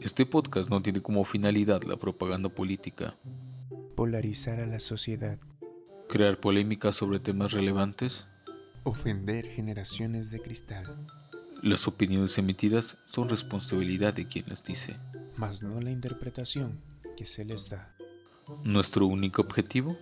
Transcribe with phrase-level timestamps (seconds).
[0.00, 3.16] Este podcast no tiene como finalidad la propaganda política,
[3.96, 5.38] polarizar a la sociedad,
[6.08, 8.26] crear polémicas sobre temas relevantes.
[8.84, 10.84] ofender generaciones de cristal,
[11.62, 14.96] Las opiniones emitidas son responsabilidad de quien las dice.
[15.36, 16.80] mas no la interpretación
[17.16, 17.94] que se les da.
[18.62, 19.96] Nuestro único objetivo,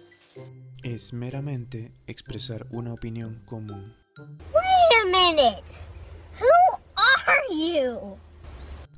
[0.83, 3.95] Es meramente expresar una opinión común.
[4.19, 5.63] Wait a minute.
[6.41, 8.17] Who are you?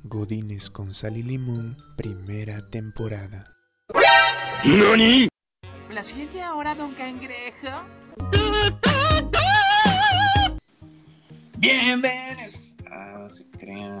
[0.07, 3.51] Godines con sal y limón, primera temporada.
[5.89, 7.81] ¿La ciencia ahora, don Cangrejo?
[11.57, 12.75] Bienvenidos.
[12.87, 13.99] Ah, se crean.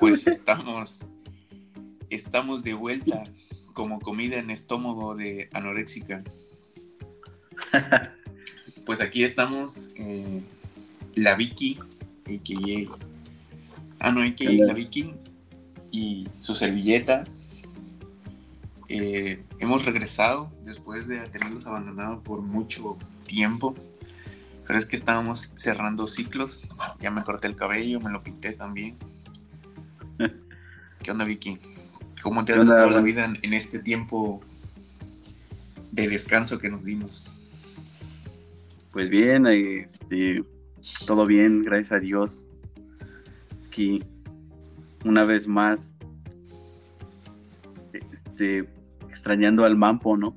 [0.00, 1.00] Pues estamos,
[2.08, 3.22] estamos de vuelta
[3.74, 6.24] como comida en estómago de anoréxica.
[8.86, 10.42] Pues aquí estamos, eh,
[11.14, 11.78] la Vicky,
[12.24, 12.96] a.k.a.
[13.98, 14.50] Ah, no, a.k.a.
[14.50, 15.12] la Vicky
[15.92, 17.22] y su servilleta.
[18.88, 23.76] Eh, hemos regresado después de tenerlos abandonado por mucho tiempo.
[24.66, 26.68] Pero es que estábamos cerrando ciclos.
[27.00, 28.96] Ya me corté el cabello, me lo pinté también.
[31.02, 31.58] ¿Qué onda, Vicky?
[32.22, 34.40] ¿Cómo te ha ¿Qué onda, tratado la vida en, en este tiempo
[35.90, 37.40] de descanso que nos dimos?
[38.92, 40.44] Pues bien, este,
[41.06, 42.48] todo bien, gracias a Dios.
[43.66, 44.02] Aquí,
[45.04, 45.94] una vez más,
[48.12, 48.68] este,
[49.08, 50.34] extrañando al Mampo, ¿no?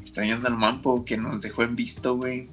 [0.00, 2.48] Extrañando al Mampo que nos dejó en visto, güey.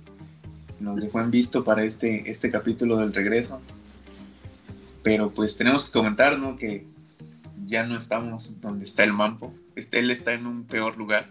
[0.80, 3.62] Nos dejó en visto para este, este capítulo del regreso.
[5.04, 6.56] Pero pues tenemos que comentar, ¿no?
[6.58, 6.86] Que
[7.66, 9.54] ya no estamos donde está el Mampo.
[9.76, 11.30] Este, él está en un peor lugar.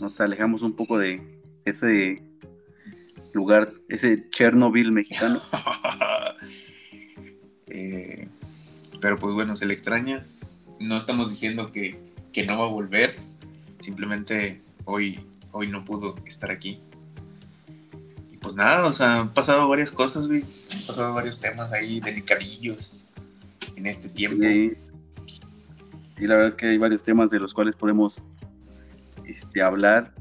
[0.00, 1.20] Nos alejamos un poco de
[1.64, 2.22] ese
[3.34, 5.40] lugar, ese Chernobyl mexicano.
[7.78, 8.28] Eh,
[9.00, 10.26] pero pues bueno, se le extraña.
[10.80, 11.98] No estamos diciendo que,
[12.32, 13.16] que no va a volver.
[13.78, 15.20] Simplemente hoy,
[15.52, 16.80] hoy no pudo estar aquí.
[18.30, 20.42] Y pues nada, o sea, han pasado varias cosas, güey.
[20.74, 23.06] Han pasado varios temas ahí delicadillos
[23.76, 24.44] en este tiempo.
[24.44, 24.76] Y,
[26.18, 28.26] y la verdad es que hay varios temas de los cuales podemos
[29.24, 30.12] este, hablar.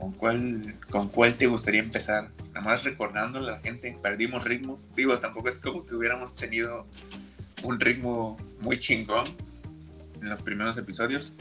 [0.00, 2.30] ¿Con cuál, ¿Con cuál te gustaría empezar?
[2.54, 4.80] Nada más recordándole a la gente, perdimos ritmo.
[4.96, 6.86] Digo, tampoco es como que hubiéramos tenido
[7.62, 9.26] un ritmo muy chingón
[10.22, 11.34] en los primeros episodios.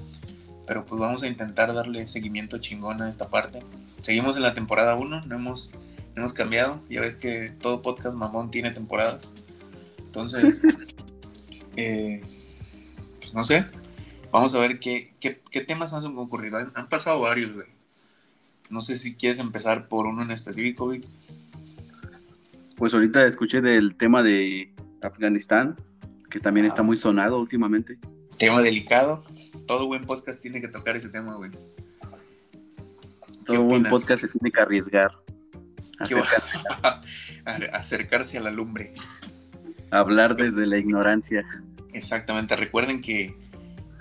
[0.67, 3.63] Pero pues vamos a intentar darle seguimiento chingón a esta parte.
[4.01, 5.71] Seguimos en la temporada 1, no hemos,
[6.15, 6.83] no hemos cambiado.
[6.89, 9.33] Ya ves que todo podcast mamón tiene temporadas.
[9.99, 10.61] Entonces,
[11.77, 12.21] eh,
[13.21, 13.65] pues no sé.
[14.33, 16.57] Vamos a ver qué, qué, qué temas han ocurrido.
[16.57, 17.78] Han, han pasado varios, güey.
[18.69, 21.01] No sé si quieres empezar por uno en específico, güey.
[22.75, 24.71] Pues ahorita escuché del tema de
[25.01, 25.75] Afganistán,
[26.29, 27.97] que también está muy sonado últimamente.
[28.37, 29.23] Tema delicado.
[29.67, 31.51] Todo buen podcast tiene que tocar ese tema, güey.
[33.45, 35.11] Todo buen podcast se tiene que arriesgar.
[35.99, 36.23] a ¿Qué va?
[37.45, 38.93] A- Acercarse a la lumbre.
[39.91, 41.43] hablar desde la ignorancia.
[41.93, 42.55] Exactamente.
[42.55, 43.35] Recuerden que,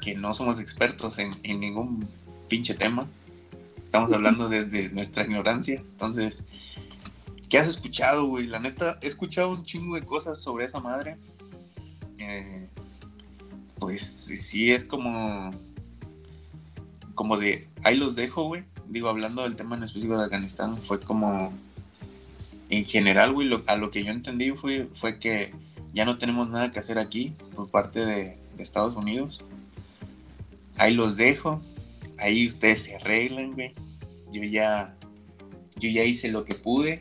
[0.03, 2.07] que no somos expertos en, en ningún
[2.49, 3.07] pinche tema.
[3.88, 5.81] Estamos hablando desde nuestra ignorancia.
[5.81, 6.44] Entonces,
[7.49, 8.47] ¿qué has escuchado, güey?
[8.47, 11.16] La neta, he escuchado un chingo de cosas sobre esa madre.
[12.19, 12.69] Eh,
[13.78, 15.54] pues sí, sí, es como.
[17.15, 17.66] Como de.
[17.82, 18.65] Ahí los dejo, güey.
[18.88, 21.54] Digo, hablando del tema en específico de Afganistán, fue como.
[22.69, 25.54] En general, güey, a lo que yo entendí fue, fue que
[25.94, 29.43] ya no tenemos nada que hacer aquí por parte de Estados Unidos.
[30.77, 31.62] Ahí los dejo.
[32.19, 33.75] Ahí ustedes se arreglan, güey.
[34.33, 34.97] Yo ya,
[35.79, 37.01] yo ya hice lo que pude.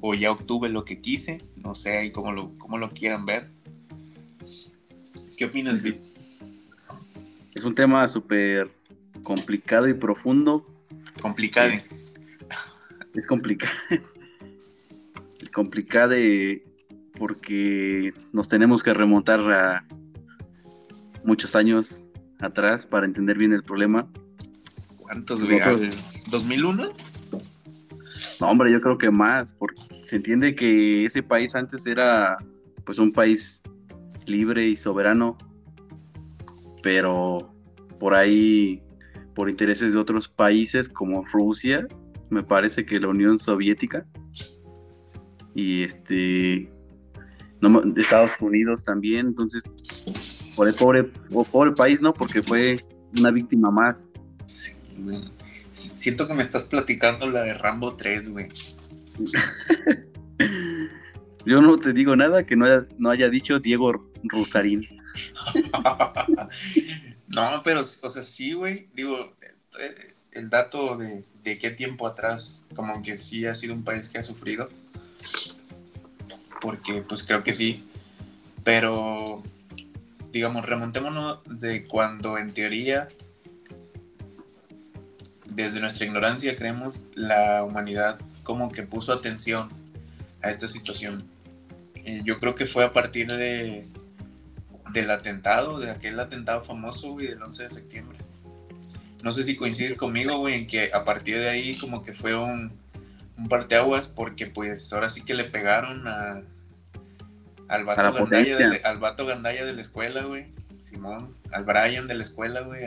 [0.00, 1.38] O ya obtuve lo que quise.
[1.56, 3.50] No sé ahí cómo lo, cómo lo quieran ver.
[5.36, 5.82] ¿Qué opinas.
[5.82, 6.00] Vic?
[7.54, 8.70] Es un tema súper
[9.22, 10.66] complicado y profundo.
[11.20, 11.70] Complicado.
[11.70, 12.14] Es,
[13.14, 13.72] es complicado.
[15.52, 16.14] Complicado
[17.18, 19.86] porque nos tenemos que remontar a
[21.24, 22.10] muchos años
[22.40, 24.06] atrás para entender bien el problema.
[25.06, 25.58] ¿Cuántos, güey?
[25.58, 26.90] Nosotros- ¿Al ¿2001?
[28.40, 32.36] No, hombre, yo creo que más, porque se entiende que ese país antes era
[32.84, 33.62] pues un país
[34.26, 35.36] libre y soberano,
[36.82, 37.52] pero
[37.98, 38.82] por ahí,
[39.34, 41.86] por intereses de otros países como Rusia,
[42.30, 44.06] me parece que la Unión Soviética
[45.54, 46.70] y este
[47.60, 49.72] no Estados Unidos también, entonces
[50.54, 51.04] por el pobre,
[51.50, 52.12] pobre país, ¿no?
[52.12, 52.84] Porque fue
[53.18, 54.08] una víctima más.
[54.46, 55.18] Sí, güey.
[55.72, 58.48] Siento que me estás platicando la de Rambo 3, güey.
[61.46, 63.92] Yo no te digo nada que no haya, no haya dicho Diego
[64.24, 64.88] Rusarín.
[67.28, 68.88] no, pero, o sea, sí, güey.
[68.94, 69.36] Digo,
[69.80, 69.94] eh,
[70.32, 74.18] el dato de, de qué tiempo atrás, como que sí ha sido un país que
[74.18, 74.68] ha sufrido.
[76.60, 77.84] Porque, pues creo que sí.
[78.64, 79.44] Pero,
[80.32, 83.08] digamos, remontémonos de cuando en teoría,
[85.56, 89.70] desde nuestra ignorancia, creemos la humanidad como que puso atención
[90.42, 91.24] a esta situación.
[91.94, 93.88] Eh, yo creo que fue a partir de
[94.92, 98.18] del atentado, de aquel atentado famoso, güey, del 11 de septiembre.
[99.22, 102.36] No sé si coincides conmigo, güey, en que a partir de ahí como que fue
[102.36, 102.72] un,
[103.36, 106.42] un parteaguas porque pues ahora sí que le pegaron a,
[107.68, 110.48] al vato, Gandaya de, al vato Gandaya de la escuela, güey.
[110.78, 112.84] Simón, al Brian de la escuela, güey,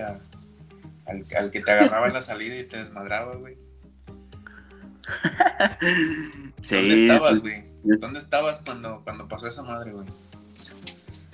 [1.09, 3.57] al, al, que te agarraba en la salida y te desmadraba, güey.
[6.69, 7.69] ¿Dónde estabas, güey?
[7.83, 10.05] ¿Dónde estabas cuando, cuando pasó esa madre, güey?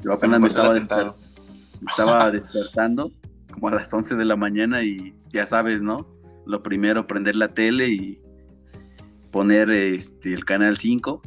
[0.03, 3.11] Yo apenas me estaba, estaba despertando
[3.51, 6.07] como a las 11 de la mañana y ya sabes, ¿no?
[6.45, 8.21] Lo primero, prender la tele y
[9.31, 11.21] poner este, el canal 5.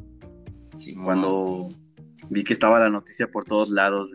[1.05, 1.69] cuando
[2.31, 4.11] vi que estaba la noticia por todos lados,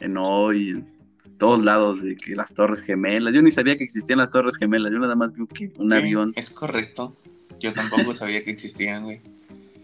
[0.00, 0.95] en, hoy, en
[1.38, 3.34] todos lados, de que las Torres Gemelas.
[3.34, 6.32] Yo ni sabía que existían las Torres Gemelas, yo nada más vi que un avión.
[6.36, 7.16] Es correcto.
[7.60, 9.20] Yo tampoco sabía que existían, güey.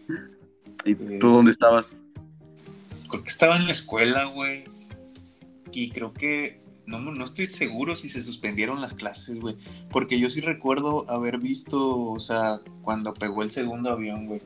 [0.85, 1.97] ¿Y eh, tú dónde estabas?
[3.09, 4.65] Creo que estaba en la escuela, güey.
[5.73, 9.57] Y creo que no, no estoy seguro si se suspendieron las clases, güey.
[9.91, 14.43] Porque yo sí recuerdo haber visto, o sea, cuando pegó el segundo avión, güey.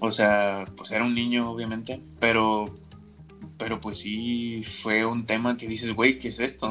[0.00, 2.00] O sea, pues era un niño, obviamente.
[2.20, 2.74] Pero,
[3.58, 6.70] pero pues sí fue un tema que dices, güey, ¿qué es esto?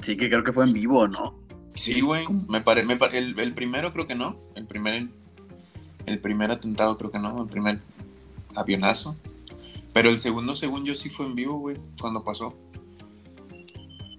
[0.00, 1.38] Sí, que creo que fue en vivo, ¿no?
[1.74, 2.24] Sí, güey.
[2.48, 4.38] Me pare, me el, el, primero creo que no.
[4.54, 5.08] El primer,
[6.06, 7.42] el primer atentado creo que no.
[7.42, 7.80] El primer
[8.54, 9.16] avionazo.
[9.92, 12.54] Pero el segundo, según yo, sí fue en vivo, güey, cuando pasó.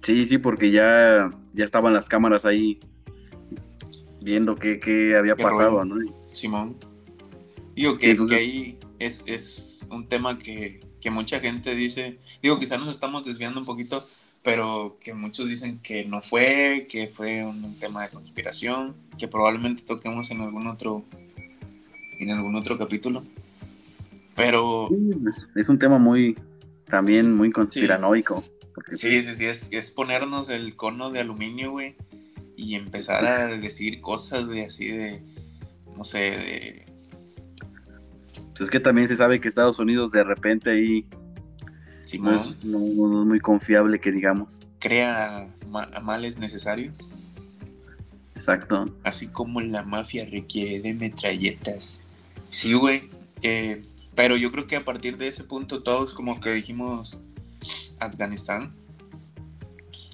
[0.02, 2.78] Sí, sí, porque ya, ya estaban las cámaras ahí
[4.20, 5.96] viendo qué, había pasado, ¿no?
[6.32, 6.76] Simón.
[7.74, 12.78] Digo que, que ahí es, es, un tema que, que, mucha gente dice, digo, quizás
[12.78, 14.02] nos estamos desviando un poquito,
[14.42, 19.82] pero que muchos dicen que no fue, que fue un, tema de conspiración, que probablemente
[19.82, 21.04] toquemos en algún otro,
[22.18, 23.24] en algún otro capítulo.
[24.34, 24.88] Pero.
[25.56, 26.38] Es un tema muy.
[26.88, 28.42] También muy conspiranoico.
[28.94, 31.96] Sí, sí, sí, es, es, ponernos el cono de aluminio, güey.
[32.56, 35.22] Y empezar a decir cosas, güey, así de.
[35.96, 36.87] No sé, de.
[38.58, 41.06] Pues es que también se sabe que Estados Unidos de repente ahí.
[42.18, 44.62] no, es, muy confiable que digamos.
[44.80, 45.48] Crea
[46.02, 47.08] males necesarios.
[48.34, 48.92] Exacto.
[49.04, 52.00] Así como la mafia requiere de metralletas.
[52.50, 53.08] Sí, güey.
[53.42, 57.16] Eh, pero yo creo que a partir de ese punto todos como que dijimos
[58.00, 58.74] Afganistán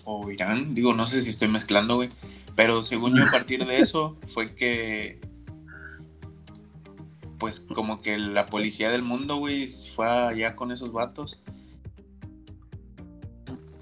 [0.05, 2.11] o Irán, digo, no sé si estoy mezclando, güey,
[2.55, 5.19] pero según yo a partir de eso fue que
[7.44, 11.43] pues como que la policía del mundo, güey, fue allá con esos vatos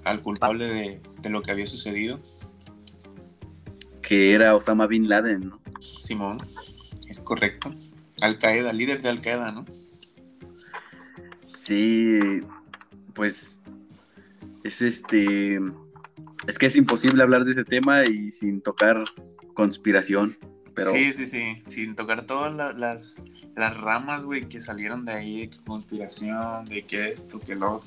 [0.03, 2.19] al culpable de, de lo que había sucedido.
[4.01, 5.61] Que era Osama Bin Laden, ¿no?
[5.79, 6.39] Simón,
[7.07, 7.73] es correcto.
[8.19, 9.65] Al Qaeda, líder de Al Qaeda, ¿no?
[11.47, 12.19] Sí,
[13.13, 13.61] pues
[14.65, 15.57] es este,
[16.49, 19.01] es que es imposible hablar de ese tema y sin tocar
[19.53, 20.37] conspiración.
[20.75, 20.91] Pero...
[20.91, 23.23] Sí, sí, sí, sin tocar todas las, las,
[23.55, 27.81] ramas, güey, que salieron de ahí, de conspiración, de que esto, que lo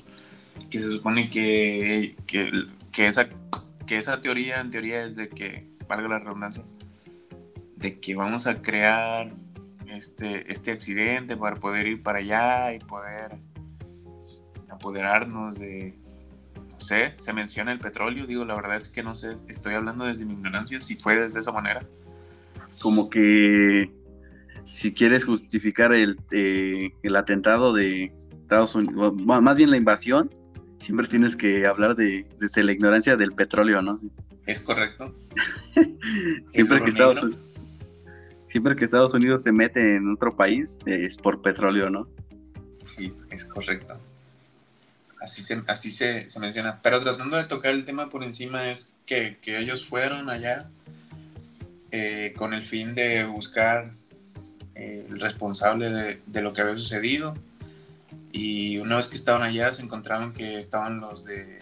[0.69, 3.27] que se supone que, que, esa,
[3.85, 6.63] que esa teoría en teoría es de que, valga la redundancia,
[7.75, 9.31] de que vamos a crear
[9.87, 13.37] este, este accidente para poder ir para allá y poder
[14.69, 15.97] apoderarnos de,
[16.55, 20.05] no sé, se menciona el petróleo, digo, la verdad es que no sé, estoy hablando
[20.05, 21.85] desde mi ignorancia, si fue desde esa manera.
[22.81, 23.91] Como que
[24.69, 30.33] si quieres justificar el, eh, el atentado de Estados Unidos, más bien la invasión,
[30.79, 33.99] siempre tienes que hablar de desde la ignorancia del petróleo, ¿no?
[34.45, 35.13] Es correcto.
[36.47, 37.47] siempre que Estados Unidos
[38.47, 42.07] siempre que Estados Unidos se mete en otro país es por petróleo, ¿no?
[42.83, 43.99] Sí, es correcto.
[45.19, 46.81] Así se, así se, menciona.
[46.81, 50.69] Pero tratando de tocar el tema por encima es que, ellos fueron allá
[51.91, 53.91] eh, con el fin de buscar
[54.77, 57.33] eh, el responsable de, lo que había sucedido.
[58.31, 61.59] Y una vez que estaban allá se encontraron que estaban los de...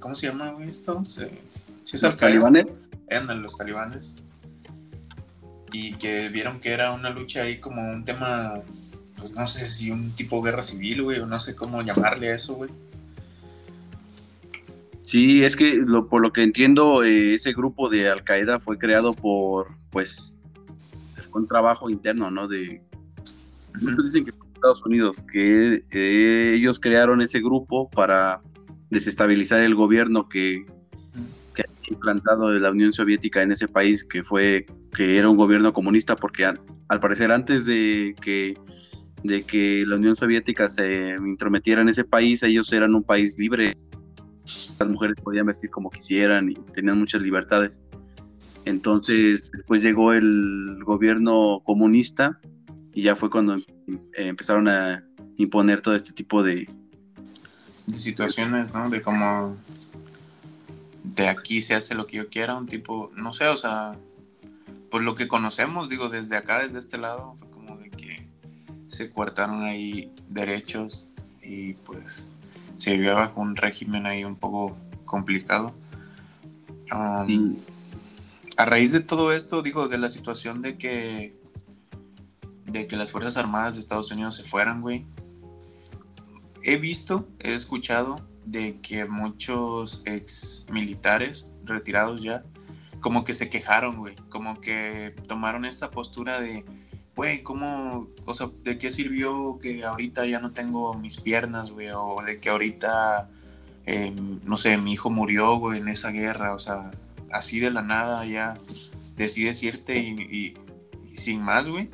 [0.00, 1.02] ¿Cómo se llama esto?
[1.06, 2.66] ¿Sí, ¿Los talibanes?
[3.08, 4.14] Eran los talibanes.
[5.72, 8.62] Y que vieron que era una lucha ahí como un tema
[9.16, 12.34] pues no sé si un tipo guerra civil, güey, o no sé cómo llamarle a
[12.34, 12.70] eso, güey.
[15.02, 18.78] Sí, es que lo, por lo que entiendo, eh, ese grupo de Al Qaeda fue
[18.78, 20.40] creado por, pues,
[21.40, 22.48] un trabajo interno, ¿no?
[22.48, 22.82] De,
[23.80, 28.40] muchos dicen que fue Estados Unidos, que eh, ellos crearon ese grupo para
[28.90, 30.64] desestabilizar el gobierno que,
[31.54, 35.36] que había implantado de la Unión Soviética en ese país, que fue, que era un
[35.36, 38.56] gobierno comunista, porque al, al parecer antes de que
[39.24, 43.74] de que la Unión Soviética se intrometiera en ese país, ellos eran un país libre,
[44.78, 47.78] las mujeres podían vestir como quisieran y tenían muchas libertades.
[48.64, 52.40] Entonces, después llegó el gobierno comunista
[52.94, 53.64] y ya fue cuando em-
[54.14, 55.04] empezaron a
[55.36, 56.68] imponer todo este tipo de...
[57.86, 58.88] De situaciones, ¿no?
[58.88, 59.56] De como
[61.02, 63.96] de aquí se hace lo que yo quiera, un tipo, no sé, o sea,
[64.90, 68.26] pues lo que conocemos, digo, desde acá, desde este lado, fue como de que
[68.86, 71.06] se cortaron ahí derechos
[71.42, 72.30] y pues
[72.76, 75.74] se vivió bajo un régimen ahí un poco complicado.
[76.90, 77.58] Um, Sí.
[78.56, 81.36] A raíz de todo esto, digo, de la situación de que
[82.66, 85.06] de que las Fuerzas Armadas de Estados Unidos se fueran, güey.
[86.62, 92.44] He visto, he escuchado de que muchos ex militares retirados ya
[93.00, 96.64] como que se quejaron, güey, como que tomaron esta postura de
[97.14, 101.90] güey, ¿cómo, o sea, de qué sirvió que ahorita ya no tengo mis piernas, güey,
[101.94, 103.30] o de que ahorita
[103.86, 104.12] eh,
[104.44, 106.90] no sé, mi hijo murió, güey, en esa guerra, o sea,
[107.34, 108.58] así de la nada ya
[109.16, 110.54] decides irte y,
[111.12, 111.90] sin más, güey.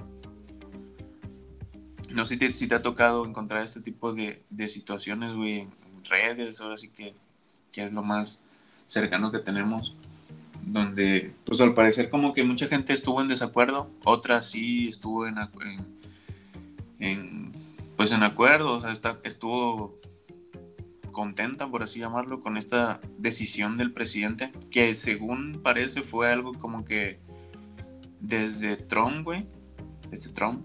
[2.10, 5.80] No sé si te, si ha tocado encontrar este tipo de, de situaciones, güey, en,
[6.08, 7.14] redes, ahora sí que,
[7.72, 8.40] que es lo más
[8.86, 9.94] cercano que tenemos,
[10.64, 15.36] donde, pues al parecer como que mucha gente estuvo en desacuerdo, otra sí estuvo en,
[16.98, 17.52] en,
[17.96, 19.99] pues en acuerdo, o sea, está, estuvo
[21.12, 26.84] contenta, por así llamarlo, con esta decisión del presidente, que según parece fue algo como
[26.84, 27.20] que
[28.20, 29.46] desde Trump, güey,
[30.10, 30.62] desde Trump,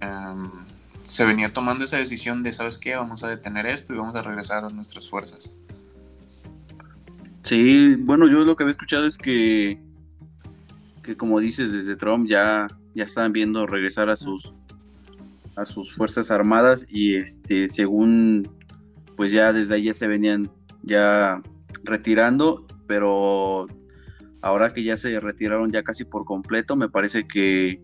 [0.00, 0.66] em,
[1.02, 2.94] se venía tomando esa decisión de, ¿sabes qué?
[2.96, 5.50] Vamos a detener esto y vamos a regresar a nuestras fuerzas.
[7.42, 9.80] Sí, bueno, yo lo que había escuchado es que,
[11.02, 14.52] que como dices, desde Trump ya, ya estaban viendo regresar a sus
[15.56, 18.48] a sus fuerzas armadas y este según
[19.16, 20.50] pues ya desde ahí ya se venían
[20.82, 21.42] ya
[21.84, 23.66] retirando, pero
[24.42, 27.80] ahora que ya se retiraron ya casi por completo, me parece que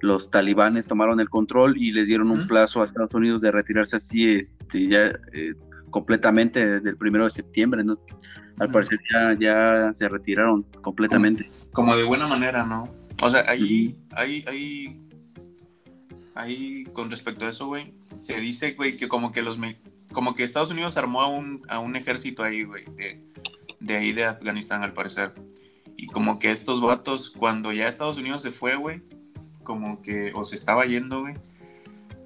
[0.00, 3.96] los talibanes tomaron el control y les dieron un plazo a Estados Unidos de retirarse
[3.96, 5.54] así este, ya eh,
[5.90, 7.98] completamente desde el primero de septiembre, ¿no?
[8.58, 11.48] Al parecer ya, ya se retiraron completamente.
[11.72, 12.92] Como de buena manera, ¿no?
[13.22, 15.00] O sea, ahí, ahí, ahí,
[16.34, 19.58] ahí, con respecto a eso, güey, se dice, güey, que como que los,
[20.12, 23.24] como que Estados Unidos armó a un, a un ejército ahí, güey, de,
[23.80, 25.34] de ahí de Afganistán, al parecer.
[25.96, 29.02] Y como que estos vatos, cuando ya Estados Unidos se fue, güey,
[29.62, 31.36] como que, o se estaba yendo, güey,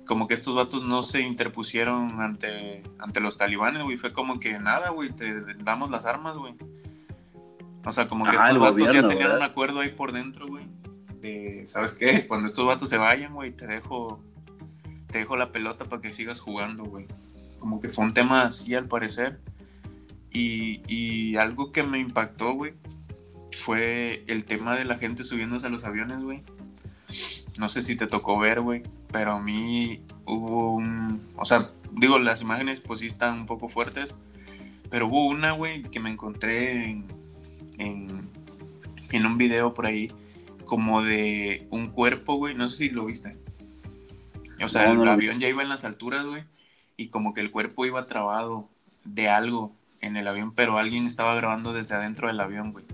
[0.06, 4.58] como que estos vatos no se interpusieron ante, ante los talibanes, güey, fue como que
[4.58, 6.54] nada, güey, te damos las armas, güey.
[7.84, 9.36] O sea, como que estos vatos ya tenían ¿verdad?
[9.36, 10.66] un acuerdo ahí por dentro, güey.
[11.20, 12.26] De, ¿sabes qué?
[12.26, 14.20] Cuando estos vatos se vayan, güey, te dejo,
[15.08, 17.06] te dejo la pelota para que sigas jugando, güey.
[17.58, 19.40] Como que fue un tema así al parecer.
[20.32, 22.74] Y, y algo que me impactó, güey,
[23.52, 26.42] fue el tema de la gente subiéndose a los aviones, güey.
[27.58, 31.26] No sé si te tocó ver, güey, pero a mí hubo un...
[31.36, 34.14] O sea, digo, las imágenes pues sí están un poco fuertes,
[34.90, 37.06] pero hubo una, güey, que me encontré en,
[37.78, 38.28] en,
[39.12, 40.12] en un video por ahí,
[40.66, 43.38] como de un cuerpo, güey, no sé si lo viste.
[44.62, 46.44] O sea, No, el no avión ya iba en las alturas, güey,
[46.96, 48.68] y como que el cuerpo iba trabado
[49.04, 52.84] de algo en el avión, pero alguien estaba grabando desde adentro del avión, güey.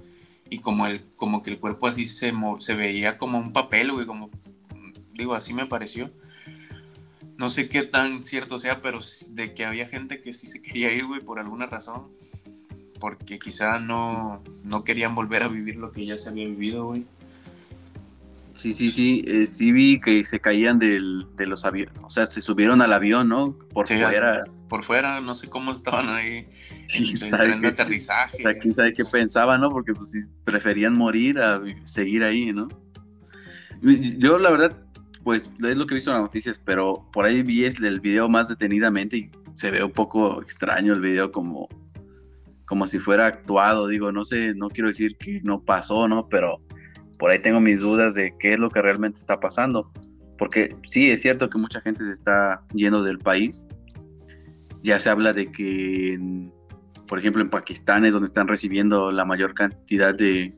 [0.51, 4.07] Y como, el, como que el cuerpo así se, se veía como un papel, güey,
[4.07, 4.31] como,
[5.15, 6.11] digo, así me pareció.
[7.39, 10.93] No sé qué tan cierto sea, pero de que había gente que sí se quería
[10.93, 12.09] ir, güey, por alguna razón.
[13.01, 17.05] Porque quizá no, no querían volver a vivir lo que ya se había vivido, güey.
[18.55, 22.27] Sí, sí, sí, eh, sí vi que se caían del, de los aviones, o sea,
[22.27, 23.57] se subieron al avión, ¿no?
[23.73, 24.45] Por Sí, fuera.
[24.69, 28.39] Por fuera, no sé cómo estaban ahí en ¿Quién el tren de aterrizaje.
[28.39, 29.71] O sea, quién sabe qué pensaban, ¿no?
[29.71, 32.69] Porque pues preferían morir a seguir ahí, ¿no?
[33.83, 34.77] Yo la verdad,
[35.25, 38.01] pues es lo que he visto en las noticias, pero por ahí vi es el
[38.01, 41.69] video más detenidamente y se ve un poco extraño el video como,
[42.65, 46.29] como si fuera actuado, digo, no sé, no quiero decir que no pasó, ¿no?
[46.29, 46.61] Pero
[47.23, 49.93] por ahí tengo mis dudas de qué es lo que realmente está pasando.
[50.39, 53.65] porque sí, es cierto que mucha gente se está yendo del país.
[54.83, 56.53] Ya se habla de que, en-
[57.07, 60.53] por ejemplo, en Pakistán es donde están recibiendo la mayor cantidad de,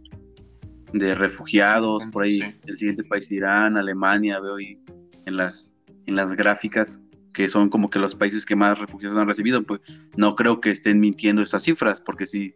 [0.94, 2.06] de refugiados.
[2.06, 2.54] Por ahí, Sí.
[2.66, 4.80] el siguiente país, Irán, Alemania, veo ahí
[5.26, 5.74] en las,
[6.06, 7.02] en las gráficas
[7.34, 9.62] que son como que los países que más refugiados han recibido.
[9.64, 9.80] Pues
[10.16, 12.54] no creo que estén mintiendo estas cifras, porque sí,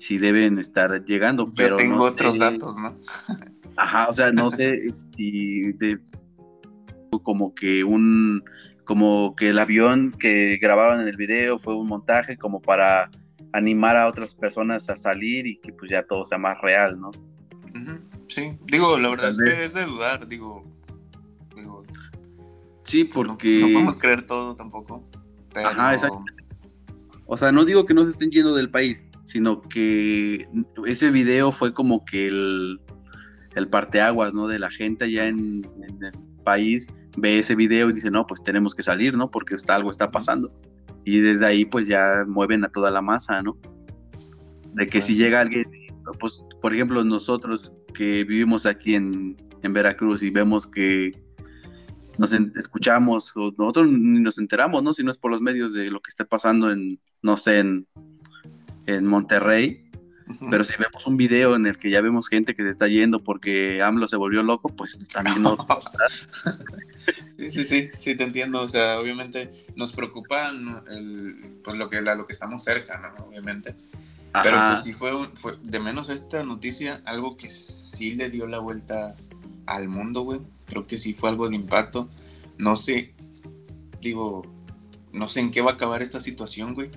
[0.00, 1.46] sí deben estar llegando.
[1.46, 2.94] Yo Pero tengo no otros sé- datos, ¿no?
[3.76, 6.00] Ajá, o sea, no sé si de
[7.22, 8.42] como que un
[8.84, 13.08] como que el avión que grabaron en el video fue un montaje como para
[13.52, 17.10] animar a otras personas a salir y que pues ya todo sea más real, ¿no?
[18.26, 20.64] Sí, digo, la verdad es que es de dudar, digo.
[21.56, 21.84] digo
[22.84, 25.04] Sí, no- porque No, podemos creer todo tampoco.
[25.52, 26.24] Pero, Ajá, exacto.
[27.32, 30.44] O sea, no digo que no se estén yendo del país, sino que
[30.84, 32.80] ese video fue como que el,
[33.54, 34.48] el parteaguas, ¿no?
[34.48, 38.42] De la gente allá en, en el país ve ese video y dice, no, pues
[38.42, 39.30] tenemos que salir, ¿no?
[39.30, 40.52] Porque está, algo está pasando.
[41.04, 43.56] Y desde ahí pues ya mueven a toda la masa, ¿no?
[44.72, 45.70] De que si llega alguien,
[46.18, 51.12] pues por ejemplo nosotros que vivimos aquí en, en Veracruz y vemos que
[52.18, 54.92] nos escuchamos, o nosotros ni nos enteramos, ¿no?
[54.92, 57.86] Si no es por los medios de lo que está pasando en, no sé, en,
[58.86, 59.84] en Monterrey,
[60.48, 63.22] pero si vemos un video en el que ya vemos gente que se está yendo
[63.22, 65.56] porque AMLO se volvió loco, pues también no.
[67.36, 68.60] Sí, sí, sí, sí, te entiendo.
[68.62, 70.52] O sea, obviamente nos preocupa
[71.64, 73.24] pues lo que, la- lo que estamos cerca, ¿no?
[73.24, 73.74] Obviamente.
[74.42, 78.58] Pero pues sí fue, fue, de menos esta noticia, algo que sí le dio la
[78.58, 79.16] vuelta
[79.66, 80.40] al mundo, güey.
[80.66, 82.08] Creo que sí fue algo de impacto.
[82.58, 83.14] No sé,
[84.00, 84.42] digo,
[85.12, 86.90] no sé en qué va a acabar esta situación, güey.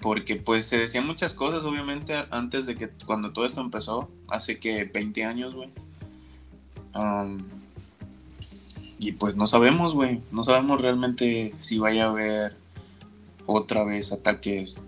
[0.00, 4.58] Porque pues se decían muchas cosas, obviamente, antes de que cuando todo esto empezó, hace
[4.60, 5.70] que 20 años, güey.
[8.98, 10.20] Y pues no sabemos, güey.
[10.32, 12.56] No sabemos realmente si vaya a haber
[13.46, 14.84] otra vez ataques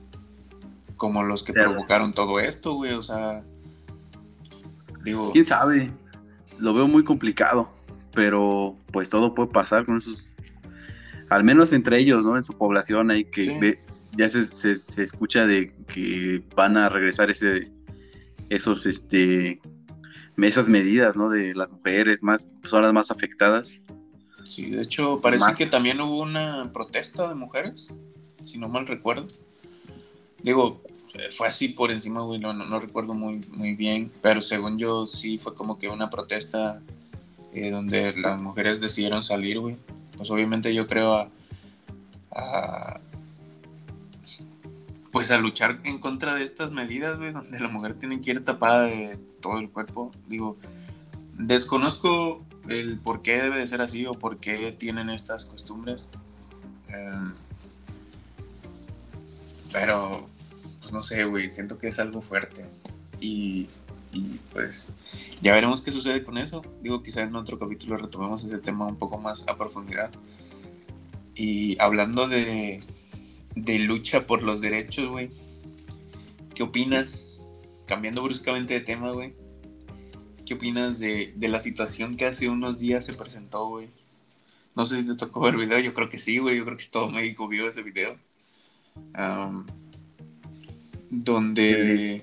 [0.97, 2.93] como los que provocaron todo esto, güey.
[2.93, 3.43] O sea,
[5.05, 5.91] digo, ¿Quién sabe?
[6.59, 7.71] Lo veo muy complicado,
[8.13, 10.31] pero pues todo puede pasar con esos,
[11.31, 12.37] al menos entre ellos, ¿no?
[12.37, 13.59] En su población hay que Sí.
[13.59, 13.81] ve-
[14.17, 17.71] ya se, se- se escucha de que van a regresar ese,
[18.49, 19.61] esos, este,
[20.37, 21.29] esas medidas, ¿no?
[21.31, 23.81] De las mujeres más, son las más afectadas.
[24.45, 25.59] sí, de hecho, parece Más.
[25.59, 27.93] que también hubo una protesta de mujeres,
[28.43, 29.29] si no mal recuerdo.
[30.43, 30.81] Digo,
[31.15, 34.79] eh, fue así por encima, güey, no, no, no recuerdo muy, muy bien, pero según
[34.79, 36.81] yo sí fue como que una protesta
[37.53, 39.77] eh, donde las mujeres decidieron salir, güey.
[40.17, 41.31] Pues obviamente yo creo a,
[42.33, 43.01] a-
[45.13, 48.45] pues a luchar en contra de estas medidas, güey, donde la mujer tiene que ir
[48.45, 50.11] tapada de todo el cuerpo.
[50.29, 50.57] Digo,
[51.35, 56.11] desconozco el por qué debe de ser así o por qué tienen estas costumbres.
[56.89, 57.35] Em,
[59.73, 60.29] pero,
[60.81, 62.67] pues no sé, güey, siento que es algo fuerte.
[63.21, 63.69] Y,
[64.13, 64.89] y, pues
[65.43, 66.63] ya veremos qué sucede con eso.
[66.83, 70.11] Digo, quizá en otro capítulo retomemos ese tema un poco más a profundidad.
[71.35, 72.83] Y hablando de,
[73.55, 75.31] de lucha por los derechos, güey,
[76.55, 77.53] ¿qué opinas?
[77.87, 79.35] Cambiando bruscamente de tema, güey.
[80.47, 83.89] ¿Qué opinas de, de la situación que hace unos días se presentó, güey?
[84.75, 86.57] No sé si te tocó ver el video, yo creo que sí, güey.
[86.57, 88.17] Yo creo que todo México vio ese video.
[89.15, 89.67] Am,
[91.11, 92.23] donde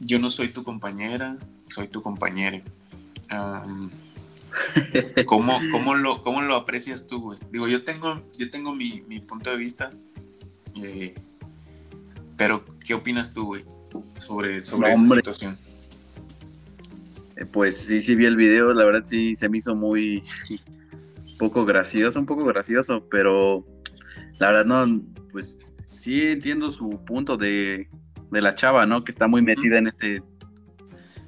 [0.00, 2.62] yo no soy tu compañera, soy tu compañero.
[5.26, 7.38] ¿Cómo, cómo lo, ¿Cómo lo aprecias tú, güey?
[7.50, 9.92] Digo, yo tengo, yo tengo mi, mi punto de vista.
[10.82, 11.14] eh,
[12.36, 13.64] pero, ¿qué opinas tú, güey?
[14.14, 15.58] Sobre, sobre No, esa situación.
[17.36, 20.22] Eh, Pues sí, sí vi el video, la verdad sí se me hizo muy
[21.38, 23.64] poco gracioso, un poco gracioso, pero
[24.38, 25.58] la verdad no, pues
[25.94, 27.88] sí entiendo su punto de,
[28.30, 29.02] de la chava, ¿no?
[29.04, 30.22] Que está muy metida en este,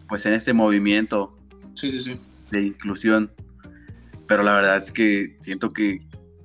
[0.08, 1.36] pues en este movimiento
[1.74, 2.16] Sí, sí, sí.
[2.50, 3.32] De inclusión,
[4.26, 6.00] pero la verdad es que siento que,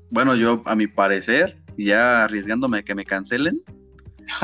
[0.10, 3.62] bueno, yo a mi parecer, ya arriesgándome a que me cancelen,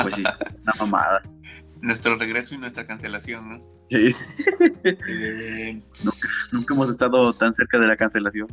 [0.01, 0.23] pues sí,
[0.63, 1.21] una mamada.
[1.81, 3.57] Nuestro regreso y nuestra cancelación, ¿no?
[3.89, 4.15] Sí,
[5.07, 5.81] Eh,
[6.53, 8.47] nunca hemos estado tan cerca de la cancelación.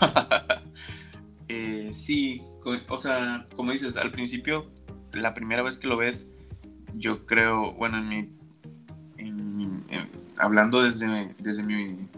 [1.52, 2.40] Eh, sí,
[2.88, 4.70] o sea, como dices, al principio,
[5.14, 6.30] la primera vez que lo ves,
[6.94, 8.28] yo creo, bueno, en mi,
[9.18, 12.08] en mi- en- hablando desde, desde mi,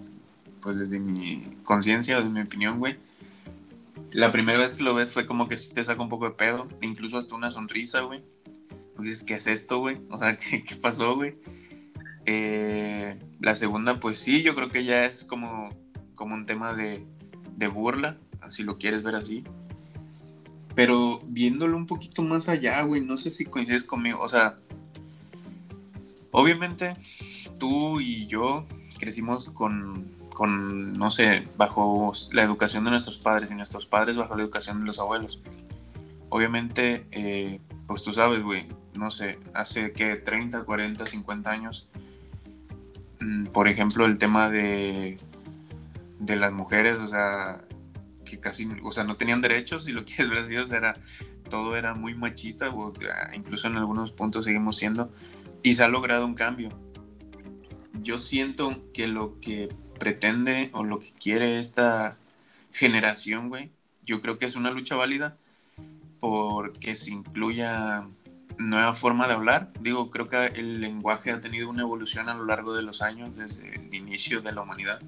[0.63, 2.97] pues desde mi conciencia, desde mi opinión, güey,
[4.13, 6.35] la primera vez que lo ves fue como que sí te saca un poco de
[6.35, 8.23] pedo, incluso hasta una sonrisa, güey.
[8.95, 10.01] Porque dices, ¿qué es esto, güey?
[10.11, 11.37] O sea, ¿qué, qué pasó, güey?
[12.27, 15.77] Eh, la segunda, pues sí, yo creo que ya es como,
[16.15, 17.07] como un tema de,
[17.57, 19.45] de burla, si lo quieres ver así.
[20.75, 24.21] Pero viéndolo un poquito más allá, güey, no sé si coincides conmigo.
[24.21, 24.59] O sea,
[26.31, 26.95] obviamente
[27.59, 28.65] tú y yo
[28.99, 34.35] crecimos con, con, no sé, bajo la educación de nuestros padres y nuestros padres bajo
[34.37, 35.41] la educación de los abuelos.
[36.29, 41.89] Obviamente, eh, pues tú sabes, güey, no sé, hace que 30, 40, 50 años,
[43.21, 45.19] mm, por ejemplo, el tema de,
[46.19, 47.65] de las mujeres, o sea,
[48.25, 50.95] que casi, o sea, no tenían derechos, y lo que es así, o sea, era,
[51.51, 55.13] todo era muy machista, o, ah, incluso en algunos puntos seguimos siendo,
[55.63, 56.71] y se ha logrado un cambio.
[58.01, 59.69] Yo siento que lo que
[60.03, 62.17] pretende o lo que quiere esta
[62.73, 63.71] generación, güey,
[64.05, 65.37] yo creo que es una lucha válida
[66.19, 68.05] porque se incluya
[68.59, 69.73] nueva forma de hablar.
[69.81, 73.37] Digo, creo que el lenguaje ha tenido una evolución a lo largo de los años,
[73.37, 75.01] desde el inicio de la humanidad.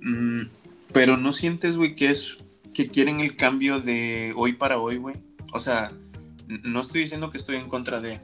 [0.00, 0.42] Mm,
[0.92, 2.38] pero no sientes, güey, que es
[2.72, 5.16] que quieren el cambio de hoy para hoy, güey.
[5.52, 5.90] O sea,
[6.46, 8.20] no estoy diciendo que estoy en contra de,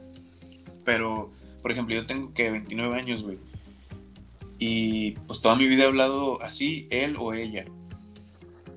[0.85, 3.39] pero, por ejemplo, yo tengo que 29 años, güey.
[4.59, 7.65] Y pues toda mi vida he hablado así, él o ella.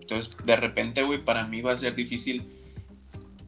[0.00, 2.48] Entonces, de repente, güey, para mí va a ser difícil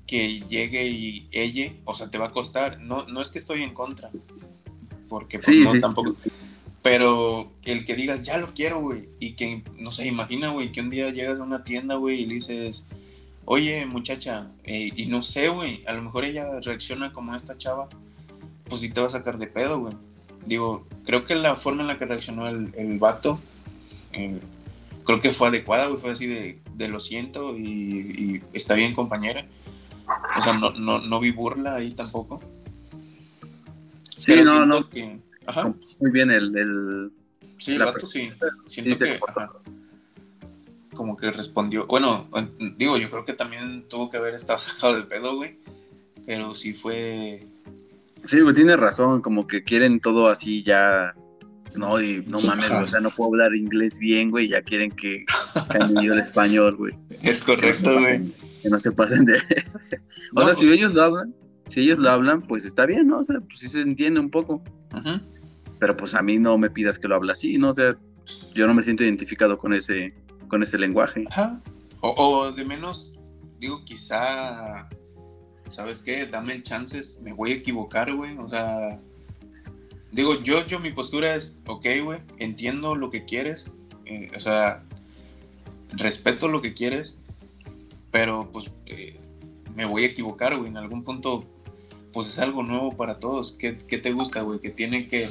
[0.07, 2.81] que llegue y ella, o sea, te va a costar.
[2.81, 4.11] No, no es que estoy en contra,
[5.09, 6.17] porque pues, no tampoco.
[6.83, 10.81] Pero el que digas, ya lo quiero, güey, y que, no sé, imagina, güey, que
[10.81, 12.85] un día llegas a una tienda, güey, y le dices,
[13.45, 17.89] oye, muchacha, eh, y no sé, güey, a lo mejor ella reacciona como esta chava,
[18.69, 19.95] pues sí te va a sacar de pedo, güey.
[20.47, 23.41] Digo, creo que la forma en la que reaccionó el, el vato,
[24.13, 24.41] eh,
[25.05, 28.95] creo que fue adecuada, güey, fue así de, de lo siento y, y, está bien,
[28.95, 29.47] compañera.
[30.39, 32.41] O sea, no, no, no vi burla ahí tampoco.
[34.05, 34.89] Sí, Pero no, no.
[34.89, 35.75] Que, ajá.
[36.01, 36.57] Muy bien el...
[36.57, 37.13] el
[37.59, 38.31] sí, el vato sí.
[38.67, 39.21] Siento sí, que...
[39.29, 39.51] Ajá,
[40.99, 41.87] como que respondió.
[41.87, 42.29] Bueno,
[42.77, 45.59] digo, yo creo que también tuvo que haber estado sacado del pedo, güey.
[46.27, 47.47] Pero sí fue
[48.29, 51.15] Sí, güey, tiene razón, como que quieren todo así ya.
[51.75, 55.25] No, y no mames, o sea, no puedo hablar inglés bien, güey, ya quieren que
[55.71, 56.93] cambie el español, güey.
[57.23, 58.31] Es correcto, güey.
[58.63, 59.39] Que no se pasen de.
[60.35, 61.35] o sea, si pues ellos lo hablan,
[61.69, 63.21] si ellos lo hablan, pues está bien, ¿no?
[63.21, 64.63] O sea, pues sí se entiende un poco.
[64.93, 65.23] Ajá.
[65.79, 67.71] Pero pues a mí no me pidas que lo hable así, ¿no?
[67.71, 67.97] O sea,
[68.55, 70.15] yo no me siento identificado con ese,
[70.49, 71.25] con ese lenguaje.
[71.31, 71.63] Ajá.
[72.03, 73.15] O, o de menos,
[73.59, 74.87] digo, quizá
[75.69, 76.27] ¿sabes qué?
[76.27, 78.37] Dame el chances, me voy a equivocar, güey.
[78.39, 79.01] O sea,
[80.13, 83.73] digo, yo, yo, mi postura es, ok, güey, entiendo lo que quieres,
[84.07, 84.85] eh, o sea,
[85.91, 87.19] respeto lo que quieres,
[88.11, 89.19] pero pues eh,
[89.75, 90.69] me voy a equivocar, güey.
[90.69, 91.45] En algún punto,
[92.13, 93.53] pues es algo nuevo para todos.
[93.53, 94.61] ¿Qué, qué te gusta, güey?
[94.61, 95.29] Que tiene que,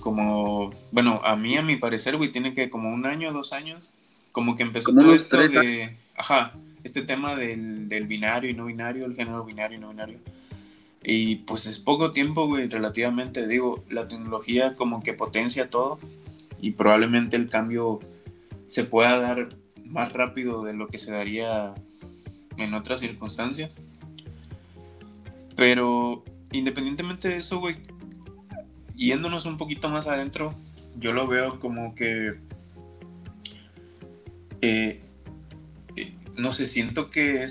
[0.00, 3.92] como, bueno, a mí, a mi parecer, güey, tiene que como un año, dos años,
[4.32, 9.14] como que empezó todo esto de, ajá, este tema del, binario y no binario, el
[9.14, 10.18] género binario y no binario.
[11.02, 15.98] Y pues es poco tiempo, güey, relativamente, digo, la tecnología como que potencia todo
[16.60, 18.00] y probablemente el cambio
[18.66, 19.48] se pueda dar
[19.84, 21.74] más rápido de lo que se daría
[22.56, 23.70] en otras circunstancias.
[25.56, 27.76] Pero independientemente de eso, güey,
[28.96, 30.54] yéndonos un poquito más adentro,
[30.96, 32.34] yo lo veo como que
[34.60, 35.00] eh,
[36.38, 37.46] no sé, siento que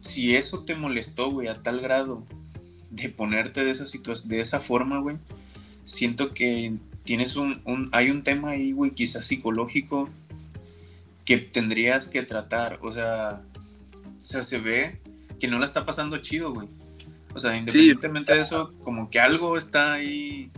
[0.00, 2.24] si eso te molestó, güey, a tal grado
[2.90, 5.16] de ponerte de esa situación, de esa forma, güey,
[5.84, 6.74] siento que
[7.04, 10.10] tienes un, hay un tema ahí, güey, quizás psicológico
[11.24, 13.42] que tendrías que tratar, o sea,
[14.20, 14.98] o sea, se ve
[15.40, 16.68] que no la está pasando chido, güey.
[17.34, 20.50] O sea, independientemente de eso, como que algo está ahí.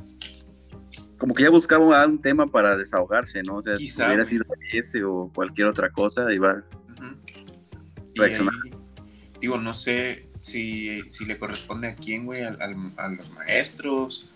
[1.18, 3.56] Como que ya buscaba un tema para desahogarse, ¿no?
[3.56, 6.64] O sea, si hubiera sido ese o cualquier otra cosa, iba
[9.40, 12.56] digo, no sé si, si, le corresponde a quién, güey, a,
[12.96, 14.26] a, los maestros,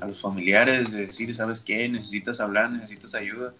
[0.00, 1.88] a los familiares, de decir, ¿sabes qué?
[1.88, 3.54] Necesitas hablar, necesitas ayuda.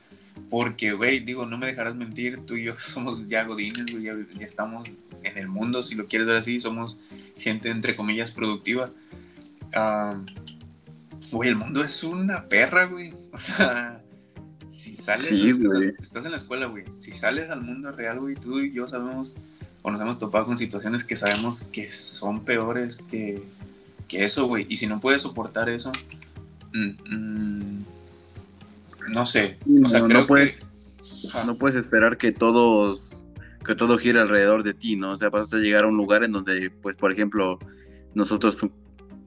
[0.51, 4.17] Porque, güey, digo, no me dejarás mentir, tú y yo somos ya godines, güey, ya,
[4.41, 4.89] estamos
[5.23, 6.99] en el mundo, si lo quieres ver así, somos
[7.37, 8.91] gente, entre comillas, productiva.
[11.33, 13.15] güey, el mundo es una perra, güey.
[13.31, 14.03] O sea,
[14.69, 15.55] si sales, sí,
[15.99, 16.85] estás en la escuela, güey.
[16.97, 19.37] Si sales al mundo real, güey, tú y yo sabemos
[19.89, 23.43] o nos hemos topado con situaciones que sabemos que son peores que,
[24.07, 24.67] que eso, güey.
[24.69, 25.93] Y si no puedes soportar eso,
[26.73, 27.85] mm, mm,
[29.13, 29.59] no sé.
[29.85, 31.47] O sea, no, creo puedes, que...
[31.47, 33.25] no puedes esperar que todos
[33.65, 35.13] que todo gire alrededor de ti, ¿no?
[35.13, 37.59] O sea, vas a llegar a un lugar en donde, pues, por ejemplo,
[38.15, 38.65] nosotros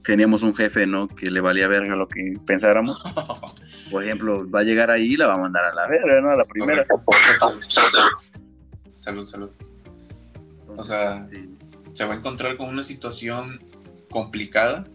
[0.02, 1.06] teníamos un jefe, ¿no?
[1.06, 3.00] Que le valía verga lo que pensáramos.
[3.90, 6.30] Por ejemplo, va a llegar ahí y la va a mandar a la verga, ¿no?
[6.30, 6.86] A la primera.
[8.92, 9.50] Salud, salud.
[10.76, 11.48] O sea, Este,
[11.94, 13.62] Se va a encontrar con una situación
[14.10, 14.86] complicada.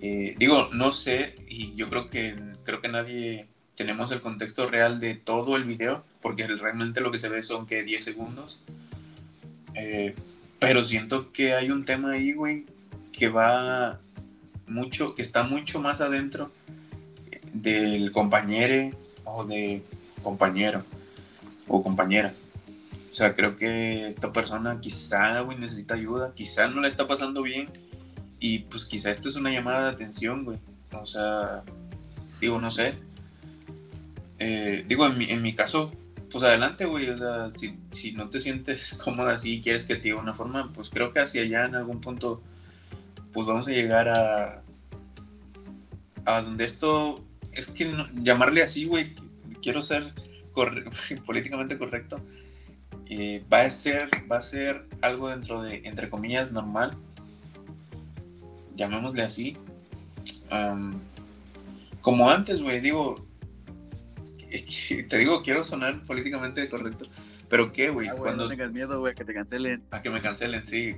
[0.00, 5.00] Eh, digo, no sé, y yo creo que creo que nadie tenemos el contexto real
[5.00, 8.60] de todo el video, porque realmente lo que se ve son que 10 segundos.
[9.74, 10.14] Eh,
[10.58, 12.66] pero siento que hay un tema ahí, güey,
[13.12, 14.00] que va
[14.66, 16.50] mucho, que está mucho más adentro
[17.52, 19.82] del compañero o de
[20.22, 20.84] compañero
[21.68, 22.34] o compañera.
[23.14, 27.42] O sea, creo que esta persona quizá, güey, necesita ayuda, quizá no la está pasando
[27.42, 27.68] bien
[28.40, 30.58] y pues quizá esto es una llamada de atención, güey.
[30.90, 31.62] O sea,
[32.40, 32.98] digo, no sé.
[34.40, 35.92] Eh, digo, en mi, en mi caso,
[36.28, 37.08] pues adelante, güey.
[37.08, 40.34] O sea, si, si no te sientes cómoda así y quieres que te diga una
[40.34, 42.42] forma, pues creo que hacia allá en algún punto,
[43.32, 44.60] pues vamos a llegar a,
[46.24, 49.14] a donde esto, es que llamarle así, güey,
[49.62, 50.12] quiero ser
[51.24, 52.20] políticamente correcto,
[53.08, 56.96] eh, va a ser, va a ser algo dentro de, entre comillas, normal,
[58.76, 59.56] llamémosle así,
[62.00, 63.26] como antes, güey, digo,
[65.08, 67.06] te digo, quiero sonar políticamente correcto,
[67.48, 69.82] pero qué, güey, ah, cuando, no tengas miedo, güey, que te cancelen.
[69.90, 70.96] a que me cancelen, sí.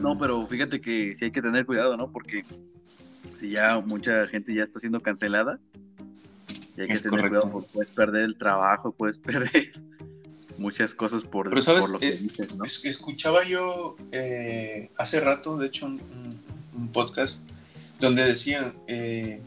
[0.00, 2.10] No, pero fíjate que sí hay que tener cuidado, ¿no?
[2.10, 2.44] Porque
[3.34, 5.58] si ya mucha gente ya está siendo cancelada,
[6.76, 7.40] y hay que Es tener correcto.
[7.40, 9.72] cuidado porque puedes perder el trabajo, puedes perder
[10.58, 11.82] muchas cosas por, Pero, ¿sabes?
[11.82, 12.64] por lo que Eh, dices, ¿no?
[12.64, 16.36] Es- Escuchaba yo eh, hace rato, de hecho, un,
[16.92, 17.40] podcast
[18.00, 19.40] donde decían, eh,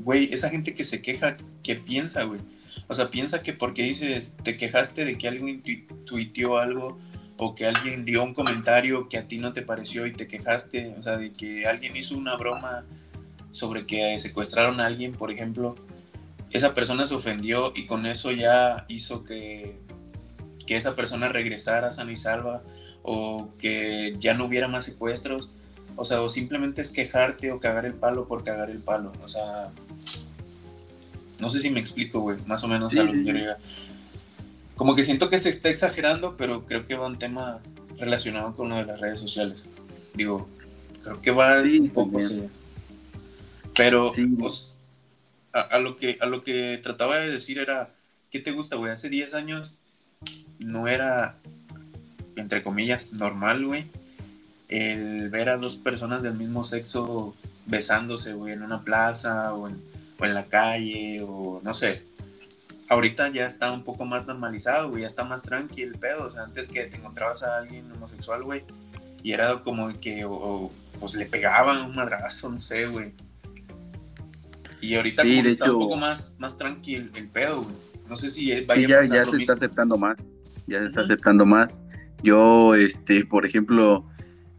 [0.00, 2.40] güey, esa gente que se queja, ¿qué piensa, güey?
[2.88, 6.98] O sea, piensa que porque dices, te quejaste de que alguien tui- tuiteó algo
[7.38, 10.94] o que alguien dio un comentario que a ti no te pareció y te quejaste,
[10.98, 12.84] o sea, de que alguien hizo una broma
[13.52, 15.76] sobre que secuestraron a alguien, por ejemplo,
[16.52, 19.78] esa persona se ofendió y con eso ya hizo que
[20.66, 22.62] que esa persona regresara sana y salva
[23.02, 25.50] o que ya no hubiera más secuestros.
[25.94, 29.12] O sea, o simplemente es quejarte o cagar el palo por cagar el palo.
[29.22, 29.70] O sea,
[31.38, 33.44] no sé si me explico, güey, más o menos Sí, a lo que sí.
[34.74, 37.60] Como que siento que se está exagerando, pero creo que va un tema
[37.96, 39.66] relacionado con lo de las redes sociales.
[40.14, 40.48] Digo,
[41.02, 42.18] creo que va un poco.
[43.74, 44.74] Pero pues,
[45.52, 47.94] a, a lo que, a lo que trataba de decir era,
[48.30, 48.92] ¿qué te gusta, güey?
[48.92, 49.76] Hace 10 años
[50.66, 51.38] no era,
[52.36, 53.88] entre comillas, normal, güey,
[54.68, 57.34] el ver a dos personas del mismo sexo
[57.66, 59.80] besándose, güey, en una plaza o en,
[60.18, 62.02] o en la calle o no sé.
[62.88, 66.28] Ahorita ya está un poco más normalizado, güey, ya está más tranquilo el pedo.
[66.28, 68.64] O sea, antes que te encontrabas a alguien homosexual, güey,
[69.22, 73.12] y era como que, o, o, pues le pegaban un madrazo, no sé, güey.
[74.80, 77.62] Y ahorita Sí, como que de está hecho- un poco más, más tranquilo el pedo,
[77.62, 77.74] güey.
[78.08, 80.28] No sé si vaya Sí, a ya, ya se está aceptando más.
[80.66, 81.82] Ya se está aceptando más.
[82.22, 84.04] Yo, este, por ejemplo,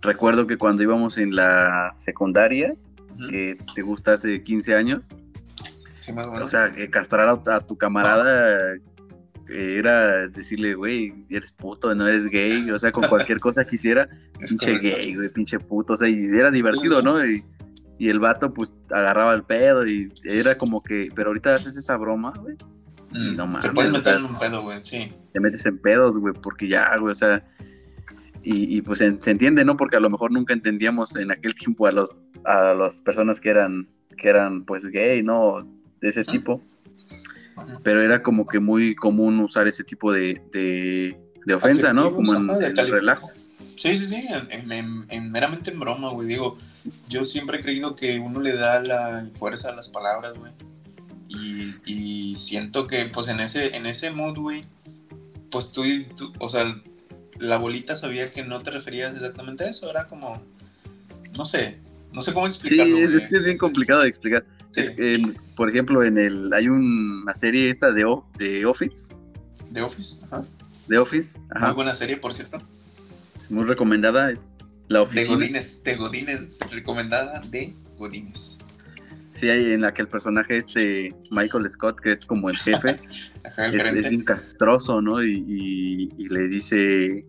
[0.01, 2.75] recuerdo que cuando íbamos en la secundaria,
[3.29, 5.09] que te gusta hace 15 años,
[5.99, 6.45] Sí, más o menos.
[6.45, 12.07] o sea, que castrar a, a tu camarada eh, era decirle, güey, eres puto, no
[12.07, 14.07] eres gay, o sea, con cualquier cosa que hiciera,
[14.39, 14.97] pinche correcto.
[14.97, 17.03] gay, güey, pinche puto, o sea, y era divertido, Sí, sí.
[17.03, 17.25] ¿no?
[17.25, 17.43] Y,
[17.99, 21.97] y el vato, pues, agarraba el pedo y era como que, pero ahorita haces esa
[21.97, 22.55] broma, güey,
[23.11, 25.13] Mm, no Se mames, puede o meter sea, en un pedo, güey, sí.
[25.33, 27.43] te metes en pedos, güey, porque ya, güey, o sea,
[28.43, 29.75] y, y, pues se entiende, ¿no?
[29.77, 33.49] Porque a lo mejor nunca entendíamos en aquel tiempo a los a las personas que
[33.49, 35.67] eran que eran pues gay, ¿no?
[36.01, 36.61] De ese tipo,
[37.83, 42.13] pero era como que muy común usar ese tipo de, de, de ofensa, ¿no?
[42.13, 43.27] Como en, el relajo.
[43.77, 46.27] Sí, sí, sí, en, en- en- en- meramente en broma, güey.
[46.27, 46.57] Digo,
[47.09, 50.51] yo siempre he creído que uno le da la fuerza a las palabras, güey.
[51.29, 54.63] Y, y siento que, pues, en ese, en ese mood, güey,
[55.51, 55.83] pues tú,
[56.15, 56.65] tú- o sea,
[57.39, 59.89] la bolita sabía que no te referías exactamente a eso.
[59.89, 60.41] Era como,
[61.37, 61.77] no sé,
[62.13, 62.97] no sé cómo Sí, explicarlo.
[62.97, 63.21] es, güey.
[63.21, 64.45] es que es bien complicado de explicar.
[64.71, 68.65] Sí, Es que, en- por ejemplo, en el hay una serie esta de, O- de
[68.65, 69.15] Office,
[69.73, 70.45] The Office, ajá.
[70.87, 72.57] de Office, ajá, Muy buena serie, por cierto.
[73.49, 74.33] muy recomendada,
[74.89, 75.35] La De Oficina.
[75.35, 78.57] Godines, de Godines, recomendada de Godines.
[79.37, 82.99] Sí, hay en la que el personaje este Michael Scott, que es como el jefe,
[83.43, 85.23] Ajá, el es, es bien castroso, ¿no?
[85.23, 87.23] Y, y- y le dice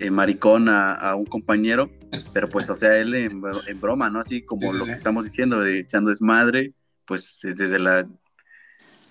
[0.00, 1.90] eh, maricón a, a un compañero,
[2.32, 4.20] pero pues, o sea, él en, bro- en broma, ¿no?
[4.20, 4.90] Así como Sí, sí, lo sí.
[4.90, 6.72] que estamos diciendo, de echando desmadre,
[7.04, 8.08] pues desde la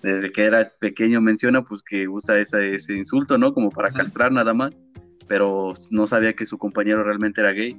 [0.02, 3.52] desde que era pequeño menciona pues que usa esa, ese insulto, ¿no?
[3.52, 4.80] Como para castrar nada más,
[5.26, 7.76] pero no sabía que su compañero realmente era gay.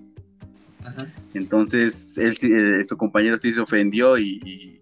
[0.84, 1.08] Ajá.
[1.34, 4.82] Entonces, él, eh, su compañero sí se ofendió y, y-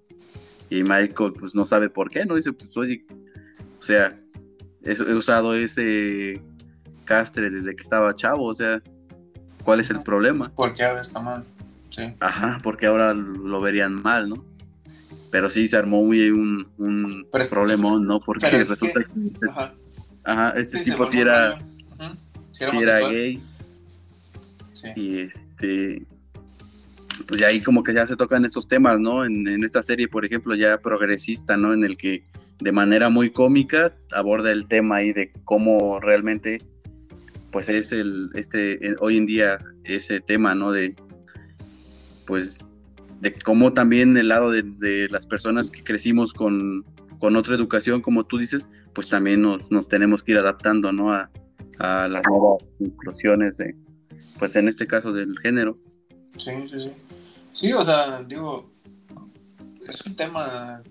[0.70, 2.36] y Michael pues no sabe por qué, ¿no?
[2.36, 3.06] Dice, pues oye,
[3.78, 4.18] o sea,
[4.84, 6.42] he usado ese
[7.06, 8.82] castre desde que estaba chavo, o sea,
[9.64, 10.52] ¿cuál es el problema?
[10.56, 11.44] Porque ahora está mal.
[11.90, 12.14] Sí.
[12.20, 14.44] Ajá, porque ahora lo verían mal, ¿no?
[15.32, 18.20] Pero sí se armó muy un, un Pero problemón, ¿no?
[18.20, 19.74] Porque resulta que- que, este, Ajá.
[20.26, 21.58] ajá, este Sí, tipo sí era,
[22.60, 23.42] era era gay
[24.74, 24.90] Sí.
[24.96, 26.06] y este
[27.26, 29.26] pues ahí como que ya se tocan esos temas, ¿no?
[29.26, 31.74] En, en esta serie, por ejemplo, ya progresista, ¿no?
[31.74, 32.24] En el que
[32.60, 36.62] de manera muy cómica aborda el tema ahí de cómo realmente
[37.52, 40.72] pues es el este eh, hoy en día ese tema, ¿no?
[40.72, 40.96] De
[42.26, 42.70] pues
[43.22, 46.86] de cómo también el lado de, de las personas que crecimos con,
[47.20, 51.14] con otra educación, como tú dices, pues también nos, nos tenemos que ir adaptando, ¿no?
[51.14, 51.32] A,
[51.80, 53.76] a las nuevas inclusiones de,
[54.38, 55.80] pues en este caso del género.
[56.38, 56.92] Sí, sí, sí.
[57.58, 58.72] Sí, o sea, digo,
[59.88, 60.84] es un tema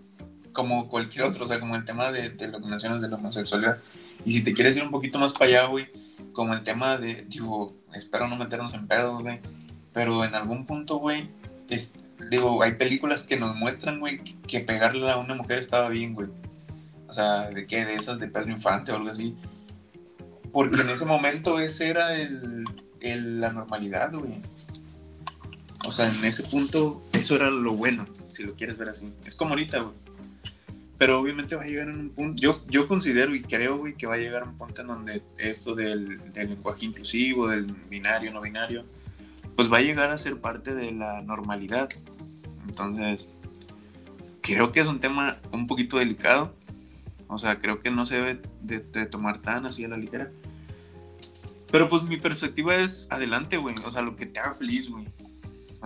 [0.53, 3.15] como cualquier otro, o sea, como el tema de, de lo que mencionas de la
[3.15, 3.79] homosexualidad.
[4.25, 5.87] Y si te quieres ir un poquito más para allá, güey,
[6.33, 9.41] como el tema de, digo, espero no meternos en pedos, güey,
[9.93, 11.31] pero en algún punto, güey,
[11.71, 11.93] es-
[12.31, 16.15] digo, hay películas que nos muestran, güey, que, que pegarle a una mujer estaba bien,
[16.15, 16.31] güey.
[17.07, 19.37] O sea, de qué, de esas de Pedro Infante o algo así.
[20.53, 22.65] Porque en ese momento ese era el,
[23.01, 24.43] el- la normalidad, güey.
[25.85, 29.13] O sea, en ese punto, eso era lo bueno, si lo quieres ver así.
[29.25, 29.95] Es como ahorita, güey.
[30.99, 34.07] Pero obviamente va a llegar en un punto, yo, yo considero y creo, güey, que
[34.07, 38.41] va a llegar un punto en donde esto del, del lenguaje inclusivo, del binario, no
[38.41, 38.87] binario,
[39.57, 41.91] pues va a llegar a ser parte de la normalidad.
[42.67, 43.29] Entonces,
[44.41, 46.55] creo que es un tema un poquito delicado.
[47.29, 50.31] O sea, creo que no se debe de, de tomar tan así a la ligera.
[51.71, 53.75] Pero pues mi perspectiva es adelante, güey.
[53.85, 55.07] O sea, lo que te haga feliz, güey.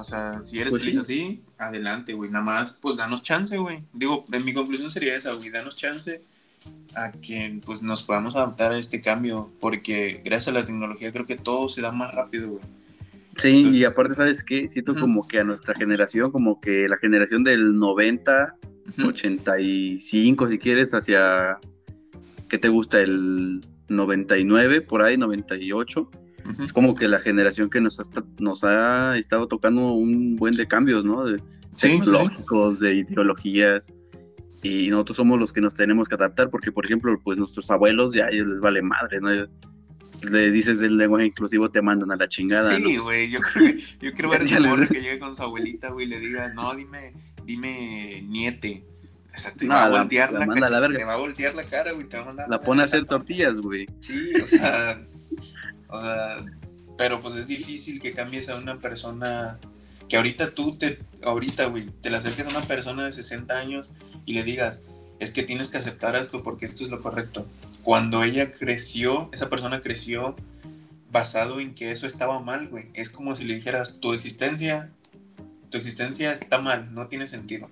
[0.01, 1.01] O sea, si eres Pues feliz sí.
[1.01, 2.31] así, adelante, güey.
[2.31, 3.83] Nada más, pues danos chance, güey.
[3.93, 5.51] Digo, de mi conclusión sería esa, güey.
[5.51, 6.23] Danos chance
[6.95, 9.51] a que pues nos podamos adaptar a este cambio.
[9.61, 12.63] Porque gracias a la tecnología creo que todo se da más rápido, güey.
[13.37, 14.69] Sí, Entonces- y aparte, ¿sabes qué?
[14.69, 18.57] Siento como que a nuestra generación, como que la generación del 90,
[18.99, 19.09] Ujú.
[19.09, 21.59] 85, si quieres, hacia,
[22.49, 23.01] ¿qué te gusta?
[23.01, 26.11] El 99, por ahí, 98.
[26.63, 28.03] Es como que la generación que nos ha,
[28.39, 31.25] nos ha estado tocando un buen de cambios, ¿no?
[31.25, 31.43] De Sí,
[31.75, 31.99] sí, sí.
[32.01, 33.93] tecnológicos, de ideologías.
[34.63, 38.13] Y nosotros somos los que nos tenemos que adaptar, porque, por ejemplo, pues nuestros abuelos
[38.13, 39.31] ya a ellos les vale madre, ¿no?
[39.31, 42.87] Le dices el lenguaje inclusivo, te mandan a la chingada, ¿no?
[42.87, 46.05] Sí, güey, yo creo yo quiero ver les- morro que llegue con su abuelita, güey,
[46.07, 46.99] y le diga, no, dime,
[47.47, 48.85] dime niete.
[49.35, 50.99] O sea, te No, va a la- voltear la la, la verga.
[50.99, 53.07] Te va a voltear la cara, güey, te va a mandar La pone a hacer
[53.07, 53.87] tortillas, güey.
[54.01, 55.01] Sí, o sea,
[55.89, 56.45] o sea,
[56.99, 59.59] pero pues es difícil que cambies a una persona
[60.09, 63.93] que ahorita tú te, ahorita, güey, te la acerques a una persona de 60 años
[64.27, 64.81] y le digas,
[65.19, 67.47] es que tienes que aceptar esto porque esto es lo correcto.
[67.83, 70.35] Cuando ella creció, esa persona creció
[71.13, 72.91] basado en que eso estaba mal, güey.
[72.95, 74.91] Es como si le dijeras, tu existencia,
[75.71, 77.71] tu existencia está mal, no tiene sentido.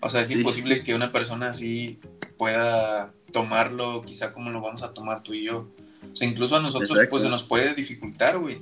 [0.00, 0.34] O sea, es Sí.
[0.34, 1.98] imposible que una persona así
[2.38, 5.68] pueda tomarlo quizá como lo vamos a tomar tú y yo.
[6.12, 7.10] O sea, incluso a nosotros Exacto.
[7.10, 8.60] pues se nos puede dificultar, güey.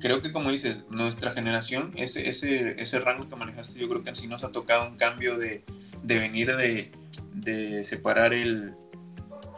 [0.00, 4.14] Creo que como dices, nuestra generación, ese, ese, ese rango que manejaste, yo creo que
[4.14, 5.62] sí nos ha tocado un cambio de,
[6.02, 6.90] de venir de,
[7.34, 8.74] de separar el,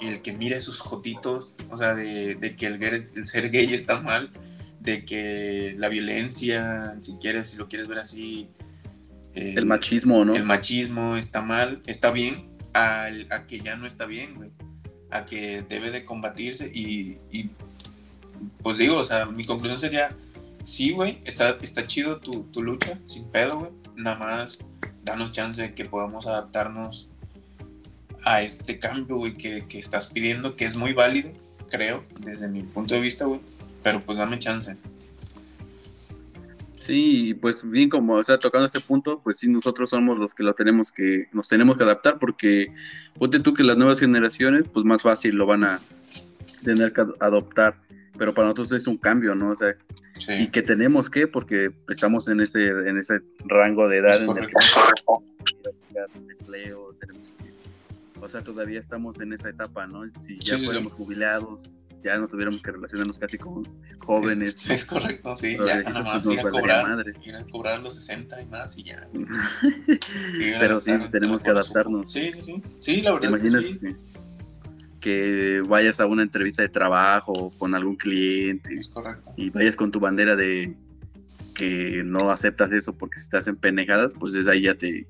[0.01, 4.33] el que mire sus jotitos, o sea, de, de que el ser gay está mal,
[4.81, 8.49] de que la violencia, si quieres, si lo quieres ver así,
[9.35, 10.35] eh, El machismo, ¿no?
[10.35, 14.51] el machismo está mal, está bien, al- a que ya no está bien, güey.
[15.13, 17.51] A que debe de combatirse y, y,
[18.63, 20.17] pues digo, o sea, mi conclusión sería,
[20.65, 23.73] sí, güey, está, está chido tu, tu lucha, sin pedo, güey.
[23.95, 24.59] Nada más
[25.05, 27.09] danos chance de que podamos adaptarnos
[28.25, 31.31] a este cambio, güey, que, que estás pidiendo, que es muy válido,
[31.69, 33.41] creo, desde mi punto de vista, güey.
[33.83, 34.77] Pero pues dame chance.
[36.85, 40.43] Sí, pues bien como, o sea, tocando este punto, pues sí, nosotros somos los que
[40.43, 42.73] lo tenemos que, nos tenemos que adaptar porque
[43.19, 45.81] ponte tú que las nuevas generaciones, pues más fácil lo van a
[46.65, 47.81] tener que ad- adoptar,
[48.19, 49.51] pero para nosotros es un cambio, ¿no?
[49.51, 49.77] O sea,
[50.17, 54.29] y Sí, que tenemos que, porque estamos en ese, en ese rango de edad es
[54.29, 54.55] en el que
[56.41, 56.95] empleo,
[58.21, 60.05] o sea, todavía estamos en esa etapa, ¿no?
[60.21, 63.63] Si ya Sí, sí, fuéramos jubilados, ya no tuviéramos que relacionarnos casi con
[63.99, 64.57] jóvenes.
[64.57, 65.57] Es, es correcto, sí.
[65.67, 67.15] Ya nada más ir a cobrar, madre.
[67.25, 69.09] ir a cobrar los 60 y más y ya.
[70.61, 72.11] Pero sí, en tenemos que adaptarnos.
[72.13, 72.63] Sí, sí, sí.
[72.79, 73.79] Sí, la ¿Te verdad es que sí.
[73.79, 73.97] que,
[75.01, 79.33] que vayas a una entrevista de trabajo con algún cliente Es correcto.
[79.37, 80.77] y vayas con tu bandera de,
[81.55, 85.07] que no aceptas eso porque si te hacen pendejadas, pues desde ahí ya te,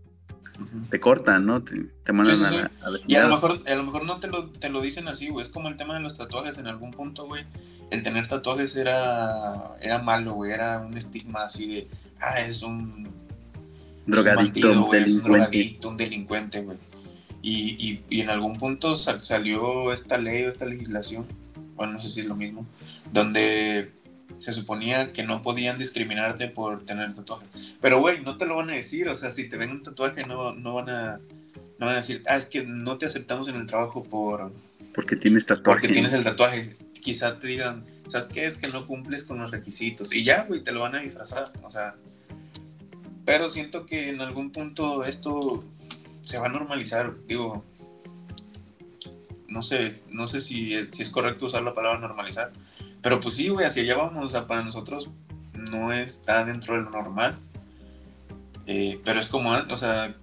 [0.91, 1.63] te cortan, ¿no?
[1.63, 2.57] Te, te mandan Sí, sí, a, sí.
[2.57, 4.81] la- a la Y a lo mejor, a lo mejor no te lo, te lo
[4.81, 5.45] dicen así, güey.
[5.47, 7.45] Es como el tema de los tatuajes en algún punto, güey.
[7.91, 10.53] El tener tatuajes era, era malo, güey.
[10.53, 11.89] Era un estigma así de,
[12.21, 13.09] ah, es un,
[14.07, 15.29] drogadicto, es un bandido, güey, es un delincuente.
[15.49, 16.79] drogadicto, un delincuente, güey.
[17.43, 21.27] Y, y, y en algún punto sa- salió esta ley o esta legislación,
[21.75, 22.67] bueno, no sé si es lo mismo,
[23.13, 23.93] donde
[24.39, 27.77] se suponía que no podían discriminarte por tener tatuajes.
[27.81, 30.27] Pero, güey, no te lo van a decir, o sea, si te ven un tatuaje
[30.27, 31.21] no, no van a...
[31.79, 34.53] No van a decir, ah, es que no te aceptamos en el trabajo por,
[34.95, 35.81] Porque tienes tatuaje.
[35.81, 36.77] porque tienes el tatuaje.
[37.01, 38.47] Quizá te digan, ¿sabes qué?
[38.47, 40.13] Es que no cumples con los requisitos.
[40.15, 41.53] Y ya, güey, te lo van a disfrazar.
[41.65, 41.97] O sea.
[43.25, 45.65] Pero siento que en algún punto esto
[46.21, 47.17] se va a normalizar.
[47.27, 47.65] Digo.
[49.53, 52.53] No sé, no sé si si es correcto usar la palabra normalizar.
[53.03, 54.25] Pero pues sí, güey, hacia allá vamos.
[54.25, 55.11] O sea, para nosotros
[55.71, 57.39] no está dentro de lo normal.
[58.67, 60.15] Eh, pero es como, o sea,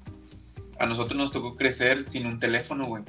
[0.80, 3.04] a nosotros nos tocó crecer sin un teléfono, güey.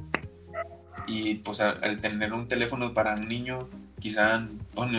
[1.07, 3.69] Y pues al tener un teléfono para un niño,
[3.99, 4.99] quizá cuando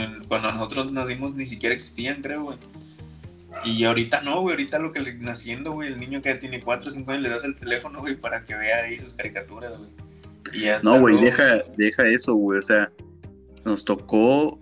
[0.53, 2.57] nosotros nacimos ni siquiera existían, creo, güey.
[3.65, 6.89] Y ahorita no, güey, ahorita lo que le naciendo, güey, el niño que tiene 4
[6.89, 9.89] o 5 años le das el teléfono, güey, para que vea ahí sus caricaturas, güey.
[10.53, 12.59] Y No, güey, deja, deja eso, güey.
[12.59, 12.91] O sea,
[13.65, 14.59] nos tocó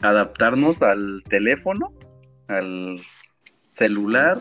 [0.00, 1.92] adaptarnos al teléfono,
[2.46, 3.02] al
[3.72, 4.38] celular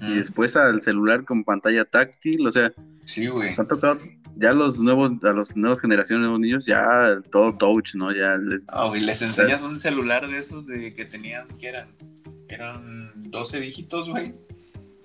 [0.00, 2.46] y después al celular con pantalla táctil.
[2.46, 2.72] O sea,
[3.04, 3.50] Sí, güey.
[3.50, 3.98] nos han tocado
[4.36, 8.12] ya los nuevos, a las nuevas generaciones, nuevos niños, ya todo touch, ¿no?
[8.12, 8.64] Ya les.
[8.68, 11.88] Ah, güey, les enseñas un celular de esos de que tenían, que eran,
[12.48, 14.34] eran 12 dígitos, güey.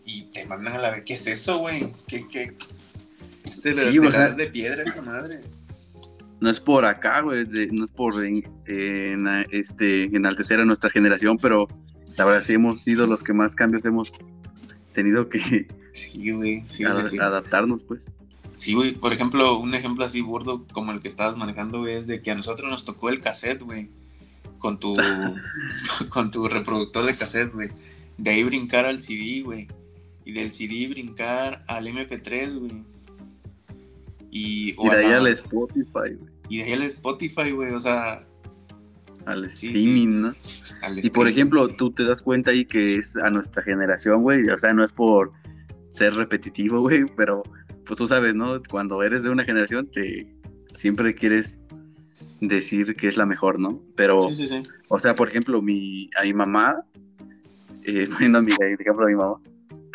[0.05, 1.91] Y te mandan a la vez, ¿qué es eso, güey?
[2.07, 2.55] ¿Qué, qué?
[3.49, 5.39] Este Sí, de o sea- la- de piedra esta madre.
[6.39, 11.37] No es por acá, güey, no es por en- en, este, enaltecer a nuestra generación,
[11.41, 11.67] pero
[12.15, 14.13] la verdad sí hemos sido los que más cambios hemos
[14.93, 17.17] tenido que Sí, güey, sí, ad- güey, sí.
[17.17, 18.11] adaptarnos, pues.
[18.53, 22.05] Sí, güey, por ejemplo, un ejemplo así burdo como el que estabas manejando, güey, es
[22.07, 23.89] de que a nosotros nos tocó el cassette, güey,
[24.59, 24.95] con tu,
[26.09, 27.69] con tu reproductor de cassette, güey.
[28.17, 29.67] De ahí brincar al CD, güey.
[30.25, 32.83] Y del CD brincar al MP3, güey.
[34.37, 37.79] Y, o Y de ahí al Spotify, güey, y de ahí al Spotify, güey, o
[37.79, 38.23] sea,
[39.25, 40.35] al Sí, streaming, ¿no?
[40.83, 44.47] al Y por ejemplo, tú te das cuenta ahí que es a nuestra generación, güey,
[44.49, 45.31] o sea, no es por
[45.89, 47.41] ser repetitivo, güey, pero
[47.85, 48.61] pues tú sabes, ¿no?
[48.69, 50.27] Cuando eres de una generación, te
[50.75, 51.57] siempre quieres
[52.41, 53.81] decir que es la mejor, ¿no?
[53.95, 54.61] Pero, Sí, sí, sí.
[54.89, 56.83] o sea, por ejemplo, mi, a mi mamá,
[57.83, 59.41] eh, poniendo a mi ejemplo a mi mamá,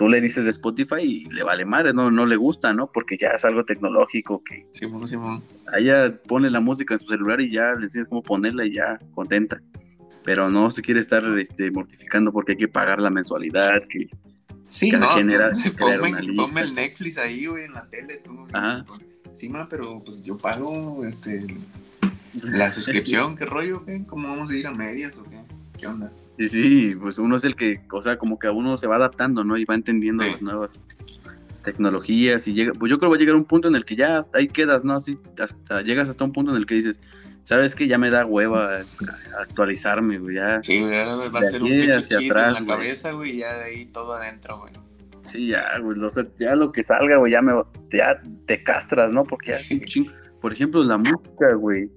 [0.02, 2.90] tú le dices de Spotify y le vale madre, no, no le gusta, ¿no?
[2.90, 5.44] Porque ya es algo tecnológico que Simón, Simón.
[5.72, 8.74] a ella pone la música en su celular y ya le enseñas cómo ponerla y
[8.74, 9.60] ya contenta.
[10.24, 13.82] Pero no se quiere estar este, mortificando porque hay que pagar la mensualidad.
[13.88, 14.08] Que...
[14.68, 16.60] Sí, Cada no, quien tú- era- crear ponme, una ponme lista.
[16.62, 18.46] el Netflix ahí, güey, en la tele, tú.
[18.52, 18.84] Ajá.
[19.32, 21.46] Sí, ma, pero pues yo pago este,
[22.52, 23.84] la suscripción, ¿qué rollo?
[23.84, 24.04] ¿Qué?
[24.06, 25.38] ¿Cómo vamos a ir a medias o qué?
[25.78, 26.12] ¿Qué onda?
[26.48, 28.96] Sí, sí, pues uno es el que, o sea, como que a uno se va
[28.96, 29.56] adaptando, ¿no?
[29.56, 30.30] Y va entendiendo Sí.
[30.32, 30.70] las nuevas
[31.62, 33.94] tecnologías y llega, pues yo creo que va a llegar un punto en el que
[33.96, 34.94] ya hasta ahí quedas, ¿no?
[34.94, 37.00] Así, hasta llegas hasta un punto en el que dices,
[37.44, 37.86] ¿sabes qué?
[37.86, 38.80] Ya me da hueva
[39.40, 40.62] actualizarme, güey, ya.
[40.62, 42.86] Sí, güey, ahora va a ser un hacia atrás, en la güey.
[42.86, 44.72] cabeza, güey, y ya de ahí todo adentro, güey.
[45.28, 47.52] Sí, ya, güey, o sea, ya lo que salga, güey, ya me,
[47.92, 49.22] ya te castras, ¿no?
[49.24, 50.10] Porque ya Sí.
[50.40, 51.88] Por ejemplo, la música, güey.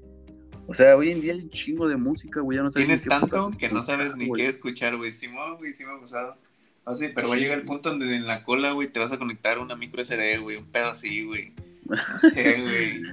[0.67, 3.01] O sea, hoy en día hay un chingo de música, güey, ya no sabes Tienes
[3.01, 4.41] qué tanto que no sabes ni güey.
[4.41, 5.11] qué escuchar, güey.
[5.11, 6.37] Simón, güey, sí me ha pasado.
[6.85, 9.11] Ah, sí, pero va a llegar el punto donde en la cola, güey, te vas
[9.11, 11.53] a conectar una micro SD, güey, un pedo así, güey.
[11.85, 13.03] No sé, güey.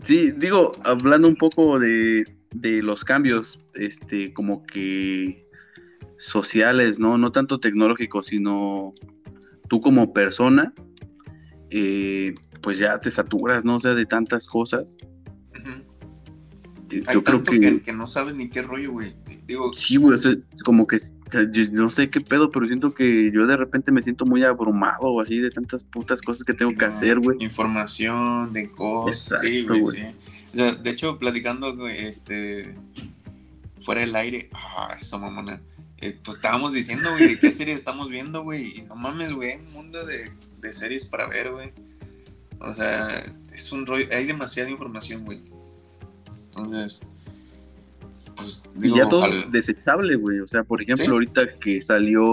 [0.00, 5.44] Sí, digo, hablando un poco de, de los cambios, este, como que
[6.16, 7.18] sociales, ¿no?
[7.18, 8.92] No tanto tecnológicos, sino
[9.68, 10.72] tú como persona,
[11.70, 13.76] eh, pues ya te saturas, ¿no?
[13.76, 14.96] O sea, de tantas cosas.
[16.98, 17.82] Eh, Hay Yo creo tanto que, que...
[17.82, 19.14] que no sabes ni qué rollo, güey.
[19.46, 20.34] Digo, sí, güey, o sea,
[20.64, 20.98] como que,
[21.52, 25.02] yo no sé qué pedo, pero siento que yo de repente me siento muy abrumado,
[25.02, 27.36] o así, de tantas putas cosas que tengo que hacer, güey.
[27.40, 29.40] Información de cosas.
[29.40, 29.96] sí, güey, güey.
[29.96, 30.06] sí.
[30.52, 32.76] O sea, de hecho, platicando, güey, este.
[33.80, 34.48] Fuera del aire.
[34.52, 35.60] Ah, eso, mamona.
[36.00, 38.78] Eh, pues estábamos diciendo, güey, de qué serie estamos viendo, güey.
[38.78, 41.72] Y no mames, güey, hay un mundo de, de series para ver, güey.
[42.60, 44.06] O sea, es un rollo.
[44.12, 45.42] Hay demasiada información, güey.
[46.56, 47.00] Entonces.
[48.36, 50.40] Pues Y digo, ya todo al- es desechable, güey.
[50.40, 51.10] O sea, por ejemplo, Sí.
[51.10, 52.24] ahorita que salió,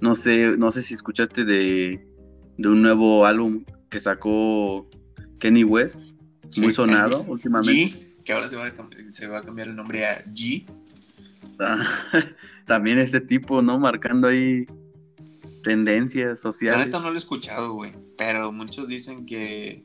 [0.00, 2.06] no sé, no sé si escuchaste de,
[2.58, 4.86] de un nuevo álbum que sacó
[5.38, 6.00] Kenny West,
[6.50, 8.14] sí, muy sonado G, últimamente.
[8.24, 8.72] que ahora se va, a,
[9.08, 10.66] se va a cambiar el nombre a G.
[11.58, 11.82] Ah,
[12.66, 13.78] También este tipo, ¿no?
[13.78, 14.66] Marcando ahí
[15.64, 16.86] tendencias La sociales.
[16.86, 17.92] neta no lo he escuchado, güey.
[18.16, 19.84] Pero muchos dicen que,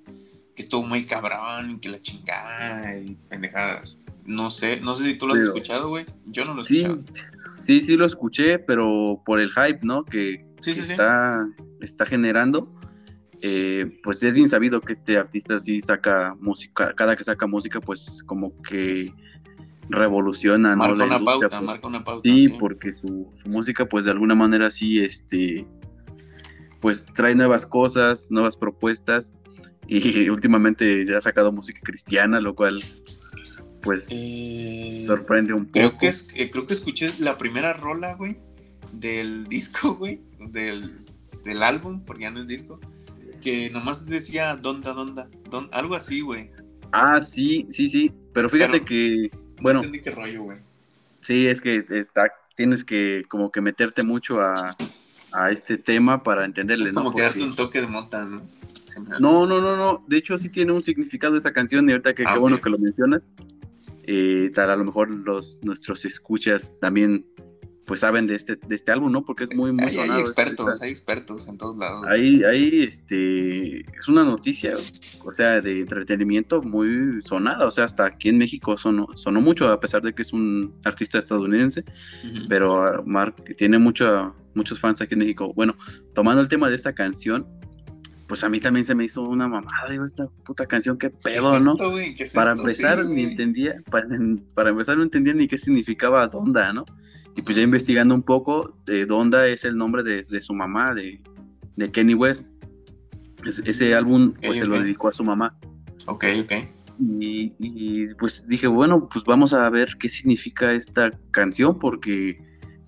[0.56, 3.99] que estuvo muy cabrón y que la chingada y pendejadas.
[4.26, 6.06] No sé, no sé si tú lo has Pero- escuchado, güey.
[6.26, 7.03] Yo no lo he Sí, escuchado.
[7.62, 10.03] sí, sí lo escuché, pero por el hype, ¿no?
[10.06, 10.91] Que, Sí, que sí, sí.
[10.93, 11.45] está,
[11.82, 12.72] está generando.
[13.41, 17.80] eh, pues es bien sabido que este artista sí saca música, cada que saca música,
[17.80, 19.12] pues como que
[19.89, 20.78] revoluciona, ¿no?
[20.78, 21.62] Marca La una pauta, pues.
[21.62, 22.28] marca una pauta.
[22.28, 25.68] Sí, porque su, su música, pues de alguna manera sí, este,
[26.80, 29.32] pues trae nuevas cosas, nuevas propuestas.
[29.88, 32.84] Y últimamente ya ha sacado música cristiana, lo cual,
[33.82, 35.72] pues, Eh, sorprende un poco.
[35.74, 38.38] creo que es, eh, creo que escuché la primera rola, güey,
[38.92, 41.00] del disco, güey, del,
[41.44, 42.80] del álbum, porque ya no es disco,
[43.42, 46.50] que nomás decía donda, donda, don, algo así, güey.
[46.92, 48.12] Ah, sí, sí, sí.
[48.34, 50.58] Pero fíjate Pero- que, No bueno, entendí qué rollo, güey.
[51.22, 54.76] sí, es que está, tienes que como que meterte mucho a,
[55.34, 57.04] a este tema para entenderle, Es ¿no?
[57.04, 58.42] como que darte Porque- un toque de mota, ¿no?
[58.96, 60.06] Se me- No, no, no, no.
[60.08, 62.70] De hecho, sí tiene un significado esa canción y ahorita que Ah, qué bueno que
[62.70, 63.30] lo mencionas.
[64.04, 67.26] Eh, tal, a lo mejor los nuestros escuchas también
[67.88, 69.24] pues saben de este, de este álbum, ¿no?
[69.24, 70.20] Porque es muy, muy Hay, hay sonado.
[70.20, 72.04] expertos, hay expertos en todos lados.
[72.08, 74.74] Ahí, ahí, este, es una noticia,
[75.24, 79.72] o sea, de entretenimiento muy sonada, o sea, hasta aquí en México sonó, sonó mucho,
[79.72, 81.84] a pesar de que es un artista estadounidense,
[82.50, 85.54] pero ah, Mark tiene mucha, muchos fans aquí en México.
[85.54, 85.78] Bueno,
[86.16, 87.46] tomando el tema de esta canción,
[88.28, 91.17] pues a mí también se me hizo una mamada, digo, esta puta canción, qué ¿Qué
[91.23, 91.71] pedo, es ¿no?
[91.73, 92.15] esto, güey?
[92.15, 92.61] ¿Qué es para esto?
[92.63, 94.07] empezar, Sí, ni entendía, para,
[94.55, 96.86] para empezar no entendía ni qué significaba Donda, ¿no?
[97.36, 100.93] Y pues ya investigando un poco, eh, Donda es el nombre de, de su mamá,
[100.93, 101.21] de,
[101.76, 102.45] de Kenny West.
[103.45, 105.57] Es- ese álbum Ok, pues se lo dedicó a su mamá.
[106.07, 106.51] Ok, ok.
[107.19, 112.39] Y, y, pues dije, bueno, pues vamos a ver qué significa esta canción, porque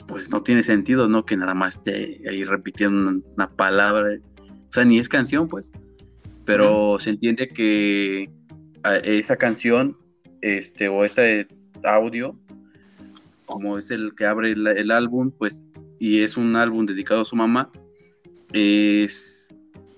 [0.08, 1.26] pues no tiene sentido, ¿no?
[1.26, 4.18] Que nada más esté ahí repitiendo una, una palabra.
[4.70, 5.72] O sea, ni es canción, pues.
[6.46, 8.30] Pero se entiende que
[8.84, 9.98] a- esa canción,
[10.42, 11.48] este, o este
[11.84, 12.38] audio,
[13.46, 15.68] como es el que abre el, el álbum, pues,
[16.00, 17.72] y es un álbum dedicado a su mamá,
[18.54, 19.48] es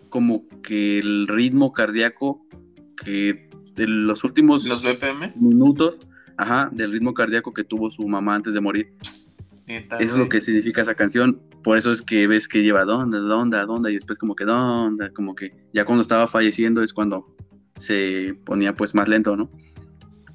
[0.09, 2.45] como que el ritmo cardíaco
[3.03, 5.33] que de los últimos ¿Los BPM?
[5.39, 5.97] minutos,
[6.37, 8.93] ajá, del ritmo cardíaco que tuvo su mamá antes de morir.
[9.67, 11.39] Eso es lo que significa esa canción.
[11.63, 15.09] Por eso es que ves que lleva donda, donda, donda, y después como que donda,
[15.11, 17.35] como que ya cuando estaba falleciendo es cuando
[17.75, 19.49] se ponía pues más lento, ¿no?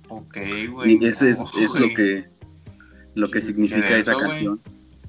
[0.08, 0.36] Ok,
[0.70, 0.98] güey.
[1.00, 2.26] Y ese es, lo que
[3.14, 4.60] lo que significa esa canción.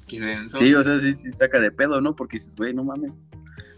[0.07, 0.59] Denso.
[0.59, 2.15] Sí, o sea, sí, sí saca de pedo, ¿no?
[2.15, 3.17] Porque dices, güey, no mames.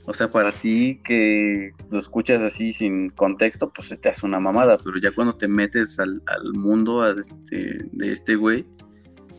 [0.05, 4.77] O sea, para ti que lo escuchas así sin contexto, pues te hace una mamada,
[4.77, 8.65] pero ya cuando te metes al, al mundo a este- de este güey,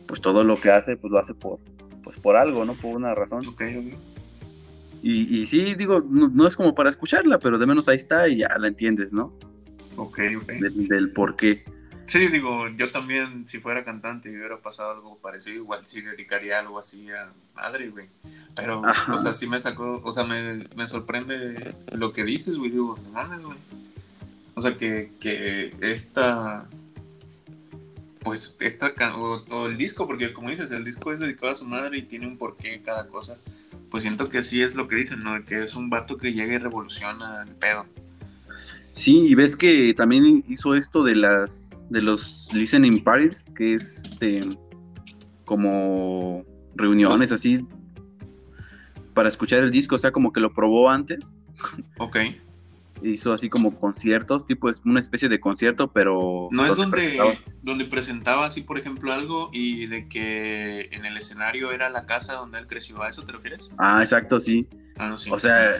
[0.07, 1.59] pues todo lo que hace, pues lo hace por,
[2.09, 2.73] pues por algo, ¿no?
[2.73, 3.45] Por una razón.
[3.45, 3.93] Ok, ok.
[5.03, 8.27] Y, y sí, digo, no, no es como para escucharla, pero de menos ahí está
[8.27, 9.31] y ya la entiendes, ¿no?
[9.95, 10.47] Ok, ok.
[10.53, 11.63] Del, del por qué.
[12.07, 16.59] Sí, digo, yo también, si fuera cantante y hubiera pasado algo parecido, igual sí dedicaría
[16.59, 18.09] algo así a madre, güey.
[18.55, 19.13] Pero, Ajá.
[19.13, 22.71] o sea, sí me sacó, o sea, me, me sorprende lo que dices, güey.
[22.71, 23.57] Digo, no mames, güey.
[24.55, 26.67] O sea, que, que esta,
[28.29, 31.97] pues, esta, o el disco, porque como dices, el disco es dedicado a su madre
[31.97, 33.37] y tiene un porqué cada cosa.
[33.89, 35.43] Pues siento que sí es lo que dicen, ¿no?
[35.45, 37.85] Que es un vato que llega y revoluciona el pedo.
[38.91, 44.03] Sí, y ves que también hizo esto de las de los listening parties, que es
[44.03, 44.41] este
[45.45, 47.65] como reuniones así
[49.15, 51.35] para escuchar el disco, o sea, como que lo probó antes,
[51.97, 52.17] Ok.
[53.03, 56.97] Hizo así como conciertos, tipo es una especie de concierto, pero No es donde donde,
[56.97, 62.05] presentaba- donde presentaba así, por ejemplo, algo y de que en el escenario era la
[62.05, 63.01] casa donde él creció.
[63.03, 63.73] ¿A eso te refieres?
[63.77, 64.67] Ah, exacto, sí.
[64.97, 65.29] Ah, no, sí.
[65.31, 65.75] O sea,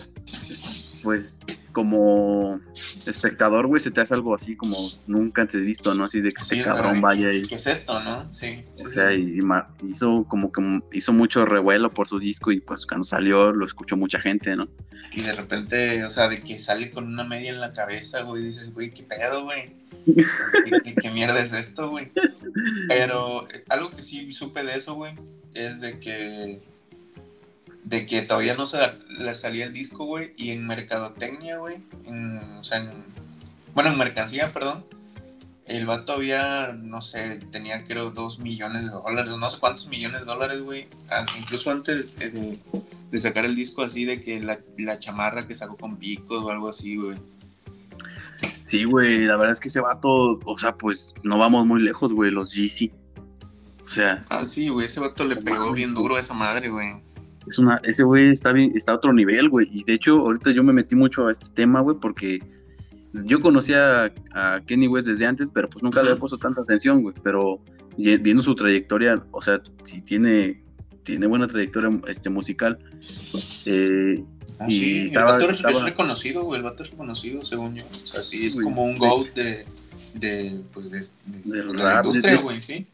[1.03, 1.39] pues
[1.71, 2.59] como
[3.05, 4.75] espectador, güey, se te hace algo así como
[5.07, 6.05] nunca antes visto, ¿no?
[6.05, 8.31] Así de que Sí, este cabrón vaya y ¿Qué es esto, no?
[8.31, 8.63] Sí.
[8.75, 9.39] sí, O sea, sí.
[9.39, 13.65] y, hizo como que hizo mucho revuelo por su disco y pues cuando salió lo
[13.65, 14.67] escuchó mucha gente, ¿no?
[15.13, 18.43] Y de repente, o sea, de que sale con una media en la cabeza, güey,
[18.43, 19.73] dices, güey, ¿qué pedo, güey?
[20.05, 20.25] ¿Qué,
[20.83, 22.11] qué- qué mierda es esto, güey?
[22.87, 25.13] Pero eh, algo que sí supe de eso, güey,
[25.53, 26.61] es de que
[27.89, 28.77] de que todavía no se
[29.17, 32.91] le salía el disco, güey, y en mercadotecnia, güey, en, o sea, en,
[33.73, 34.85] bueno, en mercancía, perdón,
[35.65, 40.21] el vato había, no sé, tenía creo dos millones de dólares, no sé cuántos millones
[40.21, 40.87] de dólares, güey,
[41.39, 42.59] incluso antes de,
[43.09, 46.49] de sacar el disco así, de que la, la chamarra que sacó con picos o
[46.51, 47.17] algo así, güey.
[48.61, 52.13] Sí, güey, la verdad es que ese vato, o sea, pues no vamos muy lejos,
[52.13, 52.91] güey, los Yeezy.
[53.83, 57.01] O sea, Ah, sí, güey, ese vato le pegó bien duro a esa madre, güey.
[57.49, 59.67] Es una, ese güey está bien, está a otro nivel, güey.
[59.71, 62.39] Y de hecho, ahorita yo me metí mucho a este tema, güey, porque
[63.25, 67.01] yo conocía a, Kenny West desde antes, pero pues nunca le había puesto tanta atención,
[67.01, 67.15] güey.
[67.23, 67.59] Pero
[67.97, 70.63] viendo su trayectoria, o sea, si tiene,
[71.03, 72.77] tiene buena trayectoria este, musical.
[73.65, 74.23] Eh,
[74.61, 77.41] Ah, Y sí, estaba- el vato es- estaba- es reconocido, güey, el vato es reconocido,
[77.45, 77.85] según yo.
[77.89, 79.65] O sea, sí, es Güey, como un GOAT de,
[80.15, 82.85] de, pues, de, de- de la rap, industria, güey, sí.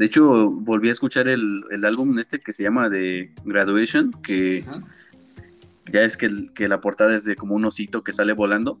[0.00, 4.64] De hecho, volví a escuchar el, el álbum este que se llama The Graduation, que
[5.92, 8.80] ya es que, que la portada es de como un osito que sale volando.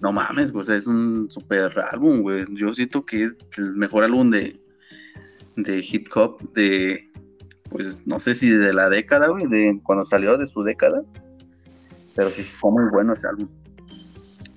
[0.00, 2.44] No mames, sea, es un super álbum, güey.
[2.54, 4.60] Yo siento que es el mejor álbum de,
[5.54, 7.08] de hip hop de,
[7.68, 11.04] pues, no sé si de la década, güey, de cuando salió de su década.
[12.16, 13.48] Pero sí fue muy bueno ese álbum.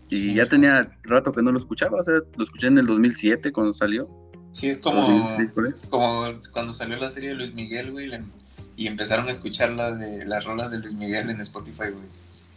[0.10, 0.34] Y Sí.
[0.34, 3.72] ya tenía rato que no lo escuchaba, o sea, lo escuché en el 2007 cuando
[3.72, 4.10] salió.
[4.52, 5.74] Sí, es como, 2006 por ahí.
[5.90, 8.12] como cuando salió la serie de Luis Miguel, güey,
[8.76, 12.08] y empezaron a escuchar las, de, las rolas de Luis Miguel en Spotify, güey.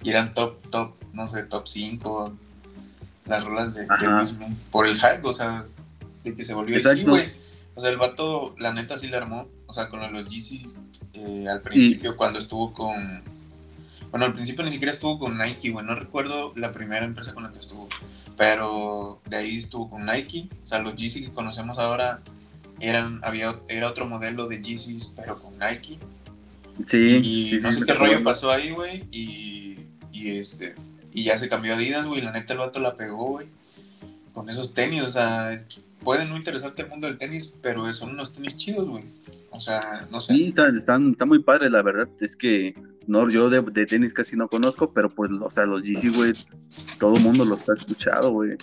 [0.02, 2.36] Y eran top, top, no sé, top 5,
[3.26, 3.86] las rolas de.
[3.86, 4.56] Luis Miguel.
[4.70, 5.64] Por el hype, o sea,
[6.24, 7.32] de que se volvió así, güey.
[7.74, 9.48] O sea, el vato, la neta, sí le armó.
[9.66, 10.74] O sea, con los Yeezys
[11.14, 13.24] eh, al principio, cuando estuvo con...
[14.14, 15.84] Bueno, al principio ni siquiera estuvo con Nike, güey.
[15.84, 17.88] No recuerdo la primera empresa con la que estuvo.
[18.36, 20.48] Pero de ahí estuvo con Nike.
[20.64, 22.22] O sea, los Yeezys que conocemos ahora
[22.78, 25.98] eran, había, era otro modelo de Yeezys, pero con Nike.
[26.84, 29.04] Sí, y sí, no sí, sé qué rollo pasó ahí, güey.
[29.10, 29.80] Y,
[30.12, 30.76] y este.
[31.12, 32.20] Y ya se cambió a Adidas, güey.
[32.22, 33.48] La neta el vato la pegó, güey.
[34.32, 35.60] Con esos tenis, o sea,
[36.04, 39.04] puede no interesarte el mundo del tenis, pero son unos tenis chidos, güey.
[39.50, 40.34] O sea, no sé.
[40.34, 42.08] Sí, están, están, están muy padres, la verdad.
[42.20, 42.74] Es que
[43.06, 46.32] no, yo de, de tenis casi no conozco, pero pues, o sea, los Yeezy, güey,
[46.98, 48.56] todo el mundo los ha escuchado, güey.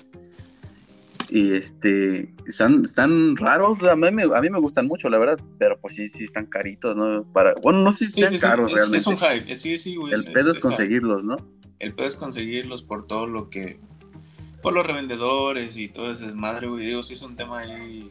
[1.30, 5.40] Y este, están, están raros, a mí, me, a mí me gustan mucho, la verdad,
[5.60, 7.24] pero pues sí, sí están caritos, ¿no?
[7.32, 8.98] Para, bueno, no sé si Sí, sean sí, sí, caros es, realmente.
[8.98, 10.14] es un hype, sí, sí, güey.
[10.14, 11.38] El pedo es conseguirlos, ¿no?
[11.80, 13.80] El pedo es conseguirlos por todo lo que.
[14.62, 16.86] Por los revendedores y todo ese desmadre, güey.
[16.86, 18.10] Digo, sí es un tema ahí.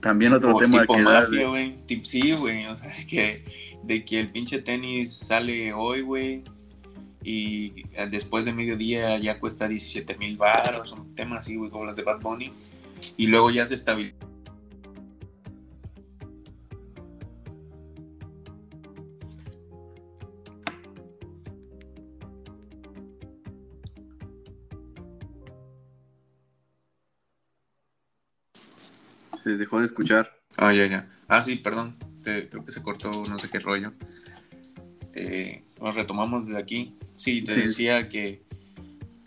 [0.00, 1.76] También otro tipo, tema tipo que güey.
[1.86, 2.66] Tip- Sí, güey.
[2.66, 3.44] O sea, que,
[3.82, 6.44] de que el pinche tenis sale hoy, güey.
[7.22, 10.92] Y eh, después de mediodía ya cuesta 17 mil baros.
[10.92, 12.52] Un tema así, güey, como las de Bad Bunny.
[13.16, 14.16] Y luego ya se estabiliza.
[29.44, 30.32] Se dejó de escuchar.
[30.56, 31.08] Ah, ya, ya.
[31.28, 31.96] Ah, sí, perdón.
[32.22, 33.92] Te- creo que se cortó no sé qué rollo.
[35.14, 36.96] Eh, nos retomamos desde aquí.
[37.14, 37.60] Sí, te Sí.
[37.60, 38.42] decía que.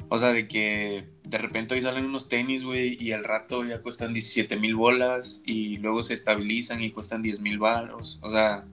[0.10, 3.82] O sea, de que de repente hoy salen unos tenis, güey, y al rato ya
[3.82, 8.18] cuestan 17 mil bolas y luego se estabilizan y cuestan 10 mil baros.
[8.22, 8.66] O sea,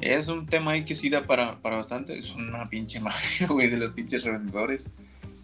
[0.00, 2.16] es un tema ahí que sí da para, para bastante.
[2.18, 4.88] Es una pinche magia, güey, de los pinches revendedores.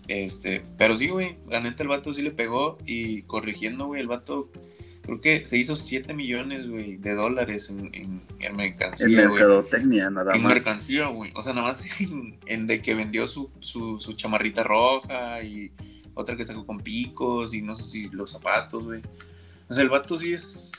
[0.08, 4.08] Este, pero sí, güey, la neta el vato sí le pegó y corrigiendo, güey, el
[4.08, 4.50] vato
[5.02, 10.10] creo que se hizo 7 millones, güey, de dólares en, en, en mercancía, En mercadotecnia,
[10.10, 10.54] nada En más.
[10.54, 11.32] mercancía, güey.
[11.34, 15.72] O sea, nada más en, en de que vendió su, su, su chamarrita roja y
[16.14, 19.02] otra que sacó con picos y no sé si los zapatos, güey.
[19.68, 20.72] O sea, el vato sí es.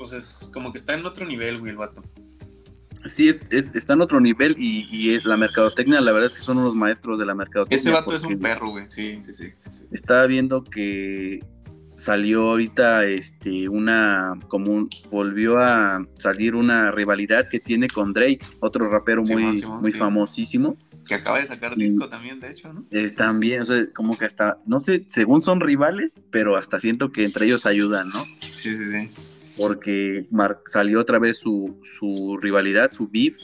[0.00, 2.02] O sea, es como que está en otro nivel, güey, el vato.
[3.06, 6.34] Sí, es, es- está en otro nivel y, y es- la mercadotecnia, la verdad es
[6.34, 7.76] que son unos maestros de la mercadotecnia.
[7.76, 8.88] Ese vato es un perro, güey.
[8.88, 9.84] Sí, sí, sí, sí, sí.
[9.92, 11.44] Estaba viendo que
[11.96, 18.40] salió ahorita este una como un- volvió a salir una rivalidad que tiene con Drake,
[18.60, 19.98] otro rapero muy, Simón, muy sí.
[19.98, 20.76] famosísimo.
[21.06, 22.84] Que acaba de sacar Y- disco también, de hecho, ¿no?
[22.90, 27.12] Eh, también, o sea, como que hasta, no sé, según son rivales, pero hasta siento
[27.12, 28.24] que entre ellos ayudan, ¿no?
[28.40, 29.10] Sí, sí, sí.
[29.56, 33.34] porque mar- salió otra vez su, su rivalidad, su beef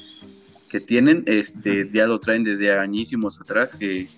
[0.69, 4.09] que tienen, este, ya lo traen desde añísimos atrás, que,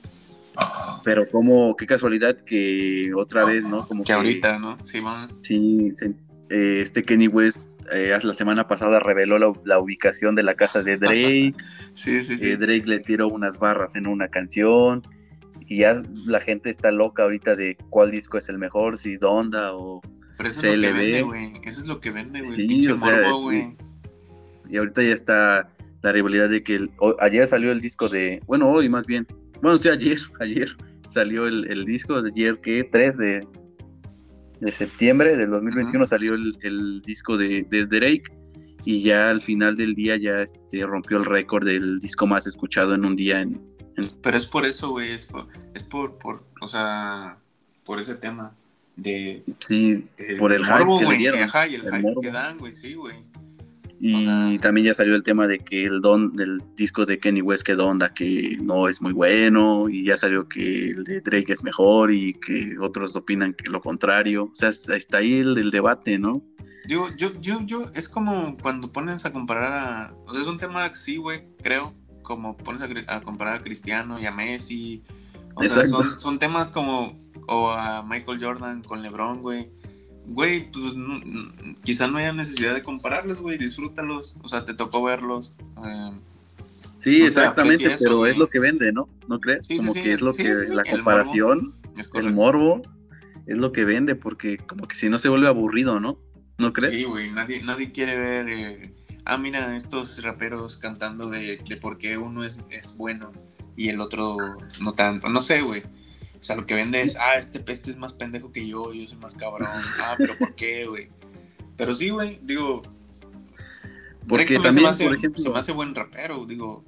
[1.04, 3.86] pero como, qué casualidad que otra vez, ¿no?
[3.86, 4.76] Como Que ahorita, ¿no?
[4.82, 5.30] Sí, man.
[5.42, 6.14] sí, se-
[6.50, 10.82] eh, este Kenny West eh, la semana pasada reveló la, la ubicación de la casa
[10.82, 11.54] de Drake,
[11.94, 12.50] Sí, sí, sí.
[12.50, 15.02] eh, Drake le tiró unas barras en una canción,
[15.66, 19.74] y ya la gente está loca ahorita de cuál disco es el mejor, si Donda
[19.74, 20.00] o...
[20.36, 21.52] Pero eso es lo que vende, güey.
[21.64, 22.52] Eso es lo que vende, güey.
[22.52, 23.42] Sí, Pinche o sea, morbo, sí.
[23.44, 23.76] güey.
[24.68, 25.70] Y ahorita ya está
[26.02, 29.26] la rivalidad de que el- o- ayer salió el disco de, bueno, hoy más bien,
[29.62, 30.76] bueno, sí, ayer, ayer
[31.08, 33.46] salió el, el disco de ayer, que 3 de,
[34.60, 38.24] de septiembre del 2021 salió el, el disco de, de Drake
[38.84, 42.94] y ya al final del día ya este, rompió el récord del disco más escuchado
[42.94, 43.60] en un día en,
[44.22, 47.38] Pero es por eso, güey, es por, es por, por, o sea,
[47.84, 48.56] por ese tema.
[48.96, 51.18] de, Sí, de por el morbo, hype que le güey.
[51.18, 51.40] dieron.
[51.42, 52.20] Ajá, y el, el hype morbo.
[52.20, 53.16] que dan, güey, sí, güey.
[54.04, 57.62] Y también ya salió el tema de que el don del disco de Kenny West
[57.62, 61.62] quedó onda que no es muy bueno y ya salió que el de Drake es
[61.62, 64.46] mejor y que otros opinan que lo contrario.
[64.46, 66.42] O sea, está ahí el, el debate, ¿no?
[66.84, 70.14] Digo, yo, yo, yo, es como cuando pones a comparar a.
[70.26, 71.94] O sea, es un tema sí, güey, creo.
[72.22, 75.04] Como pones a, a comparar a Cristiano y a Messi.
[75.54, 77.22] O sea, son, son temas como.
[77.46, 79.70] O a Michael Jordan con LeBron, güey.
[80.26, 81.20] Güey, pues no-
[81.84, 83.58] quizá no haya necesidad de compararlos, güey.
[83.58, 84.36] Disfrútalos.
[84.42, 85.54] O sea, te tocó verlos.
[85.84, 86.10] eh,
[86.96, 88.30] Sí, sea, exactamente, eso, pero güey.
[88.30, 89.08] es lo que vende, ¿no?
[89.28, 89.66] ¿No crees?
[89.66, 91.74] Sí, como sí, que es lo que la el comparación,
[92.14, 92.80] el morbo,
[93.48, 96.16] es lo que vende, porque como que si no se vuelve aburrido, ¿no?
[96.58, 96.94] ¿No crees?
[96.94, 98.94] Sí, güey, nadie, nadie quiere ver, eh,
[99.24, 103.32] ah, mira, estos raperos cantando de, de por qué uno es, es bueno
[103.74, 104.36] y el otro
[104.80, 105.28] no tanto.
[105.28, 105.82] No sé, güey.
[106.42, 109.06] O sea, lo que vende es, ah, este, este es más pendejo que yo, yo
[109.08, 109.68] soy más cabrón.
[110.00, 111.08] Ah, pero ¿por qué, güey?
[111.76, 112.82] Pero sí, güey, digo...
[114.28, 116.84] Porque se también, me hace- por ejemplo- Se me hace buen rapero, digo.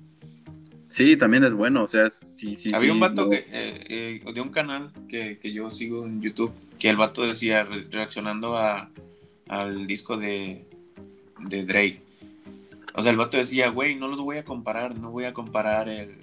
[0.89, 2.75] Sí, también es bueno, o sea, sí, sí.
[2.75, 3.31] Había sí, un vato no.
[3.31, 7.23] que, eh, eh, de un canal que, que yo sigo en YouTube, que el vato
[7.23, 8.91] decía, re- reaccionando a,
[9.49, 10.65] al disco de,
[11.41, 12.01] de Drake.
[12.95, 15.89] O sea, el vato decía, güey, no los voy a comparar, no voy a comparar
[15.89, 16.17] el,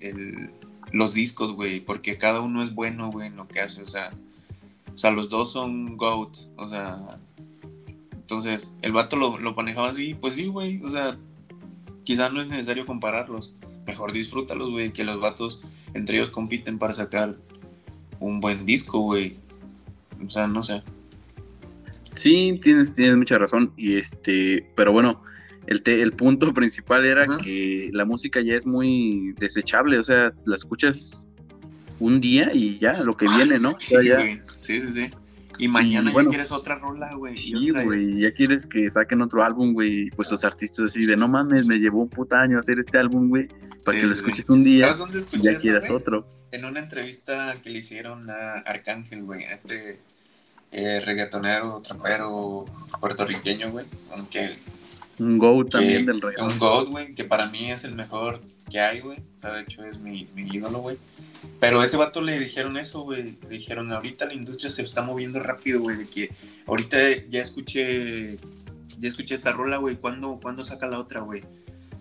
[0.00, 0.50] el-
[0.92, 4.10] los discos, güey, porque cada uno es bueno, güey, en lo que hace, o sea,
[4.92, 7.20] o sea, los dos son GOAT, o sea,
[8.12, 11.18] entonces, el vato lo, lo manejaba así, pues sí, güey, o sea,
[12.04, 13.54] quizás no es necesario compararlos,
[13.86, 15.62] mejor disfrútalos, güey, que los vatos
[15.94, 17.36] entre ellos compiten para sacar
[18.20, 19.38] un buen disco, güey,
[20.24, 20.82] o sea, no sé.
[22.14, 23.72] Sí, tienes, tienes mucha razón.
[23.76, 25.22] Y este, pero bueno,
[25.70, 27.38] el, te- el punto principal era Ajá.
[27.38, 29.98] que la música ya es muy desechable.
[29.98, 31.26] O sea, la escuchas
[31.98, 33.70] un día y ya, lo que viene, ¿no?
[33.70, 35.10] O Sí, sea, ya, güey, sí, sí, sí.
[35.58, 36.30] Y mañana bueno.
[36.30, 37.34] ya quieres otra rola, güey.
[37.34, 40.06] y sí, güey, ya quieres que saquen otro álbum, güey.
[40.06, 42.96] y Pues los artistas así de no mames, me llevó un puta año hacer este
[42.96, 43.46] álbum, güey,
[43.84, 44.52] para Sí, que lo escuches sí.
[44.52, 46.26] un día ¿Sabes dónde y escuché ya eso, quieras otro.
[46.52, 50.00] En una entrevista que le hicieron a Arcángel, güey, a este
[50.72, 52.64] eh, reggaetonero, trapero
[52.98, 53.84] puertorriqueño, güey.
[54.16, 54.48] Aunque
[55.20, 56.52] Un go que- también del reggaetón.
[56.52, 58.40] un GOAT, güey, que para mí es el mejor
[58.70, 59.18] que hay, güey.
[59.18, 60.96] O sea, de hecho es mi, mi ídolo, güey.
[61.58, 63.38] Pero a ese vato le dijeron eso, güey.
[63.42, 65.96] Le dijeron, ahorita la industria se está moviendo rápido, güey.
[65.96, 66.30] De que
[66.66, 66.98] ahorita
[67.28, 68.36] ya escuché,
[68.98, 69.96] ya escuché esta rola, güey.
[69.96, 71.42] ¿Cuándo, ¿Cuándo saca la otra, güey?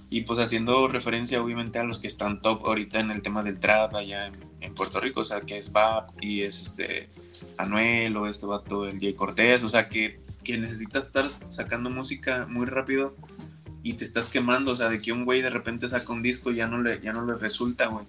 [0.09, 3.59] Y pues haciendo referencia, obviamente, a los que están top ahorita en el tema del
[3.59, 5.21] trap allá en, en Puerto Rico.
[5.21, 7.09] O sea, que es Bap y es este
[7.57, 9.61] Anuel o este vato, el Jay Cortés.
[9.63, 10.19] O sea, que,
[10.49, 13.15] que necesitas estar sacando música muy rápido
[13.83, 16.49] y te estás quemando, o sea, de que un güey de repente saca un disco
[16.49, 18.03] y ya no le, ya no le resulta, güey.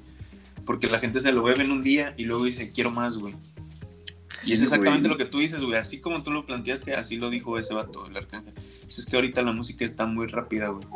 [0.64, 3.34] Porque la gente se lo bebe en un día y luego dice, quiero más, güey.
[4.47, 5.11] y es exactamente güey.
[5.11, 5.76] lo que tú dices, güey.
[5.76, 8.55] Así como tú lo planteaste, así lo dijo ese vato, el arcángel.
[8.88, 10.86] Es que ahorita la música está muy rápida, güey.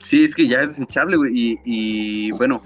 [0.00, 1.32] Sí, es que ya es desechable, güey.
[1.34, 2.62] Y, y, bueno,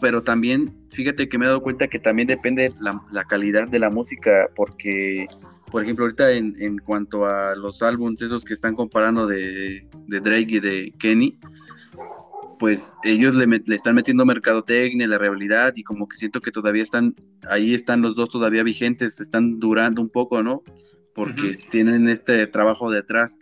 [0.00, 3.78] pero también, fíjate que me he dado cuenta que también depende la, la calidad de
[3.78, 5.28] la música, porque,
[5.70, 10.20] por ejemplo, ahorita en, en cuanto a los álbumes esos que están comparando de, de
[10.20, 11.38] Drake y de Kenny,
[12.58, 16.50] pues ellos le, met- le están metiendo mercadotecnia, la realidad, y como que siento que
[16.50, 17.14] todavía están,
[17.48, 20.62] ahí están los dos todavía vigentes, están durando un poco, ¿no?
[21.14, 21.58] Porque Ujú.
[21.70, 23.38] tienen este trabajo detrás.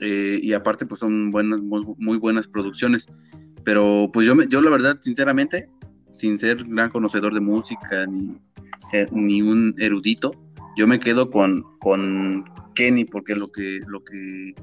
[0.00, 3.06] Eh, y aparte pues son buenas, muy, muy buenas producciones.
[3.64, 5.68] Pero pues yo, me- yo la verdad, sinceramente,
[6.12, 8.36] sin ser gran conocedor de música ni,
[8.92, 10.32] eh, ni un erudito,
[10.76, 12.44] yo me quedo con, con
[12.74, 14.54] Kenny porque lo que, lo que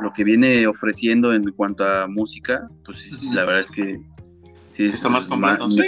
[0.00, 4.00] lo que viene ofreciendo en cuanto a música, pues sí, la verdad es que
[4.70, 5.80] sí es Está más completo, sí.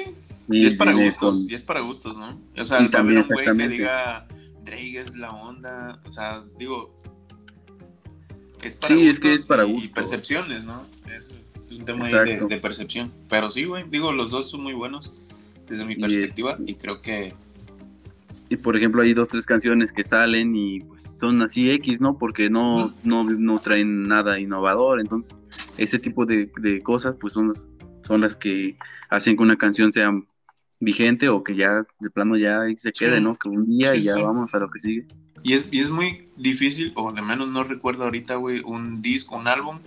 [0.49, 2.41] y Y es para gustos, con- y es para gustos, ¿no?
[2.59, 4.27] O sea, Y va a también, haber un güey que diga,
[4.65, 6.95] Drake es la onda, o sea, digo,
[8.63, 9.91] es para Sí, es que gustos es para y- y, gustos.
[9.93, 10.87] percepciones, ¿no?
[11.15, 13.13] Es, es un tema ahí de, de percepción.
[13.29, 15.13] Pero sí, güey, digo, los dos son muy buenos
[15.69, 17.35] desde mi Y perspectiva es- y creo que
[18.51, 22.17] y por ejemplo hay dos tres canciones que salen y pues son así X no
[22.19, 25.39] porque no no, no traen nada innovador entonces
[25.77, 27.69] ese tipo de, de cosas pues son las
[28.05, 28.77] son las que
[29.11, 30.13] hacen que una canción sea
[30.81, 33.05] vigente o que ya de plano ya se Sí.
[33.05, 34.23] quede no que un día Sí, y ya sí.
[34.23, 35.07] vamos a lo que sigue
[35.43, 39.37] Y es, y es muy difícil, o de menos no recuerdo ahorita, güey, un disco,
[39.37, 39.79] un álbum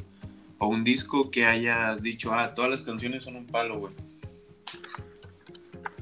[0.60, 3.94] o un disco que haya dicho, ah, todas las canciones son un palo, güey.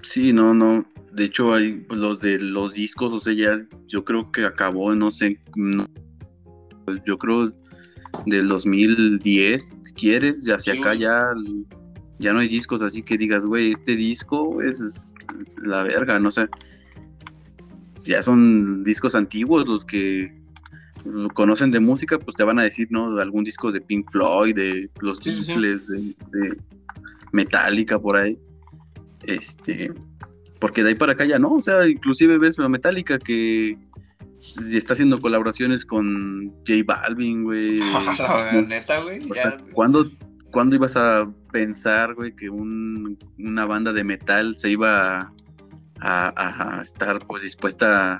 [0.01, 4.03] Sí no no de hecho hay pues, los de los discos o sea ya yo
[4.03, 5.85] creo que acabó no sé no,
[7.05, 7.53] yo creo
[8.25, 10.99] del 2010 si quieres ya hacia Sí, acá güey.
[10.99, 11.21] ya
[12.17, 15.15] ya no hay discos así que digas güey este disco es, es
[15.63, 16.47] la verga no sé
[18.09, 20.33] ya son discos antiguos, los que
[21.05, 23.13] lo conocen de música, pues te van a decir, ¿no?
[23.13, 26.57] De algún disco de Pink Floyd, de los Sí, de
[27.31, 28.37] Metallica por ahí.
[29.29, 29.91] Este,
[30.59, 33.77] porque de ahí para acá ya no, o sea, inclusive ves a Metallica que
[34.71, 37.79] está haciendo colaboraciones con J Balvin, güey.
[38.67, 39.19] Neta, güey.
[39.23, 40.09] O ya, sea, ¿cuándo,
[40.51, 45.31] cuándo ibas a pensar, güey, que un- una banda de metal se iba a,
[45.99, 48.19] a- a estar pues dispuesta a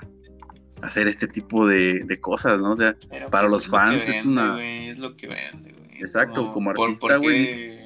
[0.82, 2.72] hacer este tipo de, de cosas, ¿no?
[2.72, 6.00] O sea, Pero, para pues, los lo fans es una- es lo que vende, güey.
[6.00, 7.79] Exacto, como artista, ¿por güey,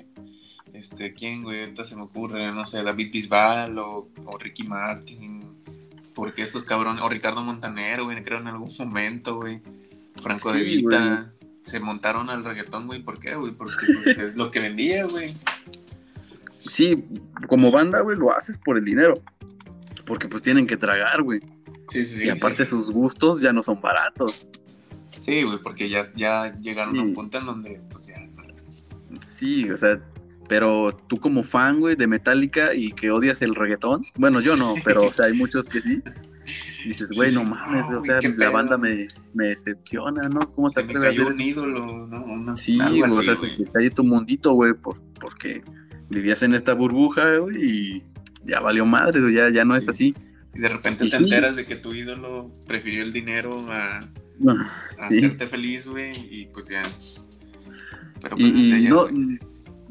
[0.85, 1.61] Este, ¿quién, güey?
[1.61, 5.51] Ahorita se me ocurre, no sé, David Bisbal o, o Ricky Martin.
[6.15, 9.63] Porque estos cabrones, o Ricardo Montaner, güey, creo en algún momento, güey.
[10.23, 11.31] Franco Sí, de Vita.
[11.57, 13.03] Se montaron al reggaetón, güey.
[13.03, 13.53] ¿Por qué, güey?
[13.53, 15.35] Porque pues, es lo que vendía, güey.
[16.61, 17.03] sí,
[17.49, 19.15] como banda, güey, lo haces por el dinero.
[20.05, 21.41] Porque pues tienen que tragar, güey.
[21.89, 22.25] Sí, sí, sí.
[22.27, 22.73] y aparte sí.
[22.73, 24.47] sus gustos ya no son baratos.
[25.19, 28.29] Sí, güey, porque ya, ya llegaron a un punto en donde, pues ya.
[29.23, 29.99] Sí, o sea,
[30.49, 34.75] pero tú como fan, güey, de Metallica y que odias el reggaetón, bueno, yo no,
[34.85, 36.03] pero o sea, hay muchos que sí.
[36.85, 40.41] Dices, güey, Sí, no mames, No, o sea, la banda me, me decepciona, ¿no?
[40.55, 41.51] ¿Cómo se Se me atreve a hacer cayó un eso?
[41.51, 42.25] ídolo, ¿no?
[42.25, 43.51] Una, Sí, güey, o sea, güey.
[43.51, 45.63] se te cae tu mundito, güey, por, porque
[46.11, 48.03] vivías en esta burbuja, güey, y
[48.45, 50.15] ya valió madre, güey, ya, ya no es así.
[50.55, 51.25] Y de repente Y te sí.
[51.25, 54.07] enteras de que tu ídolo prefirió el dinero a, a
[55.09, 56.83] Sí, hacerte feliz, güey, y pues ya.
[58.21, 59.39] Pero pues y, y no, güey.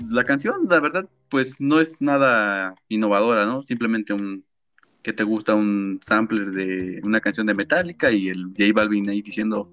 [0.10, 3.62] La canción, la verdad, pues no es nada innovadora, ¿no?
[3.64, 4.44] Simplemente un
[5.04, 9.22] que te gusta un sampler de una canción de Metallica y el J Balvin ahí
[9.22, 9.70] diciendo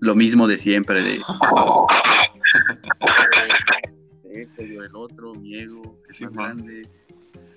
[0.00, 1.16] lo mismo de siempre, de
[4.42, 6.82] esto, yo el otro, mi ego, es Sí, grande,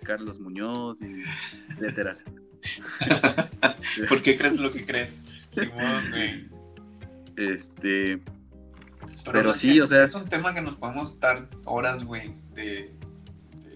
[0.04, 1.24] Carlos Muñoz, y
[1.72, 2.20] etcétera.
[4.10, 5.20] ¿Por qué crees lo que crees?
[5.50, 6.48] Simón, güey.
[7.38, 8.22] Este,
[9.32, 12.92] Pero, sí, es, o sea- Es un tema que nos podemos dar horas, güey, de,
[13.60, 13.76] de,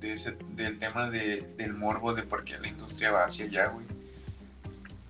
[0.00, 3.66] de ese- del tema de, del morbo de por qué la industria va hacia allá,
[3.68, 3.86] güey.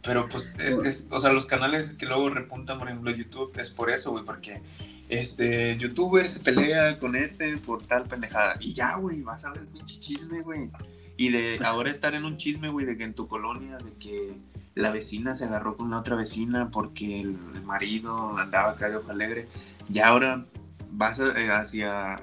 [0.02, 3.70] Pero pues, es- es- o sea, los canales que luego repuntan, por ejemplo, YouTube, es
[3.70, 4.62] por eso, güey, porque
[5.09, 8.56] este youtuber se pelea con este por tal pendejada.
[8.61, 10.70] Y ya, güey, vas a ver pinche chisme, güey.
[11.16, 14.36] Y de ahora estar en un chisme, güey, de que en tu colonia, de que
[14.79, 18.97] la vecina se agarró con la otra vecina porque el, el marido andaba acá de
[18.97, 19.49] ojo alegre.
[19.93, 20.47] Y ahora
[20.93, 22.20] vas a- eh, hacia,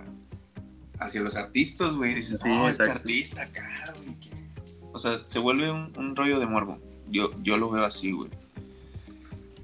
[0.99, 2.13] hacia los artistas, güey.
[2.13, 4.15] Dices, Sí, no, este artista acá, güey.
[4.19, 4.29] que-".
[4.93, 6.79] O sea, se vuelve un, un rollo de morbo.
[7.09, 8.29] Yo, yo lo veo así, güey.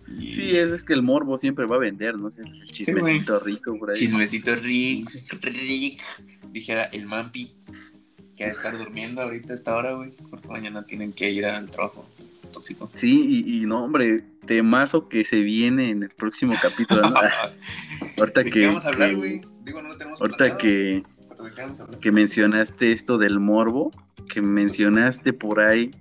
[0.08, 2.30] Y- sí, es, es que el morbo siempre va a vender, ¿no?
[2.30, 3.96] sé, el chismecito rico por ahí.
[3.96, 5.10] Chismecito Rick,
[5.42, 6.02] Rick,
[6.52, 7.54] dijera el Mampi,
[8.36, 11.46] que ha de estar durmiendo ahorita a esta hora, güey, porque mañana tienen que ir
[11.46, 12.06] al trabajo
[12.52, 12.90] tóxico.
[12.94, 17.16] Sí, y, y no, hombre, temazo que se viene en el próximo capítulo, ¿no?
[18.18, 19.42] Ahorita ¿De que, vamos a hablar, que- güey?
[19.64, 23.40] Digo, no lo tenemos ahorita que, pero ¿de qué vamos a que mencionaste esto del
[23.40, 23.92] morbo,
[24.28, 25.92] que mencionaste por ahí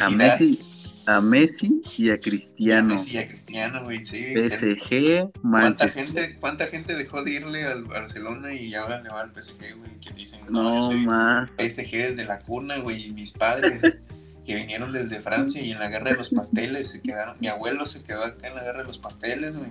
[0.00, 0.10] a.
[0.10, 0.60] Messi,
[1.06, 2.94] a Messi y a Cristiano.
[2.94, 4.26] Messi y a Cristiano, güey, sí.
[4.32, 6.04] PSG, ¿Cuánta Manchester.
[6.06, 9.98] gente, ¿Cuánta gente dejó de irle al Barcelona y ahora le va al PSG, güey?
[10.00, 11.50] Que dicen, no, No, yo soy ma.
[11.58, 14.00] PSG desde la cuna, güey, y mis padres
[14.48, 17.84] que vinieron desde Francia y en la guerra de los pasteles se quedaron, mi abuelo
[17.84, 19.70] se quedó acá en la guerra de los pasteles, güey.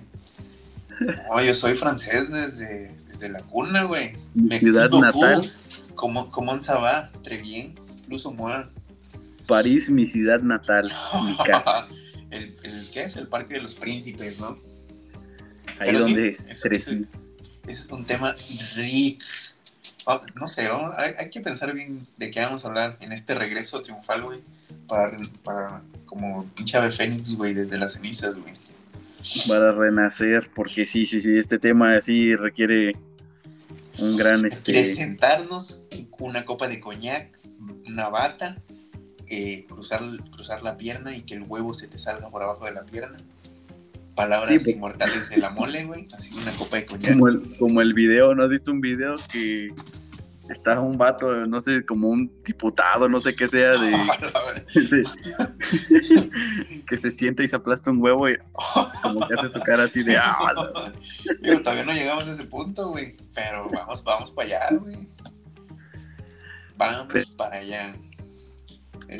[0.99, 4.15] No, yo soy francés desde, desde la cuna, güey.
[4.35, 5.95] Mi ciudad natal, beaucoup.
[5.95, 7.09] ¿Cómo, ¿Cómo ça va?
[7.23, 7.73] Très bien.
[8.07, 8.67] Plus o moins.
[9.47, 10.91] París, mi ciudad natal,
[11.25, 11.87] mi casa.
[12.29, 13.15] el, el, ¿Qué es?
[13.15, 14.59] El Parque de los Príncipes, ¿no?
[15.79, 17.03] Ahí Pero sí, donde es- crecí.
[17.67, 18.35] Es, es un tema
[18.75, 19.25] rico.
[20.05, 23.11] Ah, No sé, vamos- hay, hay que pensar bien de qué vamos a hablar en
[23.11, 24.39] este regreso triunfal, güey.
[24.87, 28.53] Para, para como pinche ave fénix, güey, desde las cenizas, güey.
[29.47, 32.95] para renacer, porque sí, sí, sí, este tema sí requiere
[33.99, 37.37] un gran este sentarnos con una copa de coñac,
[37.85, 38.57] una bata,
[39.27, 40.01] eh, cruzar,
[40.31, 43.17] cruzar la pierna y que el huevo se te salga por abajo de la pierna.
[44.15, 44.67] Palabras Sí, pues.
[44.69, 46.07] inmortales de la mole, güey.
[46.13, 47.11] Así una copa de coñac.
[47.13, 49.71] como el, como el video, ¿no has visto un video que
[50.49, 53.95] está un vato, no sé, como un diputado, no sé qué sea, de
[54.75, 55.03] ese-
[56.87, 58.37] que se sienta y se aplasta un huevo y
[59.01, 60.37] como que hace su cara así de ah,
[61.41, 63.15] Digo, todavía no llegamos a ese punto, güey.
[63.33, 64.95] Pero vamos, vamos para allá, güey.
[66.77, 67.95] Vamos Pero- para allá.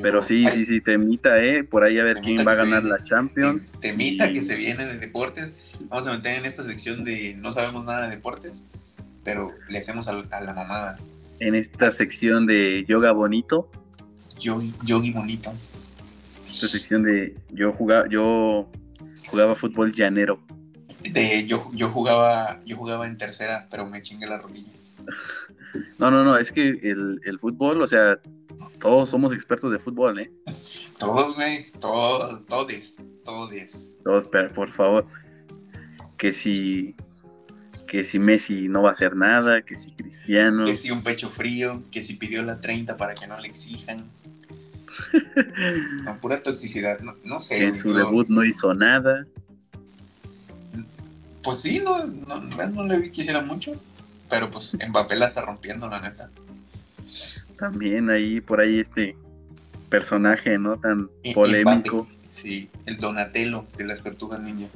[0.02, 2.62] Pero sí, ay, sí, sí, temita, eh, por ahí a ver quién va a que
[2.62, 2.98] se ganar viene.
[2.98, 3.80] la Champions.
[3.80, 5.54] Temita y que se viene de deportes.
[5.86, 8.64] Vamos a meter en esta sección de no sabemos nada de deportes,
[9.24, 10.98] pero le hacemos al- a, la mamada.
[11.40, 13.70] En esta sección de yoga bonito,
[14.40, 15.54] Yogi, yogi bonito.
[16.50, 18.70] esta sección de yo jugaba, yo
[19.30, 20.40] jugaba fútbol llanero.
[21.12, 24.74] De, yo, yo jugaba, yo jugaba en tercera, pero me chingué la rodilla.
[26.00, 28.20] No, no, no, es que el, el fútbol, o sea,
[28.80, 30.32] todos somos expertos de fútbol, ¿eh?
[30.98, 33.96] Todos, güey, todos, todes, todes.
[34.04, 35.06] Todos, pero por favor,
[36.18, 36.96] que si,
[37.88, 41.30] que si Messi no va a hacer nada, que si Cristiano, Que si un pecho
[41.30, 44.04] frío, que si pidió la 30 para que no le exijan.
[46.04, 47.58] No, pura toxicidad, no, no sé.
[47.58, 49.26] que en su yo- debut no hizo nada.
[51.44, 53.74] Pues sí, no, no, no le vi que hiciera mucho,
[54.30, 56.30] pero pues Mbappé la está rompiendo, la neta.
[57.58, 59.16] También ahí, por ahí este
[59.90, 60.78] personaje, ¿no?
[60.78, 62.08] Tan Y- polémico.
[62.30, 64.68] Sí, el Donatello de las Tortugas Ninja.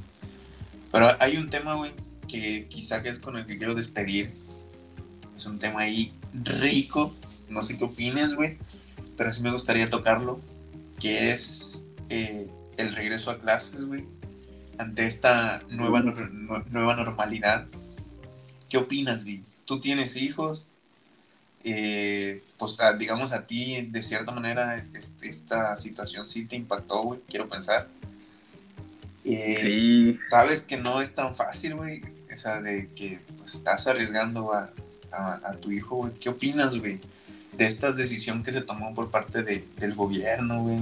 [0.91, 1.91] Pero hay un tema, güey,
[2.31, 4.31] que quizá que es con el que quiero despedir.
[5.35, 6.13] Es un tema ahí
[6.43, 7.13] rico,
[7.49, 8.57] no sé qué opines, güey,
[9.17, 10.39] pero sí me gustaría tocarlo,
[10.99, 14.05] que es eh, el regreso a clases, güey,
[14.77, 17.67] ante esta nueva, nu- nueva normalidad.
[18.69, 19.43] ¿Qué opinas, güey?
[19.65, 20.67] ¿Tú tienes hijos?
[21.63, 27.03] Eh, pues a- digamos a ti, de cierta manera, este- esta situación sí te impactó,
[27.03, 27.87] güey, quiero pensar.
[29.25, 32.01] Eh, Sí, sabes que no es tan fácil, güey.
[32.33, 34.71] O sea, de que pues, estás arriesgando a,
[35.11, 36.13] a- a tu hijo, güey.
[36.13, 36.99] ¿Qué opinas, güey?
[37.57, 40.79] De esta decisión que se tomó por parte de- del gobierno, güey.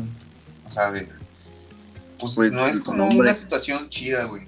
[0.68, 1.08] O sea, de.
[2.20, 4.44] Pues, Pues, no es como una situación chida, güey.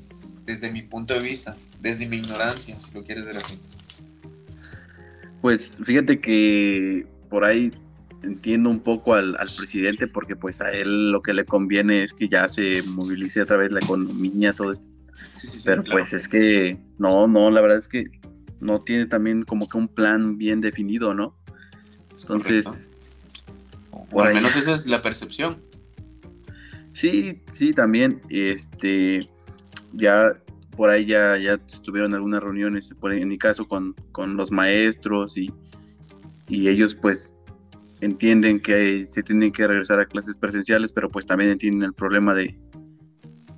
[0.45, 1.55] Desde mi punto de vista.
[1.81, 3.59] Desde mi ignorancia, si lo quieres ver así.
[5.41, 7.71] Pues fíjate que por ahí
[8.23, 12.13] entiendo un poco al, al presidente porque pues a él lo que le conviene es
[12.13, 14.93] que ya se movilice otra vez la economía, todo esto.
[15.31, 15.61] Sí, sí, sí.
[15.65, 15.99] Pero claro.
[15.99, 18.05] pues es que no, no, la verdad es que
[18.59, 21.35] no tiene también como que un plan bien definido, ¿no?
[22.13, 22.91] Es entonces, correcto.
[23.91, 25.61] O por al ahí- menos esa es la percepción.
[26.93, 29.29] Sí, sí, también, este,
[29.93, 30.33] ya
[30.75, 35.37] por ahí ya, ya estuvieron algunas reuniones, por en mi caso, con, con los maestros
[35.37, 35.51] y,
[36.47, 37.33] y ellos pues
[38.01, 42.33] entienden que se tienen que regresar a clases presenciales, pero pues también entienden el problema
[42.33, 42.57] de,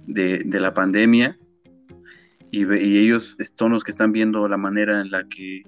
[0.05, 1.37] de, de la pandemia
[2.53, 5.63] y, ellos son los que están viendo la manera en la que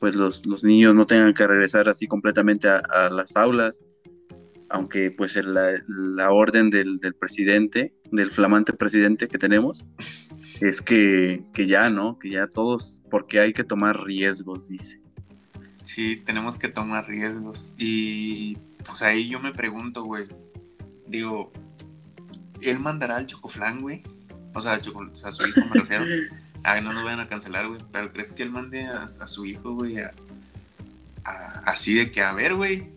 [0.00, 3.80] pues los, los niños no tengan que regresar así completamente a, las aulas,
[4.68, 9.84] aunque pues la, la orden del, del presidente, del flamante presidente que tenemos,
[10.60, 12.18] es que, que ya, ¿no?
[12.18, 15.00] Que ya todos, porque hay que tomar riesgos, dice.
[15.82, 17.74] Sí, tenemos que tomar riesgos.
[17.78, 20.24] Y pues ahí yo me pregunto, güey.
[21.06, 21.52] Digo,
[22.60, 24.02] ¿él mandará al Chocoflan, güey?
[24.54, 26.04] O sea, a, a su hijo me refiero.
[26.64, 27.80] Ay, no nos vayan a cancelar, güey.
[27.92, 29.98] Pero ¿crees que él mande a, a su hijo, güey?
[29.98, 30.12] a-
[31.24, 32.88] a- así de que, a ver, güey.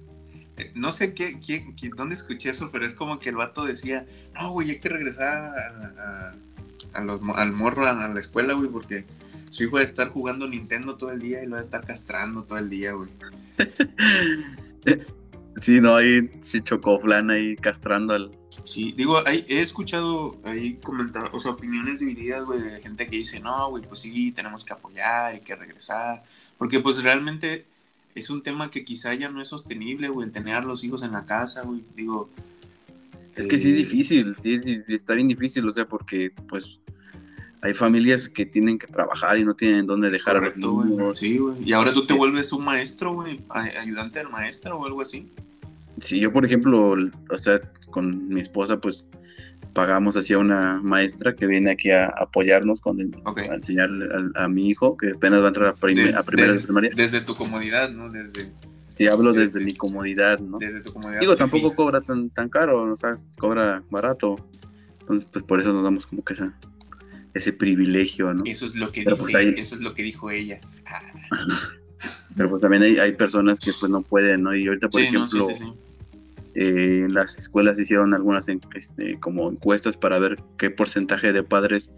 [0.57, 1.37] eh, No sé qué,
[1.95, 5.37] dónde escuché eso, pero es como que el vato decía, no, güey, hay que regresar
[5.37, 6.35] a, a-
[6.93, 9.05] a los al morro a, a la escuela, güey, porque
[9.49, 11.85] su hijo va a estar jugando Nintendo todo el día y lo va a estar
[11.85, 13.09] castrando todo el día, güey.
[15.57, 18.31] Sí, no, ahí sí chocó flan ahí castrando al...
[18.63, 23.17] Sí, digo, hay- he escuchado ahí comentarios, o sea, opiniones divididas, güey, de gente que
[23.17, 26.23] dice, no, güey, pues sí, tenemos que apoyar, hay que regresar,
[26.57, 27.65] porque pues realmente
[28.13, 31.01] es un tema que quizá ya no es sostenible, güey, el tener a los hijos
[31.01, 32.29] en la casa, güey, digo...
[33.35, 36.79] Es que sí es eh, difícil, sí, sí, está bien difícil, o sea, porque pues
[37.61, 41.17] hay familias que tienen que trabajar y no tienen dónde es dejar a los niños.
[41.17, 45.01] Sí, güey, y ahora tú te vuelves un maestro, güey, ayudante del maestro o algo
[45.01, 45.31] así.
[45.99, 46.95] Sí, yo por ejemplo,
[47.29, 47.61] o sea,
[47.91, 49.07] con mi esposa pues
[49.73, 53.39] pagamos hacia una maestra que viene aquí a apoyarnos con el, Ok.
[53.39, 56.53] a enseñarle a, a mi hijo que apenas va a entrar a, a primera de
[56.53, 56.89] des- primaria.
[56.95, 58.09] Desde tu comodidad, ¿no?
[58.09, 58.51] Desde,
[58.93, 60.57] Sí, hablo desde desde- mi comodidad, ¿no?
[60.57, 61.21] desde tu comodidad.
[61.21, 64.35] Digo, tampoco cobra tan, tan caro, o sea, cobra barato.
[64.99, 66.53] Entonces, pues por eso nos damos como que esa,
[67.33, 68.43] ese privilegio, ¿no?
[68.45, 70.59] Eso es lo que Pero, dice, pues, ahí- eso es lo que dijo ella.
[70.85, 71.01] Ah,
[72.35, 74.55] Pero pues también hay, hay personas que pues no pueden, ¿no?
[74.55, 75.63] Y ahorita, por sí, ejemplo, sí.
[76.55, 81.93] Eh, en las escuelas hicieron algunas este, como encuestas para ver qué porcentaje de padres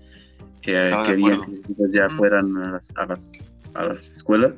[0.63, 2.15] eh, de querían que los hijos ya Ujú.
[2.17, 4.55] fueran a las, a, las, a las escuelas.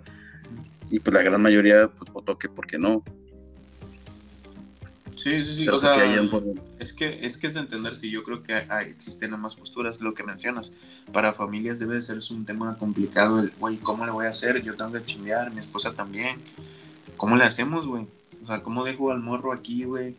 [0.89, 3.03] Y pues la gran mayoría pues votó que porque no.
[5.15, 5.65] Sí, sí, sí.
[5.65, 6.21] Pero o pues, sea,
[6.79, 10.01] es que es que es de entender si yo creo que hay- existen ambas posturas,
[10.01, 10.73] lo que mencionas.
[11.11, 14.61] Para familias debe de ser un tema complicado el, güey, ¿cómo le voy a hacer?
[14.61, 16.37] Yo tengo que chingar, mi esposa también.
[17.17, 18.07] ¿Cómo le hacemos, güey?
[18.45, 20.15] O sea, ¿cómo dejo al morro aquí, güey?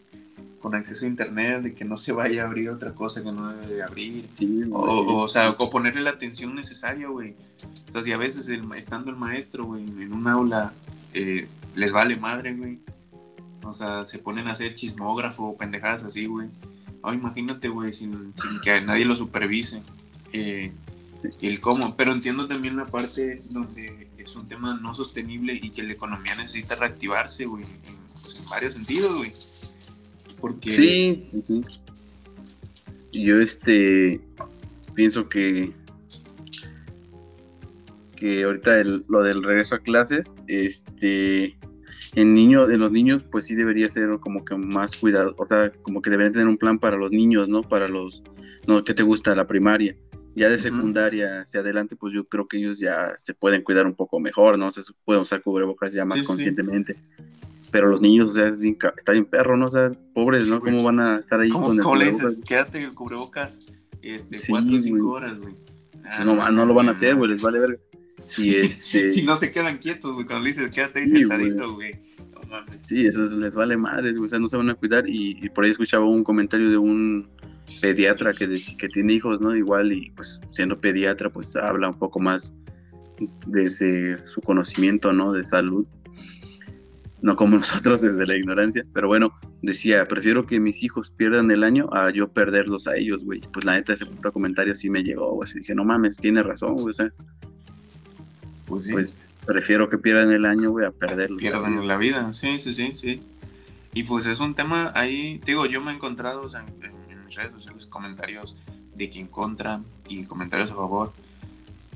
[0.60, 3.52] Con acceso a internet, de que no se vaya a abrir otra cosa que no
[3.52, 4.28] debe de abrir.
[4.34, 7.36] sí, O, o, o sea, o ponerle la atención necesaria, güey.
[7.86, 10.72] Entonces, y a veces el estando el maestro, güey, en un aula,
[11.14, 11.46] eh,
[11.76, 12.80] les vale madre, güey.
[13.62, 16.50] O sea, se ponen a hacer chismógrafo o pendejadas así, güey.
[17.02, 19.82] Oh, imagínate, güey, sin, sin que nadie lo supervise.
[20.32, 20.72] Eh,
[21.16, 21.28] Sí.
[21.40, 21.96] El cómo.
[21.96, 26.34] Pero entiendo también la parte donde es un tema no sostenible y que la economía
[26.36, 27.64] necesita reactivarse, güey.
[27.64, 29.32] En, pues, en varios sentidos, güey.
[30.40, 30.70] Porque.
[30.70, 31.62] Sí, sí, sí.
[33.12, 34.20] Yo este
[34.94, 35.72] pienso que
[38.16, 41.58] que ahorita el- lo del regreso a clases, este
[42.14, 45.70] en niño, en los niños, pues sí debería ser como que más cuidado, o sea,
[45.82, 47.60] como que deberían tener un plan para los niños, ¿no?
[47.62, 48.22] Para los,
[48.66, 49.34] no, ¿qué te gusta?
[49.34, 49.94] La primaria.
[50.34, 53.94] Ya de secundaria hacia adelante, pues yo creo que ellos ya se pueden cuidar un
[53.94, 54.70] poco mejor, ¿no?
[54.70, 56.26] Se pueden usar cubrebocas ya más Sí, sí.
[57.72, 59.66] Pero los niños, o sea, es bien está bien perro, ¿no?
[59.66, 60.60] O sea, pobres, ¿no?
[60.60, 62.38] ¿Cómo van a estar ahí ¿Cómo, con el cómo le dices?
[62.46, 63.66] Quédate el cubrebocas
[64.02, 65.54] este, Sí, cuatro o cinco horas, güey.
[66.04, 67.18] Ah, no, no lo van a hacer, no.
[67.18, 67.80] güey, les vale ver.
[68.38, 71.74] Y este, Si no se quedan quietos, güey, cuando le dices quédate ahí Sí, sentadito,
[71.74, 71.94] güey.
[72.48, 75.08] No sí, eso es- les vale madres, güey, o sea, no se van a cuidar.
[75.08, 77.28] Y, y por ahí escuchaba un comentario de un
[77.80, 78.48] pediatra que,
[78.78, 79.56] que tiene hijos, ¿no?
[79.56, 82.56] Igual, y pues siendo pediatra, pues habla un poco más
[83.46, 85.32] desde su conocimiento, ¿no?
[85.32, 85.86] De salud.
[87.26, 91.64] No como nosotros desde la ignorancia, pero bueno, decía, prefiero que mis hijos pierdan el
[91.64, 93.40] año a yo perderlos a ellos, güey.
[93.52, 95.48] Pues la neta, ese puto comentario sí me llegó, güey.
[95.48, 96.90] así Dije, no mames, tiene razón, güey.
[96.90, 97.12] O sea,
[98.66, 98.92] Pues sí.
[98.92, 101.40] pues prefiero que pierdan el año, güey, a perderlos.
[101.40, 103.22] pierdan la vida, sí, sí, sí, sí.
[103.94, 107.24] Y pues es un tema ahí, digo, yo me he encontrado o sea, en, en-
[107.26, 108.54] mis redes sociales comentarios
[108.94, 111.12] de que en contra y comentarios a favor.